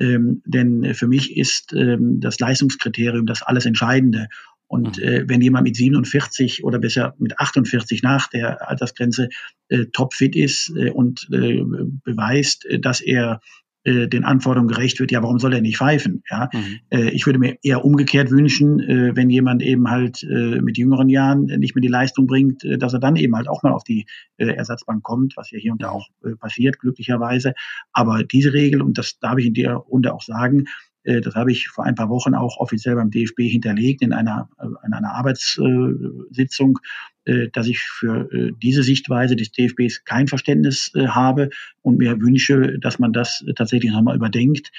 Ähm, 0.00 0.42
denn 0.46 0.94
für 0.94 1.06
mich 1.06 1.36
ist 1.36 1.72
ähm, 1.72 2.20
das 2.20 2.40
Leistungskriterium 2.40 3.26
das 3.26 3.42
alles 3.42 3.66
Entscheidende. 3.66 4.28
Und 4.66 4.98
mhm. 4.98 5.04
äh, 5.04 5.28
wenn 5.28 5.40
jemand 5.40 5.64
mit 5.64 5.76
47 5.76 6.64
oder 6.64 6.78
besser 6.78 7.14
mit 7.18 7.38
48 7.38 8.02
nach 8.02 8.28
der 8.28 8.68
Altersgrenze 8.68 9.28
äh, 9.68 9.86
topfit 9.86 10.34
ist 10.34 10.72
äh, 10.76 10.90
und 10.90 11.28
äh, 11.30 11.62
beweist, 12.04 12.64
äh, 12.66 12.80
dass 12.80 13.00
er 13.00 13.40
äh, 13.84 14.08
den 14.08 14.24
Anforderungen 14.24 14.68
gerecht 14.68 14.98
wird, 15.00 15.12
ja, 15.12 15.22
warum 15.22 15.38
soll 15.38 15.52
er 15.54 15.60
nicht 15.60 15.78
pfeifen? 15.78 16.22
Ja, 16.30 16.48
mhm. 16.52 16.80
äh, 16.90 17.10
ich 17.10 17.26
würde 17.26 17.38
mir 17.38 17.56
eher 17.62 17.84
umgekehrt 17.84 18.30
wünschen, 18.30 18.80
äh, 18.80 19.14
wenn 19.14 19.30
jemand 19.30 19.62
eben 19.62 19.90
halt 19.90 20.22
äh, 20.22 20.60
mit 20.60 20.78
jüngeren 20.78 21.08
Jahren 21.08 21.44
nicht 21.44 21.74
mehr 21.74 21.82
die 21.82 21.88
Leistung 21.88 22.26
bringt, 22.26 22.64
äh, 22.64 22.78
dass 22.78 22.94
er 22.94 23.00
dann 23.00 23.16
eben 23.16 23.36
halt 23.36 23.48
auch 23.48 23.62
mal 23.62 23.72
auf 23.72 23.84
die 23.84 24.06
äh, 24.38 24.46
Ersatzbank 24.46 25.02
kommt, 25.02 25.36
was 25.36 25.50
ja 25.50 25.58
hier 25.58 25.72
und 25.72 25.82
da 25.82 25.90
auch 25.90 26.08
äh, 26.24 26.36
passiert, 26.36 26.78
glücklicherweise. 26.78 27.54
Aber 27.92 28.24
diese 28.24 28.52
Regel, 28.52 28.82
und 28.82 28.98
das 28.98 29.18
darf 29.18 29.38
ich 29.38 29.46
in 29.46 29.54
der 29.54 29.74
Runde 29.74 30.14
auch 30.14 30.22
sagen, 30.22 30.64
das 31.04 31.34
habe 31.34 31.52
ich 31.52 31.68
vor 31.68 31.84
ein 31.84 31.94
paar 31.94 32.08
Wochen 32.08 32.34
auch 32.34 32.56
offiziell 32.58 32.94
beim 32.94 33.10
DFB 33.10 33.40
hinterlegt 33.42 34.02
in 34.02 34.12
einer, 34.12 34.48
äh, 34.58 34.66
in 34.86 34.94
einer 34.94 35.12
Arbeitssitzung, 35.14 36.78
äh, 37.26 37.48
dass 37.52 37.66
ich 37.66 37.80
für 37.80 38.30
äh, 38.32 38.52
diese 38.62 38.82
Sichtweise 38.82 39.34
des 39.34 39.50
DFBs 39.50 40.04
kein 40.04 40.28
Verständnis 40.28 40.90
äh, 40.94 41.08
habe 41.08 41.48
und 41.80 41.96
mir 41.98 42.20
wünsche, 42.20 42.78
dass 42.78 42.98
man 42.98 43.12
das 43.12 43.44
tatsächlich 43.56 43.92
nochmal 43.92 44.16
überdenkt. 44.16 44.70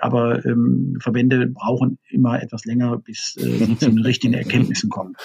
Aber 0.00 0.42
ähm, 0.46 0.96
Verbände 1.02 1.48
brauchen 1.48 1.98
immer 2.08 2.42
etwas 2.42 2.64
länger, 2.64 2.96
bis 2.96 3.34
sie 3.34 3.76
zu 3.76 3.90
den 3.90 3.98
richtigen 3.98 4.32
Erkenntnissen 4.32 4.88
kommen. 4.88 5.16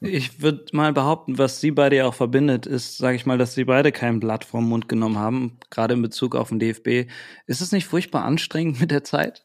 Ich 0.00 0.40
würde 0.40 0.64
mal 0.72 0.94
behaupten, 0.94 1.36
was 1.36 1.60
Sie 1.60 1.72
beide 1.72 1.96
ja 1.96 2.06
auch 2.06 2.14
verbindet, 2.14 2.64
ist, 2.64 2.96
sage 2.96 3.16
ich 3.16 3.26
mal, 3.26 3.36
dass 3.36 3.54
Sie 3.54 3.64
beide 3.64 3.92
kein 3.92 4.18
Blatt 4.18 4.46
vom 4.46 4.66
Mund 4.66 4.88
genommen 4.88 5.18
haben, 5.18 5.58
gerade 5.68 5.92
in 5.92 6.00
Bezug 6.00 6.36
auf 6.36 6.48
den 6.48 6.58
DFB. 6.58 7.10
Ist 7.46 7.60
es 7.60 7.70
nicht 7.70 7.84
furchtbar 7.84 8.24
anstrengend 8.24 8.80
mit 8.80 8.90
der 8.90 9.04
Zeit? 9.04 9.44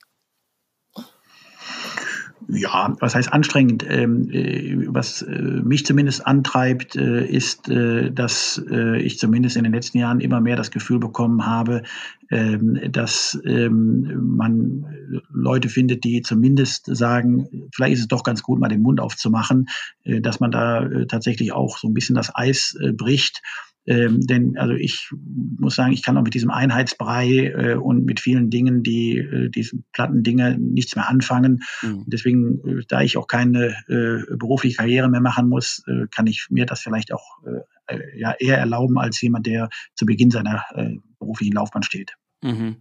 Ja, 2.48 2.96
was 3.00 3.16
heißt 3.16 3.32
anstrengend? 3.32 3.86
Ähm, 3.88 4.30
äh, 4.32 4.86
was 4.88 5.22
äh, 5.22 5.32
mich 5.32 5.86
zumindest 5.86 6.26
antreibt, 6.26 6.96
äh, 6.96 7.26
ist, 7.26 7.70
äh, 7.70 8.12
dass 8.12 8.62
äh, 8.70 9.02
ich 9.02 9.20
zumindest 9.20 9.58
in 9.58 9.64
den 9.64 9.74
letzten 9.74 9.98
Jahren 9.98 10.20
immer 10.20 10.42
mehr 10.42 10.56
das 10.56 10.72
Gefühl 10.72 11.00
bekommen 11.00 11.46
habe, 11.46 11.84
ähm, 12.30 12.80
dass 12.92 13.40
ähm, 13.46 14.36
man 14.36 14.86
Leute 15.32 15.70
findet, 15.70 16.04
die 16.04 16.22
zumindest 16.22 16.86
sagen, 16.86 17.70
vielleicht 17.74 17.94
ist 17.94 18.00
es 18.02 18.08
doch 18.08 18.24
ganz 18.24 18.42
gut, 18.44 18.60
mal 18.60 18.70
den 18.70 18.82
Mund 18.82 19.00
aufzumachen, 19.00 19.68
dass 20.06 20.40
man 20.40 20.52
da 20.52 20.88
tatsächlich 21.08 21.52
auch 21.52 21.78
so 21.78 21.88
ein 21.88 21.94
bisschen 21.94 22.16
das 22.16 22.32
Eis 22.34 22.78
bricht 22.94 23.42
ähm, 23.86 24.22
denn 24.22 24.58
also 24.58 24.74
ich 24.74 25.10
muss 25.58 25.76
sagen, 25.76 25.92
ich 25.92 26.04
kann 26.04 26.18
auch 26.18 26.24
mit 26.24 26.34
diesem 26.34 26.52
Einheitsbrei 26.52 27.48
äh, 27.48 27.76
und 27.76 28.06
mit 28.06 28.20
vielen 28.20 28.50
Dingen, 28.50 28.84
die 28.84 29.18
äh, 29.18 29.50
diesen 29.50 29.86
platten 29.92 30.24
Dinge 30.24 30.58
nichts 30.60 30.96
mehr 30.96 31.10
anfangen. 31.10 31.64
Mhm. 31.82 32.04
Deswegen, 32.06 32.62
äh, 32.66 32.84
da 32.88 33.02
ich 33.02 33.18
auch 33.18 33.28
keine 33.28 33.76
äh, 33.88 34.36
berufliche 34.36 34.78
Karriere 34.78 35.10
mehr 35.10 35.22
machen 35.22 35.50
muss, 35.50 35.84
äh, 35.88 36.06
kann 36.14 36.28
ich 36.28 36.48
mir 36.50 36.66
das 36.66 36.82
vielleicht 36.82 37.12
auch 37.12 37.40
äh, 37.88 38.20
ja, 38.20 38.34
eher 38.40 38.58
erlauben 38.58 39.00
als 39.00 39.20
jemand, 39.22 39.48
der 39.48 39.70
zu 39.96 40.06
Beginn 40.06 40.30
seiner 40.30 40.64
äh, 40.76 40.96
beruflichen 41.20 41.54
Laufbahn 41.54 41.84
steht. 41.84 42.14
Mhm. 42.44 42.78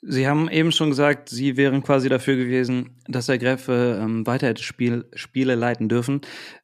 Sie 0.00 0.28
haben 0.28 0.48
eben 0.48 0.70
schon 0.70 0.90
gesagt, 0.90 1.28
Sie 1.28 1.56
wären 1.56 1.82
quasi 1.82 2.08
dafür 2.08 2.36
gewesen, 2.36 3.00
dass 3.08 3.26
Herr 3.26 3.38
Gräfe 3.38 3.98
ähm, 4.00 4.26
weiter 4.26 4.46
hätte 4.46 4.62
Spiel, 4.62 5.06
Spiele 5.14 5.56
leiten 5.56 5.88
dürfen. 5.88 6.20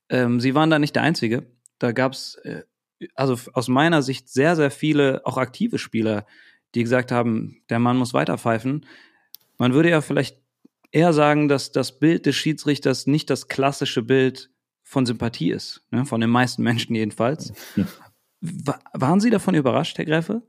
Ähm, 0.08 0.38
Sie 0.38 0.54
waren 0.54 0.70
da 0.70 0.78
nicht 0.78 0.94
der 0.94 1.02
Einzige. 1.02 1.46
Da 1.80 1.90
gab 1.90 2.12
es 2.12 2.36
äh, 2.44 2.62
also 3.14 3.38
aus 3.52 3.68
meiner 3.68 4.02
Sicht 4.02 4.28
sehr, 4.28 4.56
sehr 4.56 4.70
viele, 4.70 5.22
auch 5.24 5.36
aktive 5.36 5.78
Spieler, 5.78 6.26
die 6.74 6.82
gesagt 6.82 7.12
haben, 7.12 7.62
der 7.68 7.78
Mann 7.78 7.96
muss 7.96 8.14
weiter 8.14 8.38
pfeifen. 8.38 8.86
Man 9.58 9.74
würde 9.74 9.90
ja 9.90 10.00
vielleicht 10.00 10.38
eher 10.90 11.12
sagen, 11.12 11.48
dass 11.48 11.72
das 11.72 11.98
Bild 11.98 12.26
des 12.26 12.36
Schiedsrichters 12.36 13.06
nicht 13.06 13.30
das 13.30 13.48
klassische 13.48 14.02
Bild 14.02 14.50
von 14.82 15.06
Sympathie 15.06 15.50
ist, 15.50 15.82
ne? 15.90 16.04
von 16.04 16.20
den 16.20 16.30
meisten 16.30 16.62
Menschen 16.62 16.94
jedenfalls. 16.94 17.52
Waren 18.92 19.20
Sie 19.20 19.30
davon 19.30 19.54
überrascht, 19.54 19.98
Herr 19.98 20.04
Gräfe? 20.04 20.42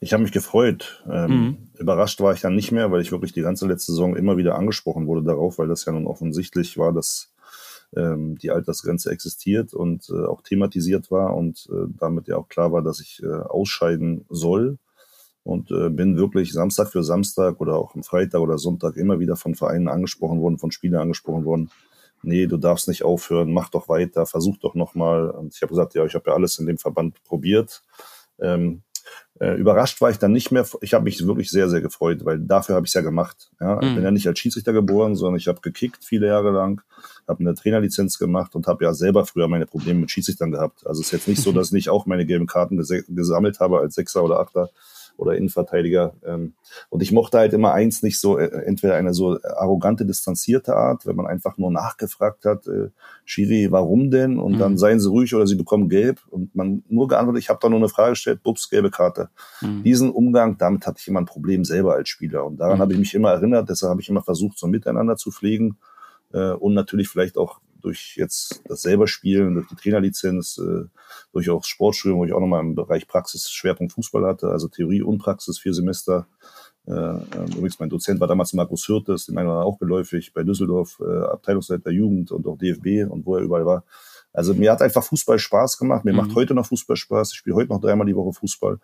Ich 0.00 0.12
habe 0.12 0.22
mich 0.22 0.32
gefreut. 0.32 1.04
Ähm, 1.10 1.30
mhm. 1.30 1.56
Überrascht 1.78 2.20
war 2.20 2.32
ich 2.32 2.40
dann 2.40 2.54
nicht 2.54 2.72
mehr, 2.72 2.90
weil 2.90 3.00
ich 3.00 3.12
wirklich 3.12 3.32
die 3.32 3.42
ganze 3.42 3.66
letzte 3.66 3.92
Saison 3.92 4.16
immer 4.16 4.36
wieder 4.36 4.56
angesprochen 4.56 5.06
wurde 5.06 5.22
darauf, 5.22 5.58
weil 5.58 5.68
das 5.68 5.84
ja 5.84 5.92
nun 5.92 6.06
offensichtlich 6.06 6.76
war, 6.76 6.92
dass 6.92 7.34
ähm, 7.96 8.36
die 8.38 8.50
Altersgrenze 8.50 9.10
existiert 9.10 9.74
und 9.74 10.08
äh, 10.10 10.26
auch 10.26 10.42
thematisiert 10.42 11.10
war 11.10 11.34
und 11.34 11.68
äh, 11.72 11.86
damit 11.98 12.28
ja 12.28 12.36
auch 12.36 12.48
klar 12.48 12.72
war, 12.72 12.82
dass 12.82 13.00
ich 13.00 13.22
äh, 13.22 13.26
ausscheiden 13.26 14.24
soll. 14.28 14.78
Und 15.42 15.70
äh, 15.70 15.90
bin 15.90 16.16
wirklich 16.16 16.52
Samstag 16.52 16.88
für 16.88 17.04
Samstag 17.04 17.60
oder 17.60 17.76
auch 17.76 17.94
am 17.94 18.02
Freitag 18.02 18.40
oder 18.40 18.58
Sonntag 18.58 18.96
immer 18.96 19.20
wieder 19.20 19.36
von 19.36 19.54
Vereinen 19.54 19.86
angesprochen 19.86 20.40
worden, 20.40 20.58
von 20.58 20.72
Spielern 20.72 21.02
angesprochen 21.02 21.44
worden. 21.44 21.70
Nee, 22.22 22.46
du 22.46 22.56
darfst 22.56 22.88
nicht 22.88 23.04
aufhören, 23.04 23.52
mach 23.52 23.68
doch 23.68 23.88
weiter, 23.88 24.26
versuch 24.26 24.56
doch 24.56 24.74
nochmal. 24.74 25.30
Und 25.30 25.54
ich 25.54 25.62
habe 25.62 25.70
gesagt, 25.70 25.94
ja, 25.94 26.04
ich 26.04 26.14
habe 26.14 26.30
ja 26.30 26.34
alles 26.34 26.58
in 26.58 26.66
dem 26.66 26.78
Verband 26.78 27.22
probiert. 27.22 27.84
Ähm, 28.40 28.82
äh, 29.40 29.54
überrascht 29.54 30.00
war 30.00 30.10
ich 30.10 30.18
dann 30.18 30.32
nicht 30.32 30.50
mehr. 30.50 30.66
Ich 30.80 30.94
habe 30.94 31.04
mich 31.04 31.26
wirklich 31.26 31.50
sehr, 31.50 31.68
sehr 31.68 31.80
gefreut, 31.80 32.24
weil 32.24 32.38
dafür 32.38 32.74
habe 32.74 32.86
ich 32.86 32.90
es 32.90 32.94
ja 32.94 33.02
gemacht. 33.02 33.50
Ja? 33.60 33.74
Ich 33.74 33.80
bin 33.80 33.98
mhm. 33.98 34.04
ja 34.04 34.10
nicht 34.10 34.26
als 34.26 34.38
Schiedsrichter 34.38 34.72
geboren, 34.72 35.14
sondern 35.14 35.38
ich 35.38 35.48
habe 35.48 35.60
gekickt 35.60 36.04
viele 36.04 36.28
Jahre 36.28 36.50
lang, 36.50 36.80
habe 37.28 37.40
eine 37.40 37.54
Trainerlizenz 37.54 38.18
gemacht 38.18 38.54
und 38.54 38.66
habe 38.66 38.84
ja 38.84 38.94
selber 38.94 39.26
früher 39.26 39.48
meine 39.48 39.66
Probleme 39.66 40.00
mit 40.00 40.10
Schiedsrichtern 40.10 40.52
gehabt. 40.52 40.86
Also 40.86 41.00
es 41.00 41.08
ist 41.08 41.12
jetzt 41.12 41.28
nicht 41.28 41.42
so, 41.42 41.52
dass 41.52 41.68
ich 41.68 41.72
nicht 41.72 41.90
auch 41.90 42.06
meine 42.06 42.24
gelben 42.24 42.46
Karten 42.46 42.76
gesammelt 42.76 43.60
habe 43.60 43.80
als 43.80 43.94
Sechser 43.94 44.24
oder 44.24 44.40
Achter. 44.40 44.70
Oder 45.16 45.36
Innenverteidiger. 45.36 46.14
Ähm, 46.24 46.54
und 46.88 47.02
ich 47.02 47.12
mochte 47.12 47.38
halt 47.38 47.52
immer 47.52 47.72
eins 47.72 48.02
nicht 48.02 48.20
so, 48.20 48.38
äh, 48.38 48.46
entweder 48.64 48.94
eine 48.94 49.14
so 49.14 49.38
arrogante, 49.42 50.04
distanzierte 50.04 50.74
Art, 50.74 51.06
wenn 51.06 51.16
man 51.16 51.26
einfach 51.26 51.58
nur 51.58 51.70
nachgefragt 51.70 52.44
hat, 52.44 52.66
äh, 52.66 52.90
Schiri, 53.24 53.68
warum 53.70 54.10
denn? 54.10 54.38
Und 54.38 54.54
mhm. 54.54 54.58
dann 54.58 54.78
seien 54.78 55.00
sie 55.00 55.08
ruhig 55.08 55.34
oder 55.34 55.46
sie 55.46 55.56
bekommen 55.56 55.88
gelb. 55.88 56.20
Und 56.28 56.54
man 56.54 56.82
nur 56.88 57.08
geantwortet, 57.08 57.42
ich 57.42 57.48
habe 57.48 57.58
da 57.60 57.68
nur 57.68 57.78
eine 57.78 57.88
Frage 57.88 58.10
gestellt, 58.10 58.42
bups, 58.42 58.68
gelbe 58.68 58.90
Karte. 58.90 59.30
Mhm. 59.60 59.82
Diesen 59.82 60.10
Umgang, 60.10 60.58
damit 60.58 60.86
hatte 60.86 60.98
ich 61.00 61.08
immer 61.08 61.20
ein 61.20 61.26
Problem 61.26 61.64
selber 61.64 61.94
als 61.94 62.08
Spieler. 62.08 62.44
Und 62.44 62.58
daran 62.58 62.78
mhm. 62.78 62.82
habe 62.82 62.92
ich 62.92 62.98
mich 62.98 63.14
immer 63.14 63.30
erinnert, 63.30 63.68
deshalb 63.68 63.90
habe 63.90 64.00
ich 64.00 64.08
immer 64.08 64.22
versucht, 64.22 64.58
so 64.58 64.66
miteinander 64.66 65.16
zu 65.16 65.30
pflegen. 65.30 65.78
Äh, 66.32 66.52
und 66.52 66.74
natürlich 66.74 67.08
vielleicht 67.08 67.38
auch 67.38 67.60
durch 67.86 68.16
jetzt 68.16 68.62
das 68.66 68.82
selber 68.82 69.06
Spielen, 69.06 69.54
durch 69.54 69.68
die 69.68 69.76
Trainerlizenz, 69.76 70.58
äh, 70.58 70.86
durch 71.32 71.48
auch 71.50 71.64
Sportstudium, 71.64 72.18
wo 72.18 72.24
ich 72.24 72.32
auch 72.32 72.40
nochmal 72.40 72.60
im 72.60 72.74
Bereich 72.74 73.06
Praxis 73.06 73.48
Schwerpunkt 73.48 73.92
Fußball 73.92 74.26
hatte, 74.26 74.48
also 74.48 74.66
Theorie 74.66 75.02
und 75.02 75.18
Praxis, 75.18 75.60
vier 75.60 75.72
Semester. 75.72 76.26
Äh, 76.88 76.92
ähm, 76.92 77.46
übrigens, 77.46 77.78
mein 77.78 77.88
Dozent 77.88 78.18
war 78.18 78.26
damals 78.26 78.52
Markus 78.54 78.88
Hürtes, 78.88 79.26
dem 79.26 79.38
einen 79.38 79.48
auch 79.48 79.78
geläufig, 79.78 80.32
bei 80.34 80.42
Düsseldorf, 80.42 81.00
äh, 81.00 81.24
Abteilungsleiter 81.26 81.92
Jugend 81.92 82.32
und 82.32 82.46
auch 82.48 82.58
DFB 82.58 83.08
und 83.08 83.24
wo 83.24 83.36
er 83.36 83.42
überall 83.42 83.66
war. 83.66 83.84
Also 84.32 84.52
mir 84.52 84.72
hat 84.72 84.82
einfach 84.82 85.04
Fußball 85.04 85.38
Spaß 85.38 85.78
gemacht. 85.78 86.04
Mir 86.04 86.12
mhm. 86.12 86.18
macht 86.18 86.34
heute 86.34 86.54
noch 86.54 86.66
Fußball 86.66 86.96
Spaß. 86.96 87.32
Ich 87.32 87.38
spiele 87.38 87.56
heute 87.56 87.70
noch 87.70 87.80
dreimal 87.80 88.06
die 88.06 88.16
Woche 88.16 88.32
Fußball. 88.32 88.80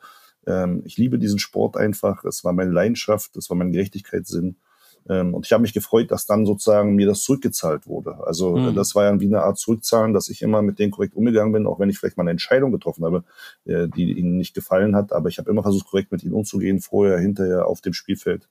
Ähm, 0.47 0.83
ich 0.85 0.97
liebe 0.97 1.19
diesen 1.19 1.41
Sport 1.41 1.77
einfach. 1.77 2.25
Es 2.25 2.45
war 2.45 2.53
meine 2.53 2.71
Leidenschaft, 2.71 3.37
es 3.37 3.51
war 3.51 3.57
mein 3.57 3.73
Gerechtigkeitssinn. 3.73 4.57
Ähm, 5.09 5.35
und 5.35 5.47
ich 5.47 5.53
habe 5.53 5.63
mich 5.63 5.73
gefreut, 5.73 6.11
dass 6.11 6.27
dann 6.27 6.47
sozusagen 6.47 6.95
mir 6.95 7.07
das 7.07 7.23
zurückgezahlt 7.23 7.87
wurde. 7.87 8.25
Also 8.27 8.57
mhm. 8.57 8.75
das 8.75 8.95
war 8.95 9.05
ja 9.05 9.21
wie 9.21 9.27
eine 9.27 9.43
Art 9.43 9.59
Zurückzahlen, 9.59 10.13
dass 10.13 10.29
ich 10.29 10.43
immer 10.43 10.63
mit 10.63 10.79
denen 10.79 10.93
korrekt 10.93 11.15
umgegangen 11.15 11.53
bin, 11.53 11.67
auch 11.67 11.81
wenn 11.81 11.91
ich 11.91 11.99
vielleicht 11.99 12.17
mal 12.17 12.23
eine 12.23 12.31
Entscheidung 12.33 12.73
getroffen 12.73 13.05
habe, 13.05 13.25
äh, 13.65 13.89
die 13.89 14.13
ihnen 14.13 14.37
nicht 14.37 14.55
gefallen 14.55 14.95
hat. 14.95 15.13
Aber 15.13 15.29
ich 15.29 15.39
habe 15.39 15.51
immer 15.51 15.63
versucht, 15.63 15.87
korrekt 15.87 16.13
mit 16.13 16.23
ihnen 16.23 16.35
umzugehen, 16.35 16.81
vorher, 16.81 17.19
hinterher 17.19 17.67
auf 17.67 17.81
dem 17.81 17.93
Spielfeld. 17.93 18.49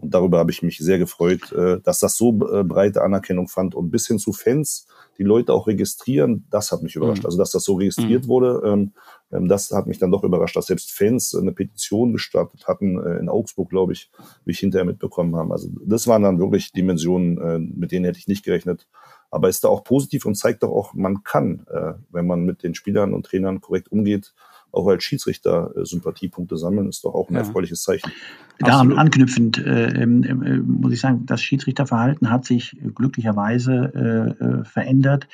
Und 0.00 0.14
darüber 0.14 0.38
habe 0.38 0.50
ich 0.50 0.62
mich 0.62 0.78
sehr 0.78 0.98
gefreut, 0.98 1.52
äh, 1.52 1.80
dass 1.80 2.00
das 2.00 2.16
so 2.16 2.30
äh, 2.30 2.64
breite 2.64 3.02
Anerkennung 3.02 3.48
fand 3.48 3.74
und 3.74 3.90
bis 3.90 4.06
hin 4.06 4.18
zu 4.18 4.32
Fans, 4.32 4.86
die 5.18 5.24
Leute 5.24 5.52
auch 5.52 5.66
registrieren, 5.66 6.46
das 6.50 6.72
hat 6.72 6.82
mich 6.82 6.96
überrascht. 6.96 7.22
Mhm. 7.22 7.26
Also 7.26 7.38
dass 7.38 7.50
das 7.50 7.64
so 7.64 7.74
registriert 7.74 8.24
mhm. 8.24 8.28
wurde, 8.28 8.62
ähm, 8.64 8.92
ähm, 9.30 9.48
das 9.48 9.70
hat 9.70 9.86
mich 9.86 9.98
dann 9.98 10.10
doch 10.10 10.24
überrascht, 10.24 10.56
dass 10.56 10.66
selbst 10.66 10.92
Fans 10.92 11.34
eine 11.34 11.52
Petition 11.52 12.12
gestartet 12.12 12.66
hatten 12.66 12.98
äh, 12.98 13.18
in 13.18 13.28
Augsburg, 13.28 13.68
glaube 13.68 13.92
ich, 13.92 14.10
wie 14.44 14.52
ich 14.52 14.58
hinterher 14.58 14.86
mitbekommen 14.86 15.36
haben. 15.36 15.52
Also 15.52 15.68
das 15.84 16.06
waren 16.06 16.22
dann 16.22 16.38
wirklich 16.38 16.72
Dimensionen, 16.72 17.74
mit 17.76 17.92
denen 17.92 18.04
hätte 18.04 18.18
ich 18.18 18.28
nicht 18.28 18.44
gerechnet. 18.44 18.86
Aber 19.30 19.48
ist 19.48 19.62
da 19.62 19.68
auch 19.68 19.84
positiv 19.84 20.24
und 20.26 20.34
zeigt 20.34 20.62
doch 20.62 20.70
auch, 20.70 20.92
man 20.92 21.22
kann, 21.22 21.64
wenn 22.10 22.26
man 22.26 22.44
mit 22.44 22.64
den 22.64 22.74
Spielern 22.74 23.14
und 23.14 23.26
Trainern 23.26 23.60
korrekt 23.60 23.92
umgeht, 23.92 24.34
auch 24.72 24.86
als 24.88 25.04
Schiedsrichter 25.04 25.72
äh, 25.76 25.84
Sympathiepunkte 25.84 26.56
sammeln, 26.56 26.88
ist 26.88 27.04
doch 27.04 27.14
auch 27.14 27.28
ein 27.28 27.34
ja. 27.34 27.40
erfreuliches 27.40 27.82
Zeichen. 27.82 28.10
Daran 28.58 28.92
anknüpfend 28.98 29.58
äh, 29.58 30.02
äh, 30.02 30.06
muss 30.06 30.92
ich 30.92 31.00
sagen, 31.00 31.24
das 31.26 31.42
Schiedsrichterverhalten 31.42 32.30
hat 32.30 32.44
sich 32.44 32.76
glücklicherweise 32.94 34.36
äh, 34.40 34.44
äh, 34.44 34.64
verändert. 34.64 35.28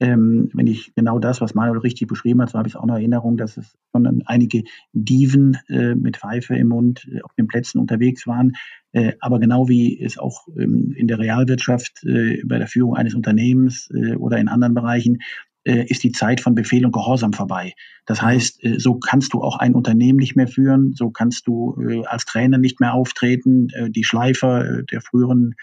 Ähm, 0.00 0.50
wenn 0.52 0.66
ich 0.66 0.92
genau 0.96 1.20
das, 1.20 1.40
was 1.40 1.54
Manuel 1.54 1.78
richtig 1.78 2.08
beschrieben 2.08 2.42
hat, 2.42 2.50
so 2.50 2.58
habe 2.58 2.66
ich 2.66 2.74
es 2.74 2.80
auch 2.80 2.86
noch 2.86 2.96
Erinnerung, 2.96 3.36
dass 3.36 3.56
es 3.56 3.78
schon 3.92 4.24
einige 4.26 4.64
Diven 4.92 5.58
äh, 5.68 5.94
mit 5.94 6.16
Pfeife 6.16 6.56
im 6.56 6.68
Mund 6.68 7.08
äh, 7.08 7.20
auf 7.22 7.32
den 7.34 7.46
Plätzen 7.46 7.78
unterwegs 7.78 8.26
waren. 8.26 8.54
Äh, 8.90 9.12
aber 9.20 9.38
genau 9.38 9.68
wie 9.68 10.02
es 10.02 10.18
auch 10.18 10.48
ähm, 10.58 10.92
in 10.96 11.06
der 11.06 11.20
Realwirtschaft 11.20 12.04
bei 12.04 12.58
der 12.58 12.66
Führung 12.66 12.96
eines 12.96 13.14
Unternehmens 13.14 13.88
oder 14.18 14.38
in 14.38 14.48
anderen 14.48 14.74
Bereichen 14.74 15.18
ist 15.64 16.02
die 16.02 16.12
Zeit 16.12 16.40
von 16.40 16.54
Befehl 16.54 16.84
und 16.84 16.92
Gehorsam 16.92 17.32
vorbei. 17.32 17.74
Das 18.06 18.20
mhm. 18.20 18.26
heißt, 18.26 18.64
äh, 18.64 18.78
so 18.78 18.94
kannst 18.98 19.32
du 19.32 19.42
auch 19.42 19.58
ein 19.58 19.74
Unternehmen 19.74 20.18
nicht 20.18 20.36
mehr 20.36 20.48
führen, 20.48 20.92
so 20.94 21.10
kannst 21.10 21.46
du 21.46 21.76
äh, 21.80 22.04
als 22.06 22.24
Trainer 22.24 22.58
nicht 22.58 22.80
mehr 22.80 22.94
auftreten. 22.94 23.68
Äh, 23.70 23.90
die 23.90 24.04
Schleifer 24.04 24.64
äh, 24.64 24.84
der 24.84 25.00
früheren 25.00 25.54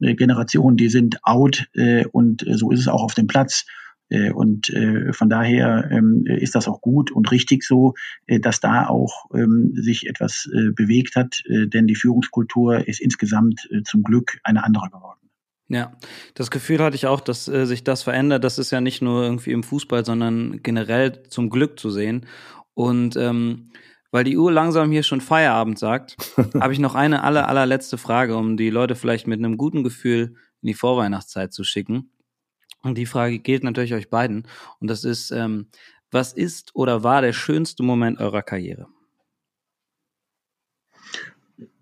äh, 0.00 0.14
Generation, 0.14 0.76
die 0.76 0.88
sind 0.88 1.24
out 1.24 1.68
äh, 1.74 2.04
und 2.06 2.46
äh, 2.46 2.54
so 2.54 2.70
ist 2.70 2.80
es 2.80 2.88
auch 2.88 3.02
auf 3.02 3.14
dem 3.14 3.26
Platz. 3.26 3.64
Äh, 4.10 4.30
und 4.32 4.70
äh, 4.70 5.12
von 5.12 5.28
daher 5.28 5.88
ähm, 5.90 6.24
ist 6.26 6.54
das 6.54 6.68
auch 6.68 6.80
gut 6.80 7.10
und 7.10 7.30
richtig 7.30 7.62
so, 7.62 7.94
äh, 8.26 8.40
dass 8.40 8.60
da 8.60 8.86
auch 8.86 9.26
ähm, 9.34 9.72
sich 9.74 10.06
etwas 10.06 10.48
äh, 10.52 10.70
bewegt 10.70 11.16
hat, 11.16 11.42
äh, 11.46 11.66
denn 11.66 11.86
die 11.86 11.94
Führungskultur 11.94 12.88
ist 12.88 13.00
insgesamt 13.00 13.68
äh, 13.70 13.82
zum 13.82 14.02
Glück 14.02 14.38
eine 14.44 14.64
andere 14.64 14.88
geworden. 14.88 15.17
Ja, 15.68 15.92
das 16.34 16.50
Gefühl 16.50 16.82
hatte 16.82 16.96
ich 16.96 17.06
auch, 17.06 17.20
dass 17.20 17.46
äh, 17.46 17.66
sich 17.66 17.84
das 17.84 18.02
verändert. 18.02 18.42
Das 18.42 18.58
ist 18.58 18.70
ja 18.70 18.80
nicht 18.80 19.02
nur 19.02 19.22
irgendwie 19.22 19.52
im 19.52 19.62
Fußball, 19.62 20.04
sondern 20.04 20.62
generell 20.62 21.24
zum 21.28 21.50
Glück 21.50 21.78
zu 21.78 21.90
sehen. 21.90 22.26
Und 22.72 23.16
ähm, 23.16 23.70
weil 24.10 24.24
die 24.24 24.38
Uhr 24.38 24.50
langsam 24.50 24.90
hier 24.90 25.02
schon 25.02 25.20
Feierabend 25.20 25.78
sagt, 25.78 26.16
habe 26.60 26.72
ich 26.72 26.78
noch 26.78 26.94
eine 26.94 27.22
aller, 27.22 27.48
allerletzte 27.48 27.98
Frage, 27.98 28.36
um 28.36 28.56
die 28.56 28.70
Leute 28.70 28.94
vielleicht 28.94 29.26
mit 29.26 29.38
einem 29.38 29.58
guten 29.58 29.84
Gefühl 29.84 30.36
in 30.62 30.68
die 30.68 30.74
Vorweihnachtszeit 30.74 31.52
zu 31.52 31.64
schicken. 31.64 32.12
Und 32.82 32.96
die 32.96 33.06
Frage 33.06 33.38
gilt 33.38 33.64
natürlich 33.64 33.92
euch 33.92 34.08
beiden. 34.08 34.46
Und 34.80 34.88
das 34.88 35.04
ist, 35.04 35.30
ähm, 35.32 35.68
was 36.10 36.32
ist 36.32 36.74
oder 36.74 37.02
war 37.02 37.20
der 37.20 37.34
schönste 37.34 37.82
Moment 37.82 38.18
eurer 38.20 38.42
Karriere? 38.42 38.86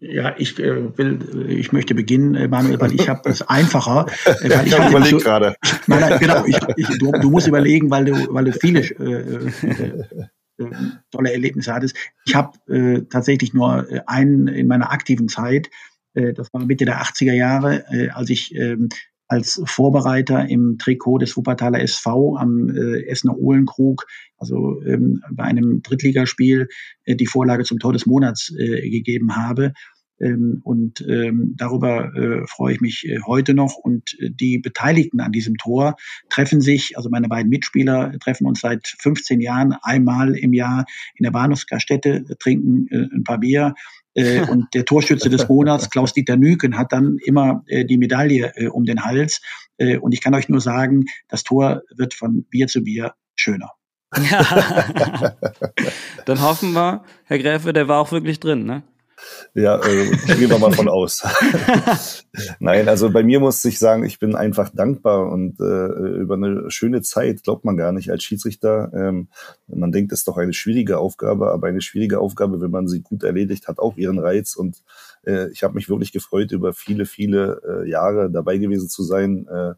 Ja, 0.00 0.34
ich 0.38 0.58
äh, 0.58 0.96
will, 0.96 1.48
ich 1.50 1.72
möchte 1.72 1.94
beginnen, 1.94 2.34
äh, 2.34 2.48
Manuel, 2.48 2.80
weil 2.80 2.94
ich 2.94 3.08
habe 3.08 3.28
es 3.28 3.42
einfacher. 3.42 4.06
Äh, 4.24 4.50
weil 4.50 4.66
ich 4.66 4.72
ich 4.72 4.88
überlege 4.88 5.18
so, 5.18 5.18
gerade. 5.18 5.54
Nein, 5.86 6.18
genau, 6.18 6.44
ich, 6.46 6.58
ich, 6.76 6.98
du, 6.98 7.12
du, 7.12 7.30
musst 7.30 7.46
überlegen, 7.46 7.90
weil 7.90 8.06
du, 8.06 8.34
weil 8.34 8.46
du 8.46 8.52
viele 8.52 8.80
äh, 8.80 9.48
äh, 9.66 10.04
äh 10.58 10.70
tolle 11.10 11.32
Erlebnisse 11.32 11.74
hattest. 11.74 11.96
Ich 12.24 12.34
habe 12.34 13.06
tatsächlich 13.10 13.52
nur 13.52 13.86
einen 14.06 14.48
in 14.48 14.68
meiner 14.68 14.90
aktiven 14.90 15.28
Zeit. 15.28 15.68
Das 16.14 16.50
war 16.54 16.64
Mitte 16.64 16.86
der 16.86 17.02
80er 17.02 17.34
Jahre, 17.34 17.84
als 18.14 18.30
ich 18.30 18.54
äh, 18.54 18.78
als 19.28 19.60
Vorbereiter 19.64 20.48
im 20.48 20.78
Trikot 20.78 21.18
des 21.18 21.36
Wuppertaler 21.36 21.80
SV 21.80 22.36
am 22.36 22.68
äh, 22.68 23.06
Essener 23.06 23.36
Ohlenkrug, 23.36 24.06
also 24.38 24.82
ähm, 24.82 25.22
bei 25.32 25.44
einem 25.44 25.82
Drittligaspiel, 25.82 26.68
äh, 27.04 27.16
die 27.16 27.26
Vorlage 27.26 27.64
zum 27.64 27.78
Tor 27.78 27.92
des 27.92 28.06
Monats 28.06 28.54
äh, 28.56 28.88
gegeben 28.88 29.36
habe. 29.36 29.72
Ähm, 30.18 30.60
und 30.64 31.04
ähm, 31.06 31.54
darüber 31.56 32.14
äh, 32.14 32.46
freue 32.46 32.74
ich 32.74 32.80
mich 32.80 33.06
äh, 33.06 33.18
heute 33.26 33.54
noch. 33.54 33.76
Und 33.76 34.16
äh, 34.18 34.30
die 34.30 34.58
Beteiligten 34.58 35.20
an 35.20 35.32
diesem 35.32 35.56
Tor 35.56 35.96
treffen 36.30 36.60
sich, 36.60 36.96
also 36.96 37.10
meine 37.10 37.28
beiden 37.28 37.50
Mitspieler 37.50 38.12
treffen 38.20 38.46
uns 38.46 38.60
seit 38.60 38.94
15 39.00 39.40
Jahren 39.40 39.74
einmal 39.82 40.34
im 40.34 40.52
Jahr 40.52 40.86
in 41.16 41.24
der 41.24 41.32
Bahnhofsgaststätte, 41.32 42.24
trinken 42.38 42.86
äh, 42.90 43.14
ein 43.14 43.24
paar 43.24 43.38
Bier 43.38 43.74
äh, 44.16 44.40
und 44.40 44.66
der 44.74 44.84
Torschütze 44.84 45.28
des 45.28 45.48
Monats, 45.48 45.90
Klaus-Dieter 45.90 46.36
Nüken, 46.36 46.78
hat 46.78 46.92
dann 46.92 47.18
immer 47.24 47.62
äh, 47.66 47.84
die 47.84 47.98
Medaille 47.98 48.52
äh, 48.56 48.68
um 48.68 48.84
den 48.84 49.04
Hals. 49.04 49.42
Äh, 49.76 49.98
und 49.98 50.12
ich 50.12 50.20
kann 50.20 50.34
euch 50.34 50.48
nur 50.48 50.60
sagen, 50.60 51.04
das 51.28 51.44
Tor 51.44 51.82
wird 51.94 52.14
von 52.14 52.44
Bier 52.44 52.66
zu 52.66 52.82
Bier 52.82 53.14
schöner. 53.34 53.72
Ja. 54.30 55.34
dann 56.24 56.40
hoffen 56.40 56.72
wir, 56.72 57.04
Herr 57.24 57.38
Gräfe, 57.38 57.72
der 57.72 57.88
war 57.88 58.00
auch 58.00 58.12
wirklich 58.12 58.40
drin, 58.40 58.64
ne? 58.64 58.82
Ja, 59.54 59.80
äh, 59.82 60.10
gehen 60.36 60.50
wir 60.50 60.58
mal 60.58 60.72
von 60.72 60.88
aus. 60.88 61.22
Nein, 62.58 62.88
also 62.88 63.10
bei 63.10 63.22
mir 63.22 63.40
muss 63.40 63.64
ich 63.64 63.78
sagen, 63.78 64.04
ich 64.04 64.18
bin 64.18 64.34
einfach 64.34 64.70
dankbar 64.70 65.30
und 65.30 65.58
äh, 65.60 65.86
über 66.20 66.34
eine 66.34 66.70
schöne 66.70 67.02
Zeit 67.02 67.42
glaubt 67.42 67.64
man 67.64 67.76
gar 67.76 67.92
nicht 67.92 68.10
als 68.10 68.22
Schiedsrichter. 68.22 68.90
Ähm, 68.94 69.28
man 69.66 69.92
denkt, 69.92 70.12
es 70.12 70.20
ist 70.20 70.28
doch 70.28 70.36
eine 70.36 70.52
schwierige 70.52 70.98
Aufgabe, 70.98 71.50
aber 71.50 71.68
eine 71.68 71.80
schwierige 71.80 72.20
Aufgabe, 72.20 72.60
wenn 72.60 72.70
man 72.70 72.88
sie 72.88 73.00
gut 73.00 73.22
erledigt, 73.22 73.68
hat 73.68 73.78
auch 73.78 73.96
ihren 73.96 74.18
Reiz. 74.18 74.54
Und 74.54 74.82
äh, 75.24 75.48
ich 75.50 75.62
habe 75.62 75.74
mich 75.74 75.88
wirklich 75.88 76.12
gefreut, 76.12 76.52
über 76.52 76.74
viele, 76.74 77.06
viele 77.06 77.62
äh, 77.66 77.88
Jahre 77.88 78.30
dabei 78.30 78.58
gewesen 78.58 78.88
zu 78.88 79.02
sein, 79.02 79.46
äh, 79.48 79.70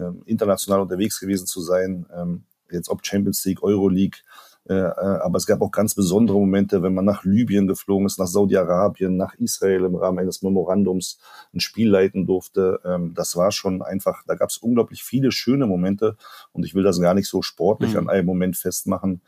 äh, 0.00 0.12
international 0.26 0.80
unterwegs 0.80 1.20
gewesen 1.20 1.46
zu 1.46 1.60
sein. 1.60 2.06
Ähm, 2.12 2.44
jetzt 2.70 2.88
ob 2.88 3.04
Champions 3.04 3.44
League, 3.44 3.62
Euro 3.62 3.88
League 3.88 4.16
äh, 4.16 4.20
äh, 4.22 4.29
aber 4.74 5.36
es 5.36 5.46
gab 5.46 5.62
auch 5.62 5.70
ganz 5.70 5.94
besondere 5.94 6.38
Momente, 6.38 6.82
wenn 6.82 6.94
man 6.94 7.04
nach 7.04 7.24
Libyen 7.24 7.66
geflogen 7.66 8.06
ist, 8.06 8.18
nach 8.18 8.26
Saudi-Arabien, 8.26 9.16
nach 9.16 9.34
Israel 9.34 9.84
im 9.84 9.96
Rahmen 9.96 10.20
eines 10.20 10.42
Memorandums 10.42 11.18
ein 11.52 11.60
Spiel 11.60 11.88
leiten 11.90 12.26
durfte. 12.26 12.80
Ähm, 12.84 13.12
das 13.14 13.36
war 13.36 13.50
schon 13.50 13.82
einfach, 13.82 14.22
da 14.26 14.34
gab 14.34 14.50
es 14.50 14.58
unglaublich 14.58 15.02
viele 15.02 15.32
schöne 15.32 15.66
Momente 15.66 16.16
und 16.52 16.64
ich 16.64 16.74
will 16.74 16.84
das 16.84 17.00
gar 17.00 17.14
nicht 17.14 17.28
so 17.28 17.42
sportlich 17.42 17.92
mhm. 17.92 17.98
an 17.98 18.08
einem 18.10 18.26
Moment 18.26 18.56
festmachen. 18.56 19.22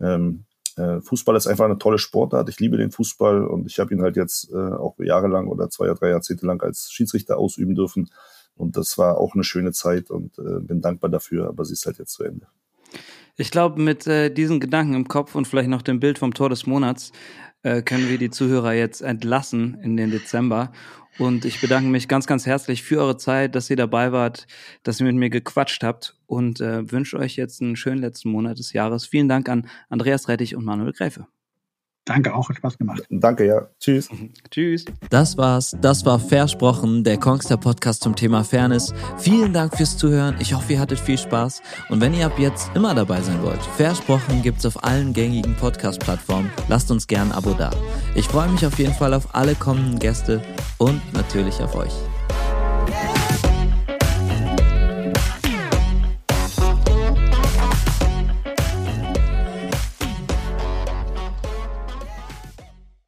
Ähm, 0.00 0.44
äh, 0.76 1.00
Fußball 1.00 1.36
ist 1.36 1.46
einfach 1.46 1.66
eine 1.66 1.78
tolle 1.78 1.98
Sportart. 1.98 2.48
Ich 2.48 2.58
liebe 2.58 2.76
den 2.76 2.90
Fußball 2.90 3.46
und 3.46 3.66
ich 3.66 3.78
habe 3.78 3.94
ihn 3.94 4.02
halt 4.02 4.16
jetzt 4.16 4.52
auch 4.52 4.98
jahrelang 4.98 5.48
oder 5.48 5.70
zwei, 5.70 5.92
drei 5.94 6.10
Jahrzehnte 6.10 6.46
lang 6.46 6.60
als 6.62 6.90
Schiedsrichter 6.90 7.38
ausüben 7.38 7.74
dürfen. 7.74 8.10
Und 8.56 8.76
das 8.76 8.98
war 8.98 9.18
auch 9.18 9.34
eine 9.34 9.44
schöne 9.44 9.72
Zeit 9.72 10.10
und 10.10 10.34
bin 10.36 10.80
dankbar 10.80 11.10
dafür, 11.10 11.48
aber 11.48 11.64
sie 11.64 11.74
ist 11.74 11.86
halt 11.86 11.98
jetzt 11.98 12.12
zu 12.12 12.24
Ende. 12.24 12.46
Ich 13.40 13.52
glaube, 13.52 13.80
mit 13.80 14.04
äh, 14.08 14.30
diesen 14.30 14.58
Gedanken 14.58 14.94
im 14.94 15.06
Kopf 15.06 15.36
und 15.36 15.46
vielleicht 15.46 15.68
noch 15.68 15.82
dem 15.82 16.00
Bild 16.00 16.18
vom 16.18 16.34
Tor 16.34 16.48
des 16.48 16.66
Monats 16.66 17.12
äh, 17.62 17.82
können 17.82 18.08
wir 18.08 18.18
die 18.18 18.30
Zuhörer 18.30 18.72
jetzt 18.72 19.00
entlassen 19.00 19.78
in 19.80 19.96
den 19.96 20.10
Dezember. 20.10 20.72
Und 21.20 21.44
ich 21.44 21.60
bedanke 21.60 21.88
mich 21.88 22.08
ganz, 22.08 22.26
ganz 22.26 22.46
herzlich 22.46 22.82
für 22.82 22.98
eure 22.98 23.16
Zeit, 23.16 23.54
dass 23.54 23.70
ihr 23.70 23.76
dabei 23.76 24.10
wart, 24.10 24.48
dass 24.82 24.98
ihr 24.98 25.06
mit 25.06 25.14
mir 25.14 25.30
gequatscht 25.30 25.84
habt 25.84 26.16
und 26.26 26.60
äh, 26.60 26.90
wünsche 26.90 27.16
euch 27.16 27.36
jetzt 27.36 27.62
einen 27.62 27.76
schönen 27.76 28.00
letzten 28.00 28.30
Monat 28.30 28.58
des 28.58 28.72
Jahres. 28.72 29.06
Vielen 29.06 29.28
Dank 29.28 29.48
an 29.48 29.68
Andreas 29.88 30.26
Rettich 30.26 30.56
und 30.56 30.64
Manuel 30.64 30.92
Gräfe. 30.92 31.28
Danke 32.08 32.34
auch, 32.34 32.48
hat 32.48 32.56
Spaß 32.56 32.78
gemacht. 32.78 33.02
Danke, 33.10 33.46
ja. 33.46 33.68
Tschüss. 33.78 34.08
Tschüss. 34.50 34.86
Das 35.10 35.36
war's. 35.36 35.76
Das 35.82 36.06
war 36.06 36.18
Versprochen, 36.18 37.04
der 37.04 37.18
Kongster 37.18 37.58
Podcast 37.58 38.02
zum 38.02 38.16
Thema 38.16 38.44
Fairness. 38.44 38.94
Vielen 39.18 39.52
Dank 39.52 39.76
fürs 39.76 39.98
Zuhören. 39.98 40.36
Ich 40.38 40.54
hoffe, 40.54 40.72
ihr 40.72 40.80
hattet 40.80 40.98
viel 40.98 41.18
Spaß. 41.18 41.60
Und 41.90 42.00
wenn 42.00 42.14
ihr 42.14 42.24
ab 42.24 42.38
jetzt 42.38 42.70
immer 42.74 42.94
dabei 42.94 43.20
sein 43.20 43.42
wollt, 43.42 43.60
Versprochen 43.76 44.40
gibt's 44.40 44.64
auf 44.64 44.82
allen 44.82 45.12
gängigen 45.12 45.54
Podcast-Plattformen. 45.56 46.50
Lasst 46.68 46.90
uns 46.90 47.06
gern 47.06 47.28
ein 47.30 47.32
Abo 47.32 47.52
da. 47.52 47.70
Ich 48.14 48.26
freue 48.26 48.48
mich 48.48 48.64
auf 48.64 48.78
jeden 48.78 48.94
Fall 48.94 49.12
auf 49.12 49.34
alle 49.34 49.54
kommenden 49.54 49.98
Gäste 49.98 50.42
und 50.78 51.02
natürlich 51.12 51.60
auf 51.60 51.74
euch. 51.74 51.92